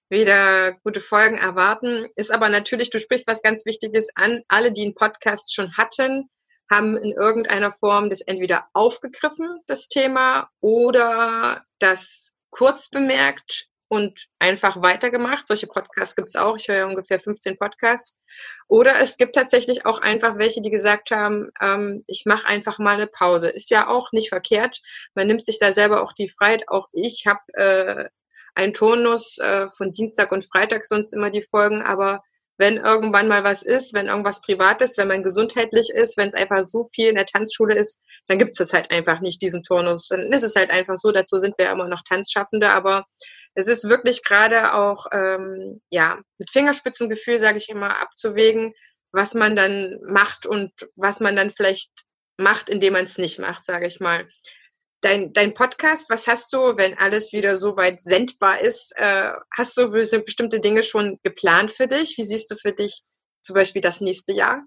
[0.09, 2.07] wieder gute Folgen erwarten.
[2.15, 4.41] Ist aber natürlich, du sprichst was ganz Wichtiges an.
[4.47, 6.31] Alle, die einen Podcast schon hatten,
[6.67, 14.81] haben in irgendeiner Form das entweder aufgegriffen, das Thema, oder das kurz bemerkt und einfach
[14.81, 15.47] weitergemacht.
[15.47, 16.57] Solche Podcasts gibt es auch.
[16.57, 18.21] Ich höre ja ungefähr 15 Podcasts.
[18.67, 22.95] Oder es gibt tatsächlich auch einfach welche, die gesagt haben, ähm, ich mache einfach mal
[22.95, 23.49] eine Pause.
[23.49, 24.81] Ist ja auch nicht verkehrt.
[25.13, 26.67] Man nimmt sich da selber auch die Freiheit.
[26.67, 28.09] Auch ich habe äh,
[28.55, 32.21] einen Turnus äh, von Dienstag und Freitag sonst immer die Folgen, aber
[32.57, 36.33] wenn irgendwann mal was ist, wenn irgendwas privat ist, wenn man gesundheitlich ist, wenn es
[36.33, 40.07] einfach so viel in der Tanzschule ist, dann gibt es halt einfach nicht, diesen Turnus.
[40.07, 43.05] Dann ist es halt einfach so, dazu sind wir immer noch Tanzschaffende, aber
[43.55, 48.73] es ist wirklich gerade auch ähm, ja mit Fingerspitzengefühl, sage ich immer, abzuwägen,
[49.11, 51.89] was man dann macht und was man dann vielleicht
[52.37, 54.27] macht, indem man es nicht macht, sage ich mal.
[55.01, 58.93] Dein, dein Podcast, was hast du, wenn alles wieder so weit sendbar ist?
[58.97, 62.17] Äh, hast du bestimmte Dinge schon geplant für dich?
[62.17, 63.03] Wie siehst du für dich
[63.41, 64.63] zum Beispiel das nächste Jahr?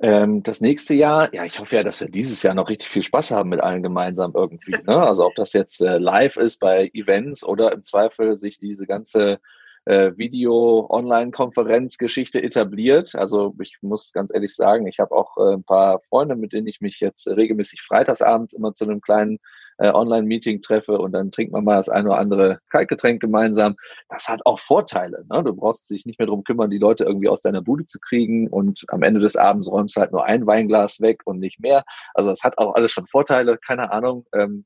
[0.00, 3.02] Ähm, das nächste Jahr, ja, ich hoffe ja, dass wir dieses Jahr noch richtig viel
[3.02, 4.72] Spaß haben mit allen gemeinsam irgendwie.
[4.86, 4.96] Ne?
[4.96, 9.40] Also ob das jetzt äh, live ist bei Events oder im Zweifel sich diese ganze
[9.86, 13.14] äh, Video-Online-Konferenz-Geschichte etabliert.
[13.16, 16.68] Also ich muss ganz ehrlich sagen, ich habe auch äh, ein paar Freunde, mit denen
[16.68, 19.40] ich mich jetzt regelmäßig freitagsabends immer zu einem kleinen
[19.78, 23.76] äh, Online-Meeting treffe und dann trinkt man mal das eine oder andere Kaltgetränk gemeinsam.
[24.08, 25.24] Das hat auch Vorteile.
[25.30, 25.42] Ne?
[25.42, 28.48] Du brauchst dich nicht mehr drum kümmern, die Leute irgendwie aus deiner Bude zu kriegen
[28.48, 31.84] und am Ende des Abends räumst du halt nur ein Weinglas weg und nicht mehr.
[32.14, 34.26] Also das hat auch alles schon Vorteile, keine Ahnung.
[34.34, 34.64] Ähm,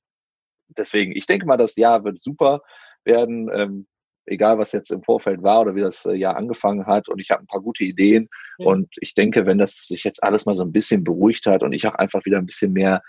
[0.68, 2.62] deswegen, ich denke mal, das Jahr wird super
[3.04, 3.50] werden.
[3.52, 3.86] Ähm,
[4.26, 7.08] egal was jetzt im Vorfeld war oder wie das äh, Jahr angefangen hat.
[7.08, 8.28] Und ich habe ein paar gute Ideen.
[8.58, 8.66] Mhm.
[8.66, 11.72] Und ich denke, wenn das sich jetzt alles mal so ein bisschen beruhigt hat und
[11.72, 13.02] ich auch einfach wieder ein bisschen mehr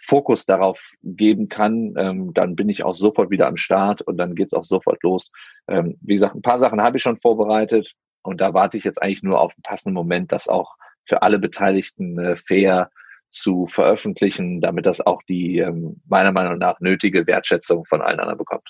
[0.00, 4.34] Fokus darauf geben kann, ähm, dann bin ich auch sofort wieder am Start und dann
[4.34, 5.30] geht's auch sofort los.
[5.68, 9.02] Ähm, wie gesagt, ein paar Sachen habe ich schon vorbereitet und da warte ich jetzt
[9.02, 10.74] eigentlich nur auf einen passenden Moment, das auch
[11.04, 12.90] für alle Beteiligten äh, fair
[13.28, 18.38] zu veröffentlichen, damit das auch die ähm, meiner Meinung nach nötige Wertschätzung von allen anderen
[18.38, 18.68] bekommt.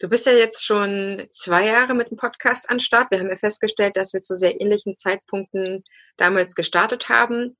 [0.00, 3.10] Du bist ja jetzt schon zwei Jahre mit dem Podcast an Start.
[3.10, 5.84] Wir haben ja festgestellt, dass wir zu sehr ähnlichen Zeitpunkten
[6.16, 7.56] damals gestartet haben.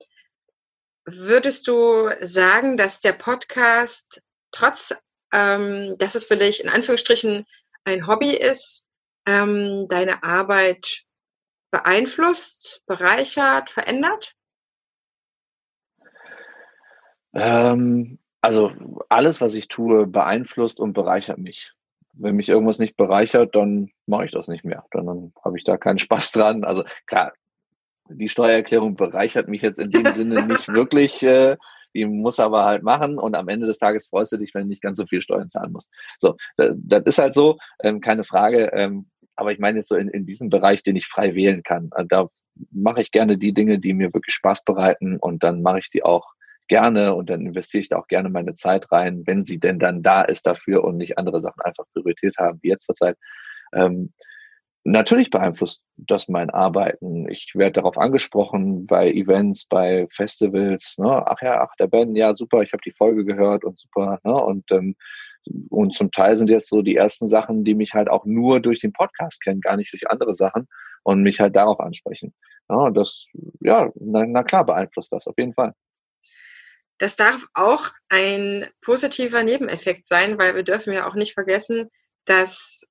[1.05, 4.23] Würdest du sagen, dass der Podcast
[4.53, 4.95] trotz
[5.33, 7.47] ähm, dass es für dich in Anführungsstrichen
[7.85, 8.87] ein Hobby ist,
[9.27, 11.05] ähm, deine Arbeit
[11.71, 14.35] beeinflusst, bereichert, verändert?
[17.33, 18.73] Ähm, also
[19.09, 21.73] alles, was ich tue, beeinflusst und bereichert mich.
[22.13, 24.85] Wenn mich irgendwas nicht bereichert, dann mache ich das nicht mehr.
[24.91, 26.65] Dann, dann habe ich da keinen Spaß dran.
[26.65, 27.33] Also klar,
[28.13, 31.23] die Steuererklärung bereichert mich jetzt in dem Sinne nicht wirklich.
[31.23, 31.57] Äh,
[31.95, 34.69] die muss aber halt machen und am Ende des Tages freust du dich, wenn du
[34.69, 35.91] nicht ganz so viel Steuern zahlen musst.
[36.19, 38.71] So, das, das ist halt so, ähm, keine Frage.
[38.73, 41.89] Ähm, aber ich meine jetzt so in, in diesem Bereich, den ich frei wählen kann.
[41.93, 42.27] Also da
[42.71, 46.05] mache ich gerne die Dinge, die mir wirklich Spaß bereiten und dann mache ich die
[46.05, 46.35] auch
[46.69, 50.03] gerne und dann investiere ich da auch gerne meine Zeit rein, wenn sie denn dann
[50.03, 53.17] da ist dafür und nicht andere Sachen einfach Priorität haben, wie jetzt zur Zeit.
[53.73, 54.13] Ähm,
[54.85, 57.29] natürlich beeinflusst das mein Arbeiten.
[57.29, 60.97] Ich werde darauf angesprochen bei Events, bei Festivals.
[60.99, 61.25] Ne?
[61.27, 64.19] Ach ja, ach der Ben, ja super, ich habe die Folge gehört und super.
[64.25, 64.35] Ne?
[64.35, 64.97] Und ähm,
[65.69, 68.81] und zum Teil sind jetzt so die ersten Sachen, die mich halt auch nur durch
[68.81, 70.69] den Podcast kennen, gar nicht durch andere Sachen
[71.03, 72.35] und mich halt darauf ansprechen.
[72.69, 73.27] Ja, das,
[73.61, 75.73] ja, na, na klar beeinflusst das auf jeden Fall.
[76.99, 81.89] Das darf auch ein positiver Nebeneffekt sein, weil wir dürfen ja auch nicht vergessen,
[82.27, 82.87] dass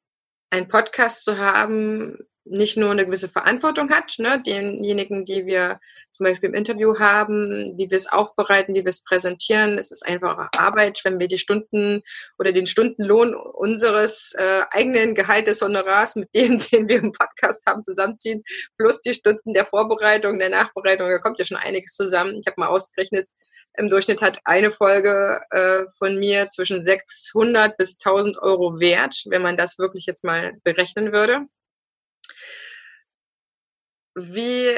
[0.49, 2.17] ein Podcast zu haben
[2.49, 5.79] nicht nur eine gewisse Verantwortung hat, ne, denjenigen, die wir
[6.11, 9.77] zum Beispiel im Interview haben, wie wir es aufbereiten, wie wir es präsentieren.
[9.77, 12.01] Es ist einfach Arbeit, wenn wir die Stunden
[12.39, 17.83] oder den Stundenlohn unseres äh, eigenen Gehaltes Honorars mit dem, den wir im Podcast haben,
[17.83, 18.43] zusammenziehen,
[18.77, 21.09] plus die Stunden der Vorbereitung, der Nachbereitung.
[21.09, 22.39] Da kommt ja schon einiges zusammen.
[22.39, 23.27] Ich habe mal ausgerechnet,
[23.77, 29.41] im Durchschnitt hat eine Folge äh, von mir zwischen 600 bis 1000 Euro wert, wenn
[29.41, 31.47] man das wirklich jetzt mal berechnen würde
[34.27, 34.75] wie,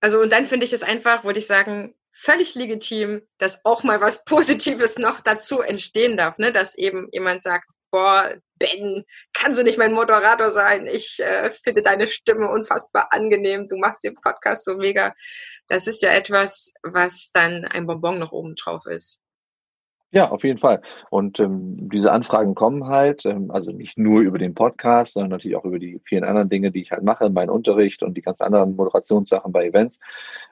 [0.00, 4.00] also und dann finde ich es einfach, würde ich sagen, völlig legitim, dass auch mal
[4.00, 6.52] was Positives noch dazu entstehen darf, ne?
[6.52, 10.86] dass eben jemand sagt, boah, Ben, kannst du nicht mein Moderator sein?
[10.86, 13.68] Ich äh, finde deine Stimme unfassbar angenehm.
[13.68, 15.14] Du machst den Podcast so mega.
[15.68, 19.20] Das ist ja etwas, was dann ein Bonbon noch oben drauf ist.
[20.10, 20.80] Ja, auf jeden Fall.
[21.10, 25.56] Und ähm, diese Anfragen kommen halt, ähm, also nicht nur über den Podcast, sondern natürlich
[25.56, 28.44] auch über die vielen anderen Dinge, die ich halt mache, meinen Unterricht und die ganzen
[28.44, 30.00] anderen Moderationssachen bei Events.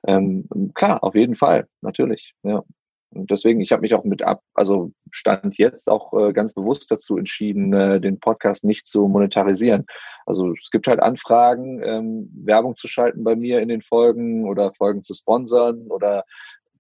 [0.06, 2.34] Ähm, klar, auf jeden Fall, natürlich.
[2.43, 2.64] Ja.
[3.11, 6.91] Und deswegen, ich habe mich auch mit ab, also stand jetzt auch äh, ganz bewusst
[6.91, 9.87] dazu entschieden, äh, den Podcast nicht zu monetarisieren.
[10.27, 14.74] Also es gibt halt Anfragen, ähm, Werbung zu schalten bei mir in den Folgen oder
[14.74, 16.24] Folgen zu sponsern oder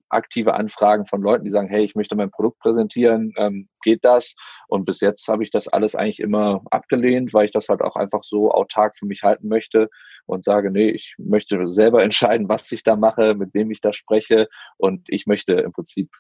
[0.08, 4.36] aktive Anfragen von Leuten, die sagen, hey, ich möchte mein Produkt präsentieren, ähm, geht das?
[4.68, 7.96] Und bis jetzt habe ich das alles eigentlich immer abgelehnt, weil ich das halt auch
[7.96, 9.88] einfach so autark für mich halten möchte
[10.26, 13.92] und sage, nee, ich möchte selber entscheiden, was ich da mache, mit wem ich da
[13.92, 16.10] spreche und ich möchte im Prinzip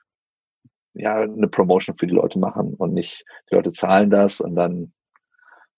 [0.94, 4.92] ja eine Promotion für die Leute machen und nicht die Leute zahlen das und dann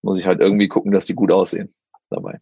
[0.02, 1.74] muss ich halt irgendwie gucken, dass die gut aussehen
[2.10, 2.40] dabei.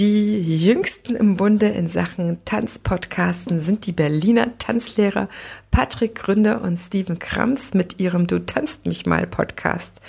[0.00, 5.28] Die jüngsten im Bunde in Sachen Tanzpodcasten sind die Berliner Tanzlehrer
[5.70, 10.00] Patrick Gründer und Steven Krams mit ihrem Du tanzt mich mal Podcast.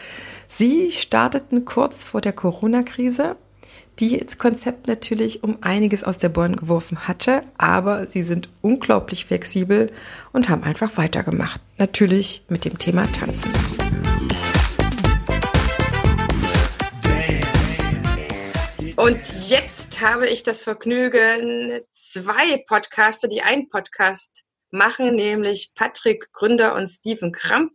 [0.47, 3.35] Sie starteten kurz vor der Corona-Krise,
[3.99, 9.26] die das Konzept natürlich um einiges aus der Bahn geworfen hatte, aber sie sind unglaublich
[9.26, 9.91] flexibel
[10.31, 11.59] und haben einfach weitergemacht.
[11.77, 13.51] Natürlich mit dem Thema Tanzen.
[18.97, 26.76] Und jetzt habe ich das Vergnügen, zwei Podcaster, die einen Podcast machen, nämlich Patrick Gründer
[26.76, 27.72] und Steven Kramp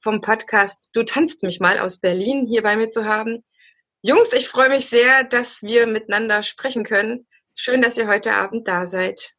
[0.00, 3.42] vom Podcast Du tanzt mich mal aus Berlin hier bei mir zu haben.
[4.02, 7.26] Jungs, ich freue mich sehr, dass wir miteinander sprechen können.
[7.54, 9.32] Schön, dass ihr heute Abend da seid.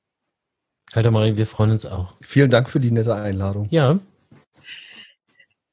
[0.93, 2.13] Hallo Marie, wir freuen uns auch.
[2.21, 3.67] Vielen Dank für die nette Einladung.
[3.69, 3.99] Ja.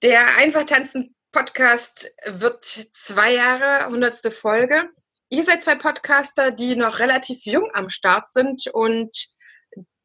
[0.03, 4.91] Der Einfach tanzen Podcast wird zwei Jahre, hundertste Folge.
[5.33, 9.29] Ihr seid zwei Podcaster, die noch relativ jung am Start sind und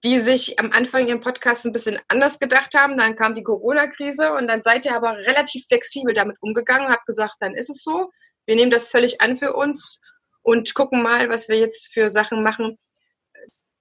[0.06, 2.98] die sich am Anfang ihren Podcast ein bisschen anders gedacht haben.
[2.98, 7.36] Dann kam die Corona-Krise und dann seid ihr aber relativ flexibel damit umgegangen, habt gesagt,
[7.42, 8.10] dann ist es so.
[8.46, 10.00] Wir nehmen das völlig an für uns
[10.44, 12.78] und gucken mal, was wir jetzt für Sachen machen.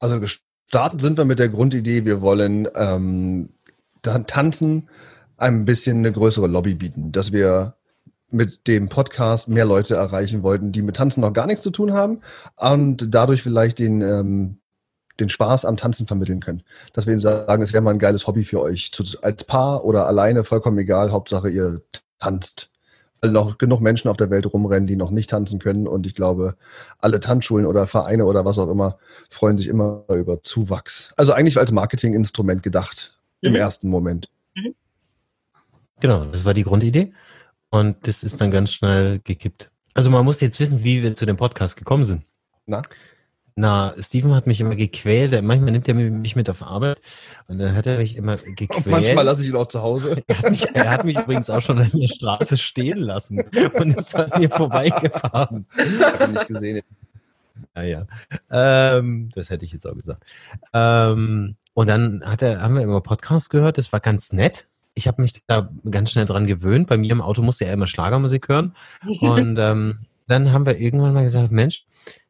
[0.01, 3.55] Also gestartet sind wir mit der Grundidee, wir wollen ähm,
[4.03, 4.91] tanzen,
[5.37, 7.77] ein bisschen eine größere Lobby bieten, dass wir
[8.31, 11.93] mit dem Podcast mehr Leute erreichen wollten, die mit Tanzen noch gar nichts zu tun
[11.93, 12.21] haben
[12.57, 14.59] und dadurch vielleicht den, ähm,
[15.21, 16.63] den Spaß am Tanzen vermitteln können.
[16.93, 18.93] Dass wir ihnen sagen, es wäre mal ein geiles Hobby für euch.
[18.93, 21.83] Zu, als Paar oder alleine, vollkommen egal, Hauptsache ihr
[22.19, 22.71] tanzt.
[23.21, 25.87] Weil noch genug Menschen auf der Welt rumrennen, die noch nicht tanzen können.
[25.89, 26.57] Und ich glaube,
[26.99, 28.99] alle Tanzschulen oder Vereine oder was auch immer
[29.31, 31.13] freuen sich immer über Zuwachs.
[31.17, 33.49] Also eigentlich als Marketinginstrument gedacht mhm.
[33.49, 34.29] im ersten Moment.
[34.55, 34.75] Mhm.
[36.01, 37.15] Genau, das war die Grundidee.
[37.77, 39.71] Und das ist dann ganz schnell gekippt.
[39.95, 42.23] Also man muss jetzt wissen, wie wir zu dem Podcast gekommen sind.
[42.67, 42.83] Na?
[43.59, 45.33] Na, Steven hat mich immer gequält.
[45.43, 47.01] Manchmal nimmt er mich mit auf Arbeit
[47.49, 48.71] und dann hat er mich immer gequält.
[48.87, 50.23] Und manchmal lasse ich ihn auch zu Hause.
[50.27, 53.43] Er hat, mich, er hat mich übrigens auch schon an der Straße stehen lassen
[53.79, 55.67] und ist an mir vorbeigefahren.
[55.75, 56.83] Ich habe nicht gesehen.
[57.75, 58.07] Naja,
[58.51, 60.23] ähm, das hätte ich jetzt auch gesagt.
[60.75, 64.67] Ähm, und dann hat er, haben wir immer Podcast gehört, das war ganz nett.
[64.97, 66.89] Ich habe mich da ganz schnell dran gewöhnt.
[66.89, 68.75] Bei mir im Auto musste er immer Schlagermusik hören.
[69.21, 71.87] Und ähm, dann haben wir irgendwann mal gesagt, Mensch,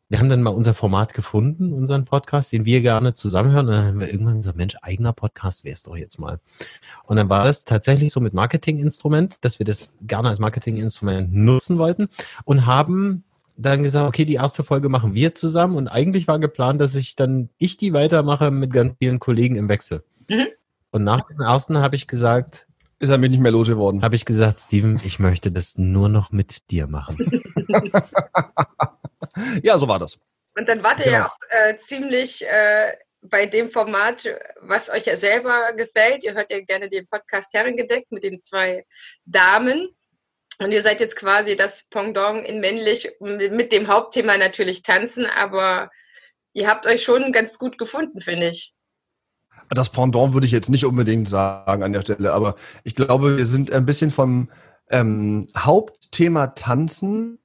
[0.08, 3.66] wir haben dann mal unser Format gefunden, unseren Podcast, den wir gerne zusammenhören.
[3.66, 6.38] Und dann haben wir irgendwann gesagt, Mensch, eigener Podcast wär's doch jetzt mal.
[7.04, 11.78] Und dann war das tatsächlich so mit Marketinginstrument, dass wir das gerne als Marketinginstrument nutzen
[11.78, 12.08] wollten
[12.44, 13.24] und haben
[13.56, 17.16] dann gesagt, okay, die erste Folge machen wir zusammen und eigentlich war geplant, dass ich
[17.16, 20.04] dann ich die weitermache mit ganz vielen Kollegen im Wechsel.
[20.28, 20.46] Mhm.
[20.90, 22.66] Und nach dem ersten habe ich gesagt,
[22.98, 24.02] Ist er mir nicht mehr losgeworden.
[24.02, 27.16] habe ich gesagt, Steven, ich möchte das nur noch mit dir machen.
[29.62, 30.18] Ja, so war das.
[30.56, 31.16] Und dann wart ihr Genau.
[31.18, 32.92] ja auch äh, ziemlich äh,
[33.22, 34.26] bei dem Format,
[34.60, 36.24] was euch ja selber gefällt.
[36.24, 38.86] Ihr hört ja gerne den Podcast Herrengedeckt mit den zwei
[39.26, 39.88] Damen.
[40.58, 45.90] Und ihr seid jetzt quasi das Pendant in männlich mit dem Hauptthema natürlich tanzen, aber
[46.54, 48.72] ihr habt euch schon ganz gut gefunden, finde ich.
[49.70, 53.46] Das Pendant würde ich jetzt nicht unbedingt sagen an der Stelle, aber ich glaube, wir
[53.46, 54.48] sind ein bisschen vom
[54.90, 57.38] ähm, Hauptthema Tanzen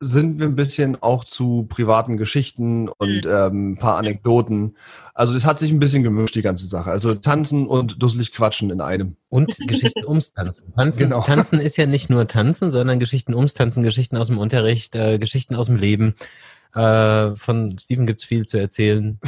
[0.00, 4.76] sind wir ein bisschen auch zu privaten Geschichten und ähm, ein paar Anekdoten.
[5.14, 6.90] Also es hat sich ein bisschen gemischt, die ganze Sache.
[6.90, 9.16] Also Tanzen und dusselig quatschen in einem.
[9.28, 10.72] Und Geschichten ums Tanzen.
[10.74, 11.22] Tanzen, Genau.
[11.22, 15.18] Tanzen ist ja nicht nur Tanzen, sondern Geschichten ums Tanzen, Geschichten aus dem Unterricht, äh,
[15.18, 16.14] Geschichten aus dem Leben.
[16.74, 19.20] Äh, von Steven gibt's viel zu erzählen.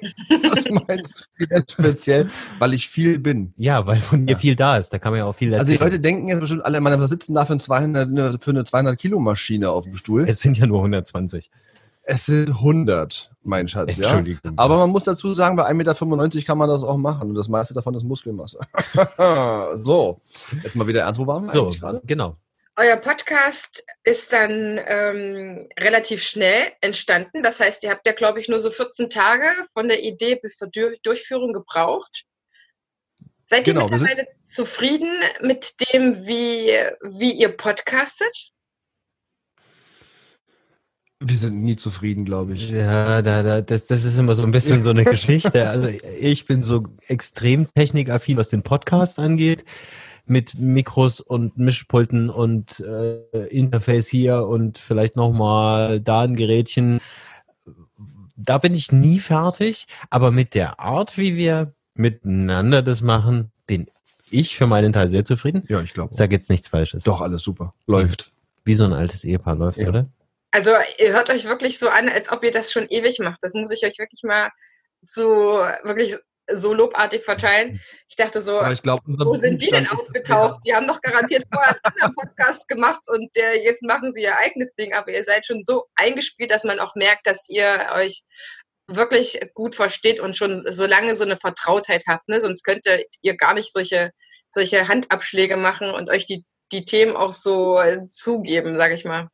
[0.42, 2.30] Was meinst du jetzt speziell?
[2.58, 3.52] Weil ich viel bin.
[3.56, 4.38] Ja, weil von dir Ja.
[4.38, 4.92] viel da ist.
[4.92, 5.90] Da kann man ja auch viel Also die erzählen.
[5.92, 8.98] Leute denken jetzt bestimmt alle, man sitzen da für, ein 200, eine- für eine 200
[8.98, 10.24] Kilo Maschine auf dem Stuhl.
[10.28, 11.50] es sind ja nur 120.
[12.10, 14.04] Es sind 100, mein Schatz, ja.
[14.04, 14.54] Entschuldigung.
[14.56, 17.48] Aber man muss dazu sagen, bei 1,95 Meter kann man das auch machen und das
[17.48, 18.58] meiste davon ist Muskelmasse.
[19.74, 20.20] so,
[20.62, 22.00] jetzt mal wieder ernst, wo waren wir so, gerade?
[22.06, 22.36] genau.
[22.80, 27.42] Euer Podcast ist dann ähm, relativ schnell entstanden.
[27.42, 30.58] Das heißt, ihr habt ja, glaube ich, nur so 14 Tage von der Idee bis
[30.58, 32.24] zur Dur Durchführung gebraucht.
[33.46, 35.10] Seid ihr Genau, mittlerweile zufrieden
[35.40, 36.68] mit dem, wie,
[37.02, 38.52] wie ihr podcastet?
[41.18, 42.70] Wir sind nie zufrieden, glaube ich.
[42.70, 45.68] Ja, da, da, das, das ist immer so ein bisschen so eine Geschichte.
[45.68, 45.88] Also
[46.20, 49.64] ich bin so extrem technikaffin, was den Podcast angeht,
[50.30, 57.00] mit Mikros und Mischpulten und äh, Interface hier und vielleicht nochmal da ein Gerätchen.
[58.36, 63.88] Da bin ich nie fertig, aber mit der Art, wie wir miteinander das machen, bin
[64.30, 65.64] ich für meinen Teil sehr zufrieden.
[65.68, 66.10] Ja, ich glaube.
[66.12, 67.04] Ich sage jetzt nichts Falsches.
[67.04, 67.74] Doch, alles super.
[67.86, 68.30] Läuft.
[68.64, 69.88] Wie so ein altes Ehepaar läuft, Ja.
[69.88, 70.06] oder?
[70.50, 73.38] Also ihr hört euch wirklich so an, als ob ihr das schon ewig macht.
[73.42, 74.48] Das muss ich euch wirklich mal
[75.06, 75.28] so
[75.82, 76.14] wirklich
[76.54, 77.80] so lobartig verteilen.
[78.08, 80.60] Ich dachte so, ich glaube, wo sind die denn aufgetaucht?
[80.66, 84.36] Die haben doch garantiert vorher einen anderen Podcast gemacht und der, jetzt machen sie ihr
[84.36, 84.94] eigenes Ding.
[84.94, 88.22] Aber ihr seid schon so eingespielt, dass man auch merkt, dass ihr euch
[88.86, 92.28] wirklich gut versteht und schon so lange so eine Vertrautheit habt.
[92.28, 92.40] Ne?
[92.40, 94.10] Sonst könntet ihr gar nicht solche,
[94.48, 99.28] solche Handabschläge machen und euch die, die Themen auch so äh, zugeben, sage ich mal.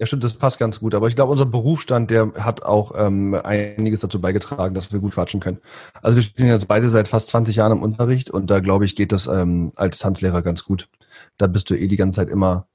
[0.00, 0.94] Ja, stimmt, das passt ganz gut.
[0.94, 5.14] Aber ich glaube, unser Berufsstand, der hat auch ähm, einiges dazu beigetragen, dass wir gut
[5.14, 5.58] quatschen können.
[6.02, 8.94] Also wir stehen jetzt beide seit fast 20 Jahren im Unterricht und da glaube ich,
[8.94, 10.88] geht das ähm, als Tanzlehrer ganz gut.
[11.36, 12.68] Da bist du eh die ganze Zeit immer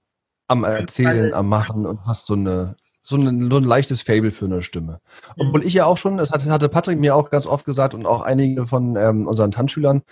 [0.48, 2.76] am Erzählen, am Machen und hast so eine
[3.06, 5.02] so ein, so ein leichtes Fable für eine Stimme.
[5.38, 8.06] Obwohl ich ja auch schon, das hat- hatte Patrick mir auch ganz oft gesagt und
[8.06, 10.04] auch einige von ähm, unseren Tanzschülern,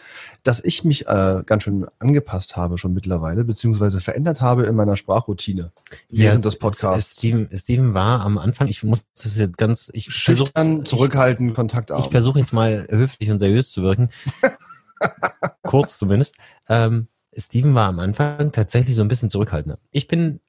[0.43, 4.97] dass ich mich äh, ganz schön angepasst habe schon mittlerweile, beziehungsweise verändert habe in meiner
[4.97, 5.71] Sprachroutine
[6.09, 7.17] während des Podcasts.
[7.17, 10.51] Steven, Steven war am Anfang, ich muss das jetzt ganz, ich versuche
[10.83, 11.99] zurückhalten, Kontaktarm.
[12.01, 14.09] Ich, ich versuche jetzt mal höflich und seriös zu wirken.
[15.63, 16.35] Kurz zumindest.
[16.67, 19.79] Ähm, Steven war am Anfang tatsächlich so ein bisschen zurückhaltender.
[19.91, 20.41] Ich bin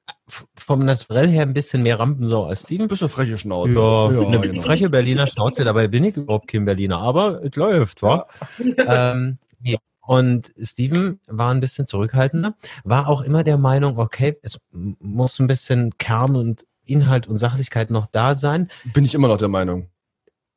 [0.57, 2.89] vom Naturell her ein bisschen mehr Rampensau als Steven.
[2.89, 3.73] bist du freche Schnauze.
[3.73, 4.63] Ja, eine genau.
[4.63, 8.27] freche Berliner Schnauze, dabei bin ich überhaupt kein Berliner, aber es läuft, wa?
[8.87, 9.79] ähm, nee.
[10.05, 12.55] Und Steven war ein bisschen zurückhaltender,
[12.85, 17.91] war auch immer der Meinung, okay, es muss ein bisschen Kern und Inhalt und Sachlichkeit
[17.91, 18.69] noch da sein.
[18.93, 19.89] Bin ich immer noch der Meinung.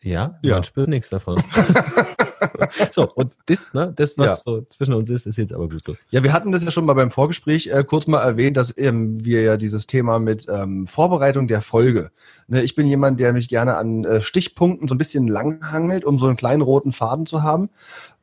[0.01, 0.55] Ja, Ja.
[0.55, 1.37] man spürt nichts davon.
[2.91, 4.35] so, und das, ne, das, was Ja.
[4.37, 5.95] so zwischen uns ist, ist jetzt aber gut so.
[6.09, 9.23] Ja, wir hatten das ja schon mal beim Vorgespräch äh, kurz mal erwähnt, dass ähm,
[9.23, 12.11] wir ja dieses Thema mit ähm, Vorbereitung der Folge.
[12.47, 16.19] Ne, ich bin jemand, der mich gerne an äh, Stichpunkten so ein bisschen langhangelt, um
[16.19, 17.69] so einen kleinen roten Faden zu haben.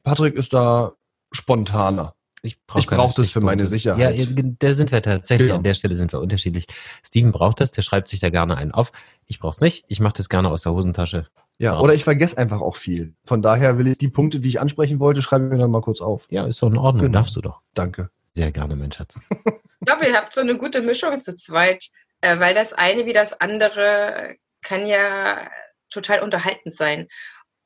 [0.05, 0.93] Patrick ist da
[1.31, 2.15] spontaner.
[2.45, 4.17] Ich brauche Ich brauch das für meine Sicherheit.
[4.17, 4.27] Ja,
[4.59, 5.59] da sind wir tatsächlich, Genau.
[5.59, 6.67] an der Stelle sind wir unterschiedlich.
[7.05, 8.91] Steven braucht das, der schreibt sich da gerne einen auf.
[9.27, 11.29] Ich brauch's nicht, ich mache das gerne aus der Hosentasche.
[11.59, 11.79] Ja, Ja.
[11.81, 13.15] oder ich vergesse einfach auch viel.
[13.25, 15.83] Von daher will ich die Punkte, die ich ansprechen wollte, schreibe ich mir dann mal
[15.83, 16.27] kurz auf.
[16.31, 17.19] Ja, ist doch in Ordnung, Genau.
[17.21, 17.61] darfst du doch.
[17.75, 18.11] Danke.
[18.35, 19.19] Sehr gerne, mein Schatz.
[19.85, 21.89] Ich glaube, ihr habt so eine gute Mischung zu zweit,
[22.21, 25.51] äh, weil das eine wie das andere kann ja
[25.91, 27.09] total unterhaltend sein.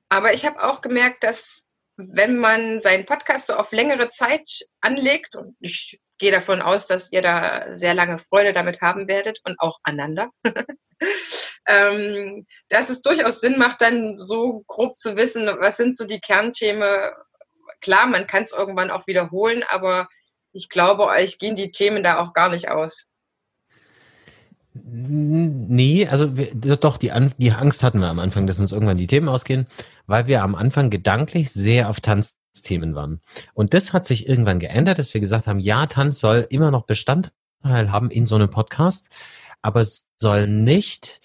[0.09, 1.66] Aber ich habe auch gemerkt, dass
[1.97, 4.49] wenn man seinen Podcast so auf längere Zeit
[4.81, 9.41] anlegt, und ich gehe davon aus, dass ihr da sehr lange Freude damit haben werdet
[9.45, 10.31] und auch aneinander,
[11.67, 16.21] ähm, dass es durchaus Sinn macht, dann so grob zu wissen, was sind so die
[16.21, 17.11] Kernthemen.
[17.81, 20.09] Klar, man kann es irgendwann auch wiederholen, aber
[20.53, 23.07] ich glaube, euch gehen die Themen da auch gar nicht aus.
[24.85, 28.99] Nee, also wir, doch, die, An die Angst hatten wir am Anfang, dass uns irgendwann
[28.99, 29.67] die Themen ausgehen,
[30.07, 33.21] weil wir am Anfang gedanklich sehr auf Tanzthemen waren.
[33.55, 36.87] Und das hat sich irgendwann geändert, dass wir gesagt haben, ja, Tanz soll immer noch
[36.87, 39.09] Bestandteil haben in so einem Podcast,
[39.63, 41.21] aber es soll nicht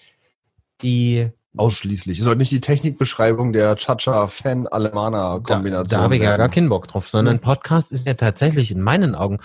[0.82, 2.18] die Ausschließlich.
[2.18, 6.88] Es soll nicht die Technikbeschreibung der Cha-Cha-Fan-Alemana-Kombination Da, da habe ich ja gar keinen Bock
[6.88, 9.38] drauf, sondern Podcast ist ja tatsächlich in meinen Augen,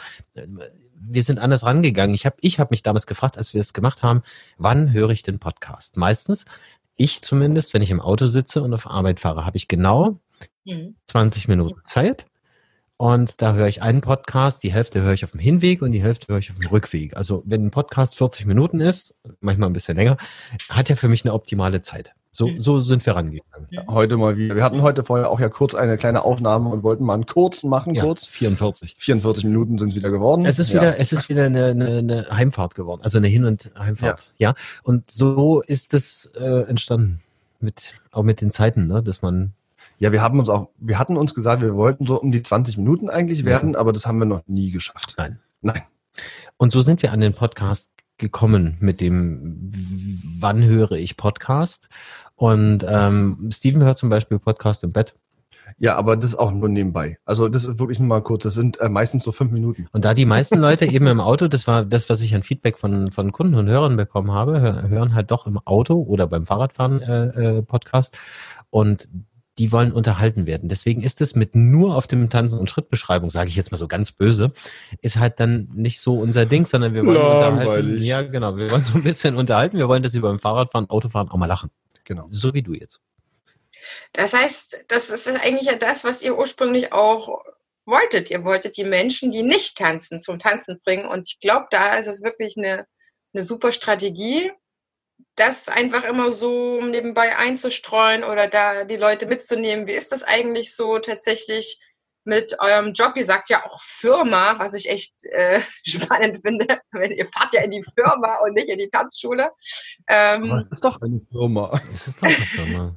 [1.09, 2.13] wir sind anders rangegangen.
[2.13, 4.23] Ich habe ich hab mich damals gefragt, als wir es gemacht haben,
[4.57, 5.97] wann höre ich den Podcast?
[5.97, 6.45] Meistens,
[6.95, 10.19] ich zumindest, wenn ich im Auto sitze und auf Arbeit fahre, habe ich genau
[10.67, 10.95] Mhm.
[11.07, 12.25] 20 Minuten Zeit.
[12.97, 16.01] Und da höre ich einen Podcast, die Hälfte höre ich auf dem Hinweg und die
[16.01, 17.15] Hälfte höre ich auf dem Rückweg.
[17.15, 20.17] Also wenn ein Podcast 40 Minuten ist, manchmal ein bisschen länger,
[20.67, 22.13] hat ja für mich eine optimale Zeit.
[22.37, 22.59] So, Mhm.
[22.59, 23.67] so sind wir rangegangen.
[23.87, 24.55] Heute mal wieder.
[24.55, 27.67] Wir hatten heute vorher auch ja kurz eine kleine Aufnahme und wollten mal einen kurzen
[27.67, 28.27] machen, Ja, kurz.
[28.27, 28.93] 44.
[28.95, 30.45] 44 Minuten sind es wieder geworden.
[30.45, 30.81] Es ist Ja.
[30.81, 34.31] wieder, es ist wieder eine, eine, eine Heimfahrt geworden, also eine Hin- und Heimfahrt.
[34.37, 34.53] Ja.
[34.83, 37.21] Und so ist es äh, entstanden.
[37.59, 39.53] Mit, auch mit den Zeiten, ne, dass man,
[39.97, 42.77] Ja, wir haben uns auch, wir hatten uns gesagt, wir wollten so um die 20
[42.77, 43.45] Minuten eigentlich Ja.
[43.47, 45.15] werden, aber das haben wir noch nie geschafft.
[45.17, 45.39] Nein.
[45.63, 45.81] Nein.
[46.57, 47.89] und so sind wir an den Podcast
[48.19, 49.71] gekommen mit dem,
[50.39, 51.87] wann höre ich Podcast?
[52.37, 55.15] Und ähm, Steven hört zum Beispiel Podcast im Bett.
[55.79, 57.17] Ja, aber das ist auch nur nebenbei.
[57.25, 58.43] Also das ist wirklich nur mal kurz.
[58.43, 59.87] Das sind äh, meistens so fünf Minuten.
[59.91, 62.77] Und da die meisten Leute eben im Auto, das war das, was ich an Feedback
[62.77, 66.45] von, von Kunden und Hörern bekommen habe, hör, hören halt doch im Auto oder beim
[66.45, 68.17] Fahrradfahren äh, äh, Podcast
[68.69, 69.09] und
[69.59, 70.69] die wollen unterhalten werden.
[70.69, 73.87] Deswegen ist es mit nur auf dem Tanzen- und Schrittbeschreibung, sage ich jetzt mal so
[73.87, 74.53] ganz böse,
[75.01, 77.57] ist halt dann nicht so unser Ding, sondern wir wollen unterhalten.
[77.57, 78.03] Langweilig.
[78.03, 78.55] Ja, genau.
[78.55, 79.77] Wir wollen so ein bisschen unterhalten.
[79.77, 81.71] Wir wollen, dass sie beim Fahrradfahren, Autofahren auch mal lachen.
[82.07, 82.27] Genau.
[82.29, 83.01] So wie du jetzt.
[84.13, 87.43] Das heißt, das ist eigentlich ja das, was ihr ursprünglich auch
[87.85, 88.31] wolltet.
[88.31, 91.05] Ihr wolltet die Menschen, die nicht tanzen, zum Tanzen bringen.
[91.05, 92.87] Und ich glaube, da ist es wirklich eine,
[93.33, 94.53] eine super Strategie,
[95.35, 99.85] das einfach immer so nebenbei einzustreuen oder da die Leute mitzunehmen.
[99.85, 101.77] Wie ist das eigentlich so tatsächlich
[102.27, 103.13] mit eurem Job?
[103.15, 106.79] Ihr sagt ja auch Firma, was ich echt äh, spannend finde.
[106.91, 109.49] Wenn ihr fahrt ja in die Firma und nicht in die Tanzschule.
[110.07, 111.81] Ähm, Aber das ist doch eine Firma.
[111.91, 112.95] Das ist doch eine Firma.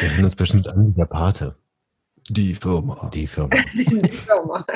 [0.00, 1.56] Wir hören uns bestimmt an wie der Pate.
[2.28, 3.10] Die Firma.
[3.12, 3.56] Die Firma.
[3.72, 4.66] die Firma.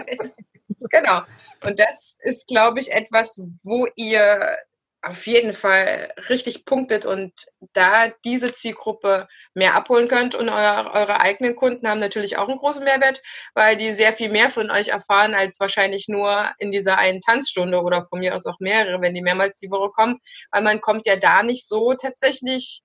[0.91, 1.23] genau.
[1.63, 4.57] Und das ist, glaube ich, etwas, wo ihr
[5.05, 7.33] auf jeden Fall richtig punktet und
[7.73, 10.35] da diese Zielgruppe mehr abholen könnt.
[10.35, 13.23] Und euer, eure eigenen Kunden haben natürlich auch einen großen Mehrwert,
[13.55, 17.83] weil die sehr viel mehr von euch erfahren als wahrscheinlich nur in dieser einen Tanzstunde
[17.83, 20.19] oder von mir aus auch mehrere, wenn die mehrmals die Woche kommen,
[20.51, 22.83] weil man kommt ja da nicht so tatsächlich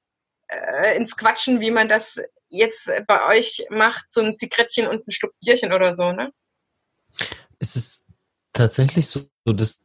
[0.47, 5.11] äh, ins Quatschen, wie man das jetzt bei euch macht, so ein Zigarettchen und ein
[5.11, 6.31] Schluck Bierchen oder so, ne?
[7.59, 8.05] es ist
[8.53, 9.79] tatsächlich so, dass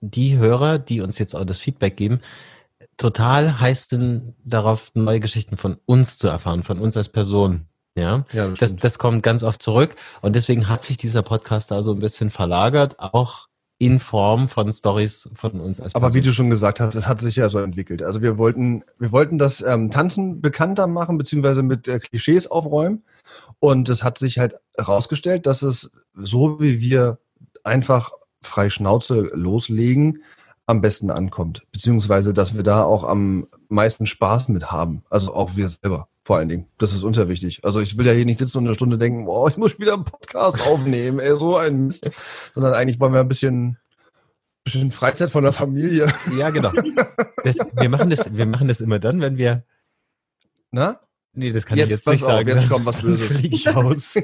[0.00, 2.20] die Hörer, die uns jetzt auch das Feedback geben,
[2.96, 7.66] total heiß sind darauf, neue Geschichten von uns zu erfahren, von uns als Person.
[7.96, 8.84] Ja, Ja, das, stimmt.
[8.84, 12.30] das kommt ganz oft zurück und deswegen hat sich dieser Podcast da so ein bisschen
[12.30, 13.48] verlagert, auch
[13.80, 16.30] in Form von Stories von uns als Aber wie Person.
[16.30, 18.02] du schon gesagt hast, es hat sich ja so entwickelt.
[18.02, 23.04] Also wir wollten, wir wollten das ähm, Tanzen bekannter machen, beziehungsweise mit äh, Klischees aufräumen.
[23.60, 27.18] Und es hat sich halt herausgestellt, dass es so wie wir
[27.62, 28.10] einfach
[28.42, 30.22] frei Schnauze loslegen,
[30.66, 31.66] am besten ankommt.
[31.72, 35.02] Beziehungsweise, dass wir da auch am meisten Spaß mit haben.
[35.08, 36.66] Also auch wir selber, vor allen Dingen.
[36.76, 37.64] Das ist uns ja wichtig.
[37.64, 39.94] Also ich will ja hier nicht sitzen und eine Stunde denken, boah, ich muss wieder
[39.94, 42.10] einen Podcast aufnehmen, ey, so ein Mist.
[42.52, 43.78] Sondern eigentlich wollen wir ein bisschen,
[44.62, 46.12] bisschen Freizeit von der Familie.
[46.38, 46.72] ja, genau.
[47.44, 49.64] Das, wir machen das, wir machen das immer dann, wenn wir
[50.70, 51.00] Na?
[51.38, 52.48] Nee, das kann Jetzt ich jetzt nicht auf, sagen.
[52.48, 53.26] jetzt kommt was Böses.
[53.28, 54.16] Fliege ich raus.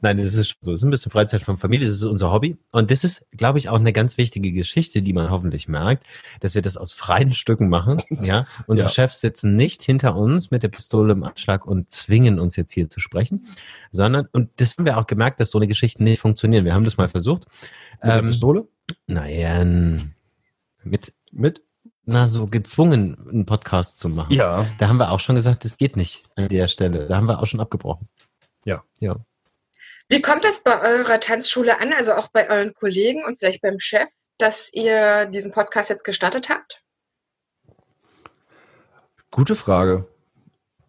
[0.00, 0.72] Nein, das ist schon so.
[0.72, 2.56] Es ist ein bisschen Freizeit von Familie, das ist unser Hobby.
[2.70, 6.04] Und das ist, glaube ich, auch eine ganz wichtige Geschichte, die man hoffentlich merkt,
[6.40, 8.02] dass wir das aus freien Stücken machen.
[8.24, 8.94] Ja, unsere Ja.
[8.94, 12.88] Chefs sitzen nicht hinter uns mit der Pistole im Anschlag und zwingen uns jetzt hier
[12.88, 13.46] zu sprechen,
[13.90, 16.64] sondern, und das haben wir auch gemerkt, dass so eine Geschichte nicht funktionieren.
[16.64, 17.44] Wir haben das mal versucht.
[18.02, 18.68] Mit der Ähm, Pistole?
[19.06, 19.64] naja,
[20.84, 21.62] mit, Mit?
[22.06, 24.32] Na, so gezwungen, einen Podcast zu machen.
[24.32, 24.66] Ja.
[24.78, 27.06] Da haben wir auch schon gesagt, das geht nicht an der Stelle.
[27.06, 28.08] Da haben wir auch schon abgebrochen.
[28.64, 28.82] Ja.
[29.00, 29.16] Ja.
[30.08, 33.80] Wie kommt das bei eurer Tanzschule an, also auch bei euren Kollegen und vielleicht beim
[33.80, 34.08] Chef,
[34.38, 36.82] dass ihr diesen Podcast jetzt gestartet habt?
[39.30, 40.06] Gute Frage.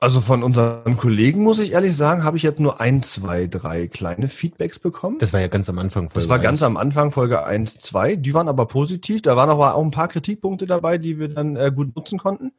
[0.06, 3.88] Also von unseren Kollegen muss ich ehrlich sagen, habe ich jetzt nur ein, zwei, drei
[3.88, 5.18] kleine Feedbacks bekommen.
[5.18, 6.12] Das war ja ganz am Anfang.
[6.14, 8.16] Das war ganz am Anfang Folge 1, 2.
[8.18, 9.24] Die waren aber positiv.
[9.24, 12.52] Da waren aber auch ein paar Kritikpunkte dabei, die wir dann äh, gut nutzen konnten.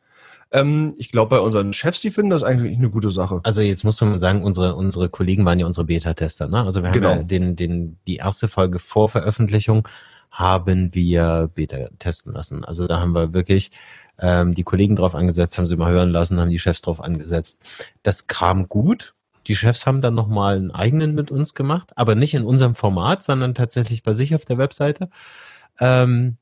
[0.50, 3.38] Ähm, ich glaube, bei unseren Chefs, die finden das eigentlich eine gute Sache.
[3.44, 6.48] Also jetzt muss man sagen, unsere, unsere Kollegen waren ja unsere Beta-Tester.
[6.48, 6.64] Ne?
[6.64, 7.10] Also wir haben Genau.
[7.14, 9.86] ja den, den, die erste Folge vor Veröffentlichung
[10.32, 12.64] haben wir Beta testen lassen.
[12.64, 13.70] Also da haben wir wirklich
[14.18, 17.60] ähm, die Kollegen drauf angesetzt, haben sie mal hören lassen, haben die Chefs drauf angesetzt.
[18.02, 19.14] Das kam gut.
[19.46, 23.22] Die Chefs haben dann nochmal einen eigenen mit uns gemacht, aber nicht in unserem Format,
[23.22, 25.08] sondern tatsächlich bei sich auf der Webseite.
[25.78, 26.38] Ähm,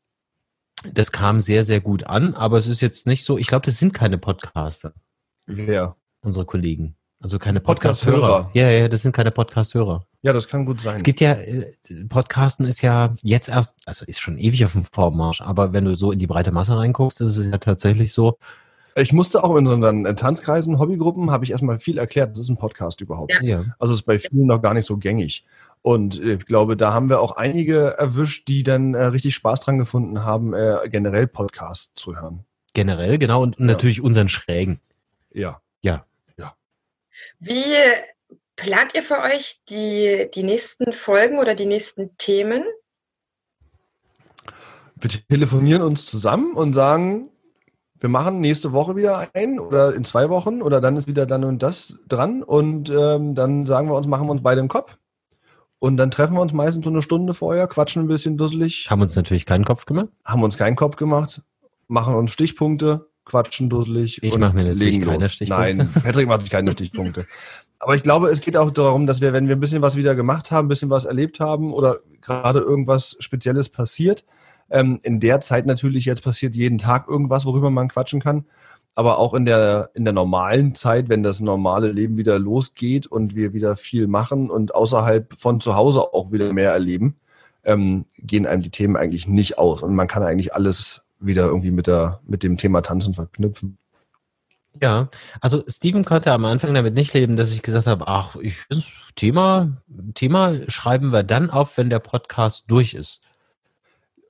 [0.92, 3.78] das kam sehr, sehr gut an, aber es ist jetzt nicht so, ich glaube, das
[3.78, 4.92] sind keine Podcaster,
[5.46, 5.96] Wer?
[6.20, 6.96] unsere Kollegen.
[7.20, 8.20] Also keine Podcast-Hörer.
[8.20, 8.50] Podcast-Hörer.
[8.54, 10.06] Ja, ja, das sind keine Podcast-Hörer.
[10.24, 10.96] Ja, das kann gut sein.
[10.96, 11.70] Es gibt ja, äh,
[12.08, 15.96] Podcasten ist ja jetzt erst, also ist schon ewig auf dem Vormarsch, aber wenn du
[15.96, 18.38] so in die breite Masse reinguckst, ist es ja tatsächlich so,
[18.96, 22.48] Ich musste auch in unseren äh, Tanzkreisen, Hobbygruppen, habe ich erstmal viel erklärt, das ist
[22.48, 23.34] ein Podcast überhaupt.
[23.42, 23.42] Ja.
[23.42, 23.64] ja.
[23.78, 25.44] Also es ist bei vielen noch gar nicht so gängig.
[25.82, 29.76] Und ich glaube, da haben wir auch einige erwischt, die dann äh, richtig Spaß dran
[29.76, 32.46] gefunden haben, äh, generell Podcasts zu hören.
[32.72, 34.80] generell, genau, und natürlich unseren Schrägen.
[35.34, 35.60] Ja.
[35.82, 36.06] Ja.
[37.40, 37.74] Wie
[38.56, 42.64] plant ihr für euch die, die nächsten Folgen oder die nächsten Themen?
[44.96, 47.30] Wir telefonieren uns zusammen und sagen,
[48.00, 51.44] wir machen nächste Woche wieder ein oder in zwei Wochen oder dann ist wieder dann
[51.44, 54.98] und das dran und ähm, dann sagen wir uns, machen wir uns beide im Kopf.
[55.78, 59.02] Und dann treffen wir uns meistens so eine Stunde vorher, quatschen ein bisschen dusselig, Haben
[59.02, 60.08] uns natürlich keinen Kopf gemacht.
[60.24, 61.42] haben uns keinen Kopf gemacht,
[61.88, 65.32] machen uns Stichpunkte, quatschen dusselig Ich und mache mir natürlich legen keine los.
[65.32, 65.76] Stichpunkte.
[65.76, 67.26] Nein, Patrick macht sich keine Stichpunkte.
[67.78, 70.14] Aber ich glaube, es geht auch darum, dass wir, wenn wir ein bisschen was wieder
[70.14, 74.24] gemacht haben, ein bisschen was erlebt haben oder gerade irgendwas Spezielles passiert,
[74.70, 78.46] ähm, in der Zeit natürlich jetzt passiert jeden Tag irgendwas, worüber man quatschen kann.
[78.94, 83.34] Aber auch in der, in der normalen Zeit, wenn das normale Leben wieder losgeht und
[83.34, 87.16] wir wieder viel machen und außerhalb von zu Hause auch wieder mehr erleben,
[87.64, 89.82] ähm, gehen einem die Themen eigentlich nicht aus.
[89.82, 93.78] Und man kann eigentlich alles wieder irgendwie mit, der, mit dem Thema Tanzen verknüpfen.
[94.82, 95.08] Ja,
[95.40, 98.90] also Steven konnte am Anfang damit nicht leben, dass ich gesagt habe, ach, ich, das
[99.14, 99.76] Thema,
[100.14, 103.20] Thema schreiben wir dann auf, wenn der Podcast durch ist.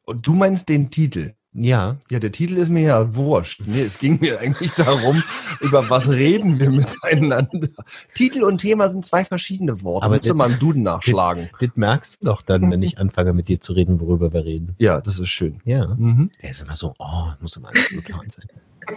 [0.04, 1.32] Und du meinst den Titel?
[1.56, 3.62] Ja, Ja, der Titel ist mir ja wurscht.
[3.64, 5.22] Nee, es ging mir eigentlich darum,
[5.60, 7.68] über was reden wir miteinander.
[8.14, 10.04] Titel und Thema sind zwei verschiedene Worte.
[10.04, 11.48] Aber Musst du mal im Duden nachschlagen.
[11.60, 14.74] das merkst du doch dann, wenn ich anfange mit dir zu reden, worüber wir reden.
[14.78, 15.60] Ja, das ist schön.
[15.64, 16.30] Ja, Mhm.
[16.42, 18.46] der ist immer so, oh, muss immer alles geplant sein.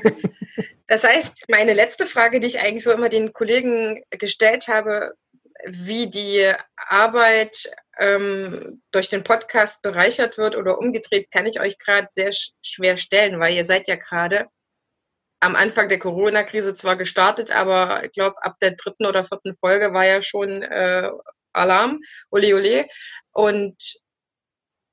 [0.88, 5.14] Das heißt, meine letzte Frage, die ich eigentlich so immer den Kollegen gestellt habe,
[5.66, 7.70] wie die Arbeit
[8.00, 12.96] ähm, durch den Podcast bereichert wird oder umgedreht, kann ich euch gerade sehr sch schwer
[12.96, 14.48] stellen, weil ihr seid ja gerade
[15.40, 19.94] am Anfang der Corona-Krise zwar gestartet, aber ich glaube, ab der dritten oder vierten Folge
[19.94, 21.10] war ja schon äh,
[21.54, 22.00] Alarm,
[22.32, 22.88] ole ole.
[23.32, 23.76] Und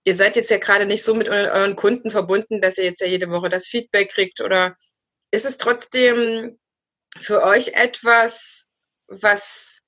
[0.04, 3.00] ihr seid jetzt ja gerade nicht so mit eu- euren Kunden verbunden, dass ihr jetzt
[3.00, 4.76] ja jede Woche das Feedback kriegt oder
[5.34, 6.58] ist es trotzdem
[7.16, 8.68] für euch etwas,
[9.08, 9.82] was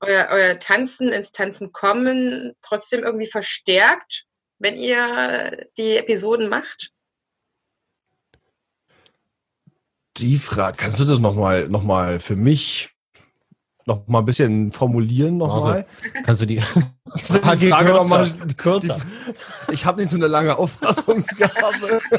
[0.00, 4.26] euer, euer Tanzen ins Tanzen kommen trotzdem irgendwie verstärkt,
[4.58, 6.90] wenn ihr die Episoden macht?
[10.16, 12.91] Die Frage, kannst du das nochmal noch mal für mich
[13.86, 15.86] noch mal ein bisschen formulieren nochmal?
[16.24, 16.56] Kannst du die
[17.16, 18.98] Die Frage kürzer, noch mal- kürzer.
[19.70, 22.00] Ich habe nicht so eine lange Auffassungsgabe.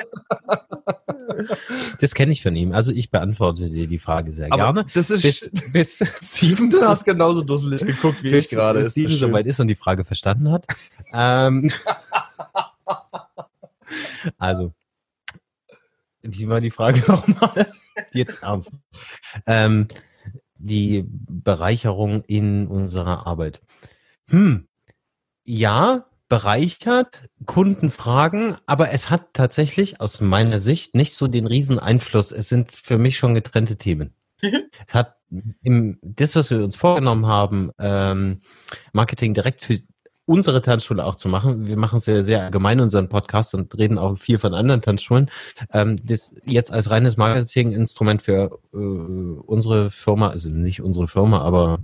[1.99, 2.73] Das kenne ich von ihm.
[2.73, 4.85] Also ich beantworte dir die Frage sehr Aber gerne.
[4.93, 8.79] das ist Bis, bis Steven, Du hast genauso dusselig geguckt wie bis, ich gerade.
[8.79, 10.67] bis Steven soweit ist und die Frage verstanden hat.
[11.13, 11.71] ähm,
[14.37, 14.73] also,
[16.21, 17.67] wie war die Frage nochmal?
[18.11, 18.71] Jetzt ernst.
[19.45, 19.87] Ähm,
[20.63, 23.61] die Bereicherung in unserer Arbeit.
[24.29, 24.67] Hm.
[25.45, 31.79] Ja, bereichert, Kunden fragen, aber es hat tatsächlich aus meiner Sicht nicht so den riesen
[31.79, 32.31] Einfluss.
[32.31, 34.15] Es sind für mich schon getrennte Themen.
[34.41, 34.63] Mhm.
[34.87, 35.17] Es hat
[35.61, 38.39] im, das, was wir uns vorgenommen haben, ähm,
[38.93, 39.79] Marketing direkt für
[40.25, 41.67] unsere Tanzschule auch zu machen.
[41.67, 45.29] Wir machen es ja sehr allgemein unseren Podcast und reden auch viel von anderen Tanzschulen.
[45.71, 51.79] Ähm, das jetzt als reines Marketinginstrument für äh, unsere Firma, also nicht unsere Firma, aber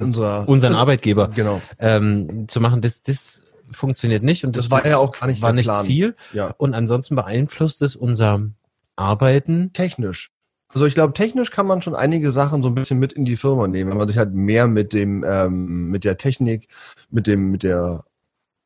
[0.00, 1.60] unser, unseren Arbeitgeber genau.
[1.78, 5.42] ähm, zu machen, das, das funktioniert nicht und das, das war ja auch gar nicht,
[5.42, 6.14] war nicht Ziel.
[6.32, 6.54] Ja.
[6.56, 8.48] Und ansonsten beeinflusst es unser
[8.96, 10.31] Arbeiten technisch.
[10.74, 13.36] Also ich glaube, technisch kann man schon einige Sachen so ein bisschen mit in die
[13.36, 16.68] Firma nehmen, wenn man sich halt mehr mit dem, ähm, mit der Technik,
[17.10, 18.04] mit dem, mit der,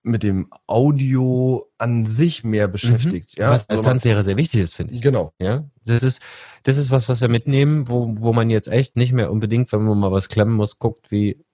[0.02, 3.36] mit dem Audio an sich mehr beschäftigt.
[3.36, 3.42] Mhm.
[3.42, 3.50] Ja?
[3.50, 5.02] Was als also Tanzlehrer sehr wichtig ist, finde ich.
[5.02, 5.32] Genau.
[5.40, 6.22] Ja, das ist,
[6.62, 9.82] das ist was, was wir mitnehmen, wo, wo man jetzt echt nicht mehr unbedingt, wenn
[9.82, 11.44] man mal was klemmen muss, guckt, wie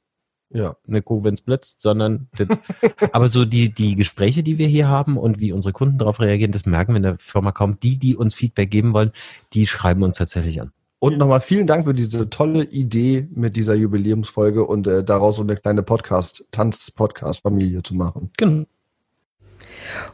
[0.52, 0.76] ja.
[0.86, 2.48] eine Kuh, wenn es blitzt, sondern das,
[3.12, 6.52] aber so die, die Gespräche, die wir hier haben und wie unsere Kunden darauf reagieren,
[6.52, 7.78] das merken wir in der Firma kaum.
[7.80, 9.12] Die, die uns Feedback geben wollen,
[9.52, 10.72] die schreiben uns tatsächlich an.
[10.98, 15.42] Und nochmal vielen Dank für diese tolle Idee mit dieser Jubiläumsfolge und äh, daraus so
[15.42, 18.30] eine kleine Podcast, Tanz-Podcast-Familie zu machen.
[18.36, 18.66] Genau.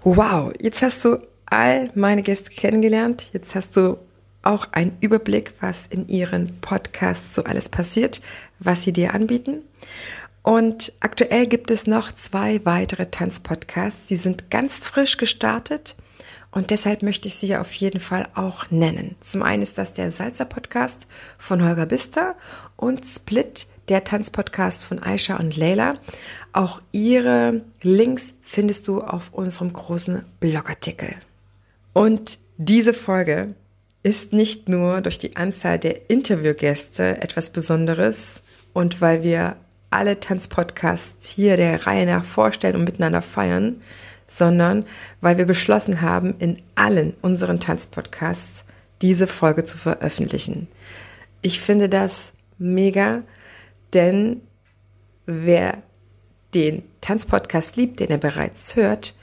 [0.03, 3.31] Wow, jetzt hast du all meine Gäste kennengelernt.
[3.35, 3.99] Jetzt hast du
[4.43, 8.23] auch einen Überblick, was in ihren Podcasts so alles passiert,
[8.59, 9.63] was sie dir anbieten.
[10.49, 14.07] Und aktuell gibt es noch zwei weitere Tanzpodcasts.
[14.07, 15.95] Die sind ganz frisch gestartet
[16.51, 19.17] und deshalb möchte ich sie auf jeden Fall auch nennen.
[19.21, 21.07] Zum einen ist das der Salzer Podcast
[21.37, 22.35] von Holger Bister
[22.77, 25.97] und Split, der Tanzpodcast von Aisha und Leila.
[26.55, 31.15] Auch ihre Links findest du auf unserem großen Blogartikel.
[31.93, 33.55] Und diese Folge
[34.03, 38.43] ist nicht nur durch die Anzahl der Interviewgäste etwas Besonderes
[38.73, 39.59] und weil wir
[39.91, 43.81] alle Tanzpodcasts hier der Reihe nach vorstellen und miteinander feiern,
[44.27, 44.85] sondern
[45.21, 48.65] weil wir beschlossen haben, in allen unseren Tanzpodcasts
[49.01, 50.69] diese Folge zu veröffentlichen.
[51.41, 53.23] Ich finde das mega,
[53.95, 54.43] denn
[55.27, 55.83] wer
[56.55, 59.15] den Tanzpodcast liebt, den er bereits hört,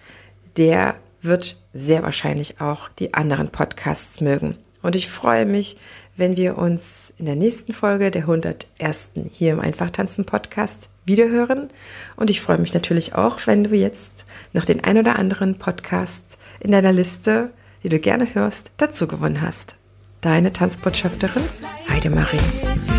[0.57, 4.57] der wird sehr wahrscheinlich auch die anderen Podcasts mögen.
[4.81, 5.77] Und ich freue mich,
[6.17, 9.11] wenn wir uns in der nächsten Folge der 101.
[9.31, 11.69] hier im Einfachtanzen Podcast wiederhören.
[12.15, 16.37] Und ich freue mich natürlich auch, wenn du jetzt noch den ein oder anderen Podcast
[16.59, 17.51] in deiner Liste,
[17.83, 19.75] die du gerne hörst, dazu gewonnen hast.
[20.21, 21.43] Deine Tanzbotschafterin
[21.89, 22.94] Heidemarie.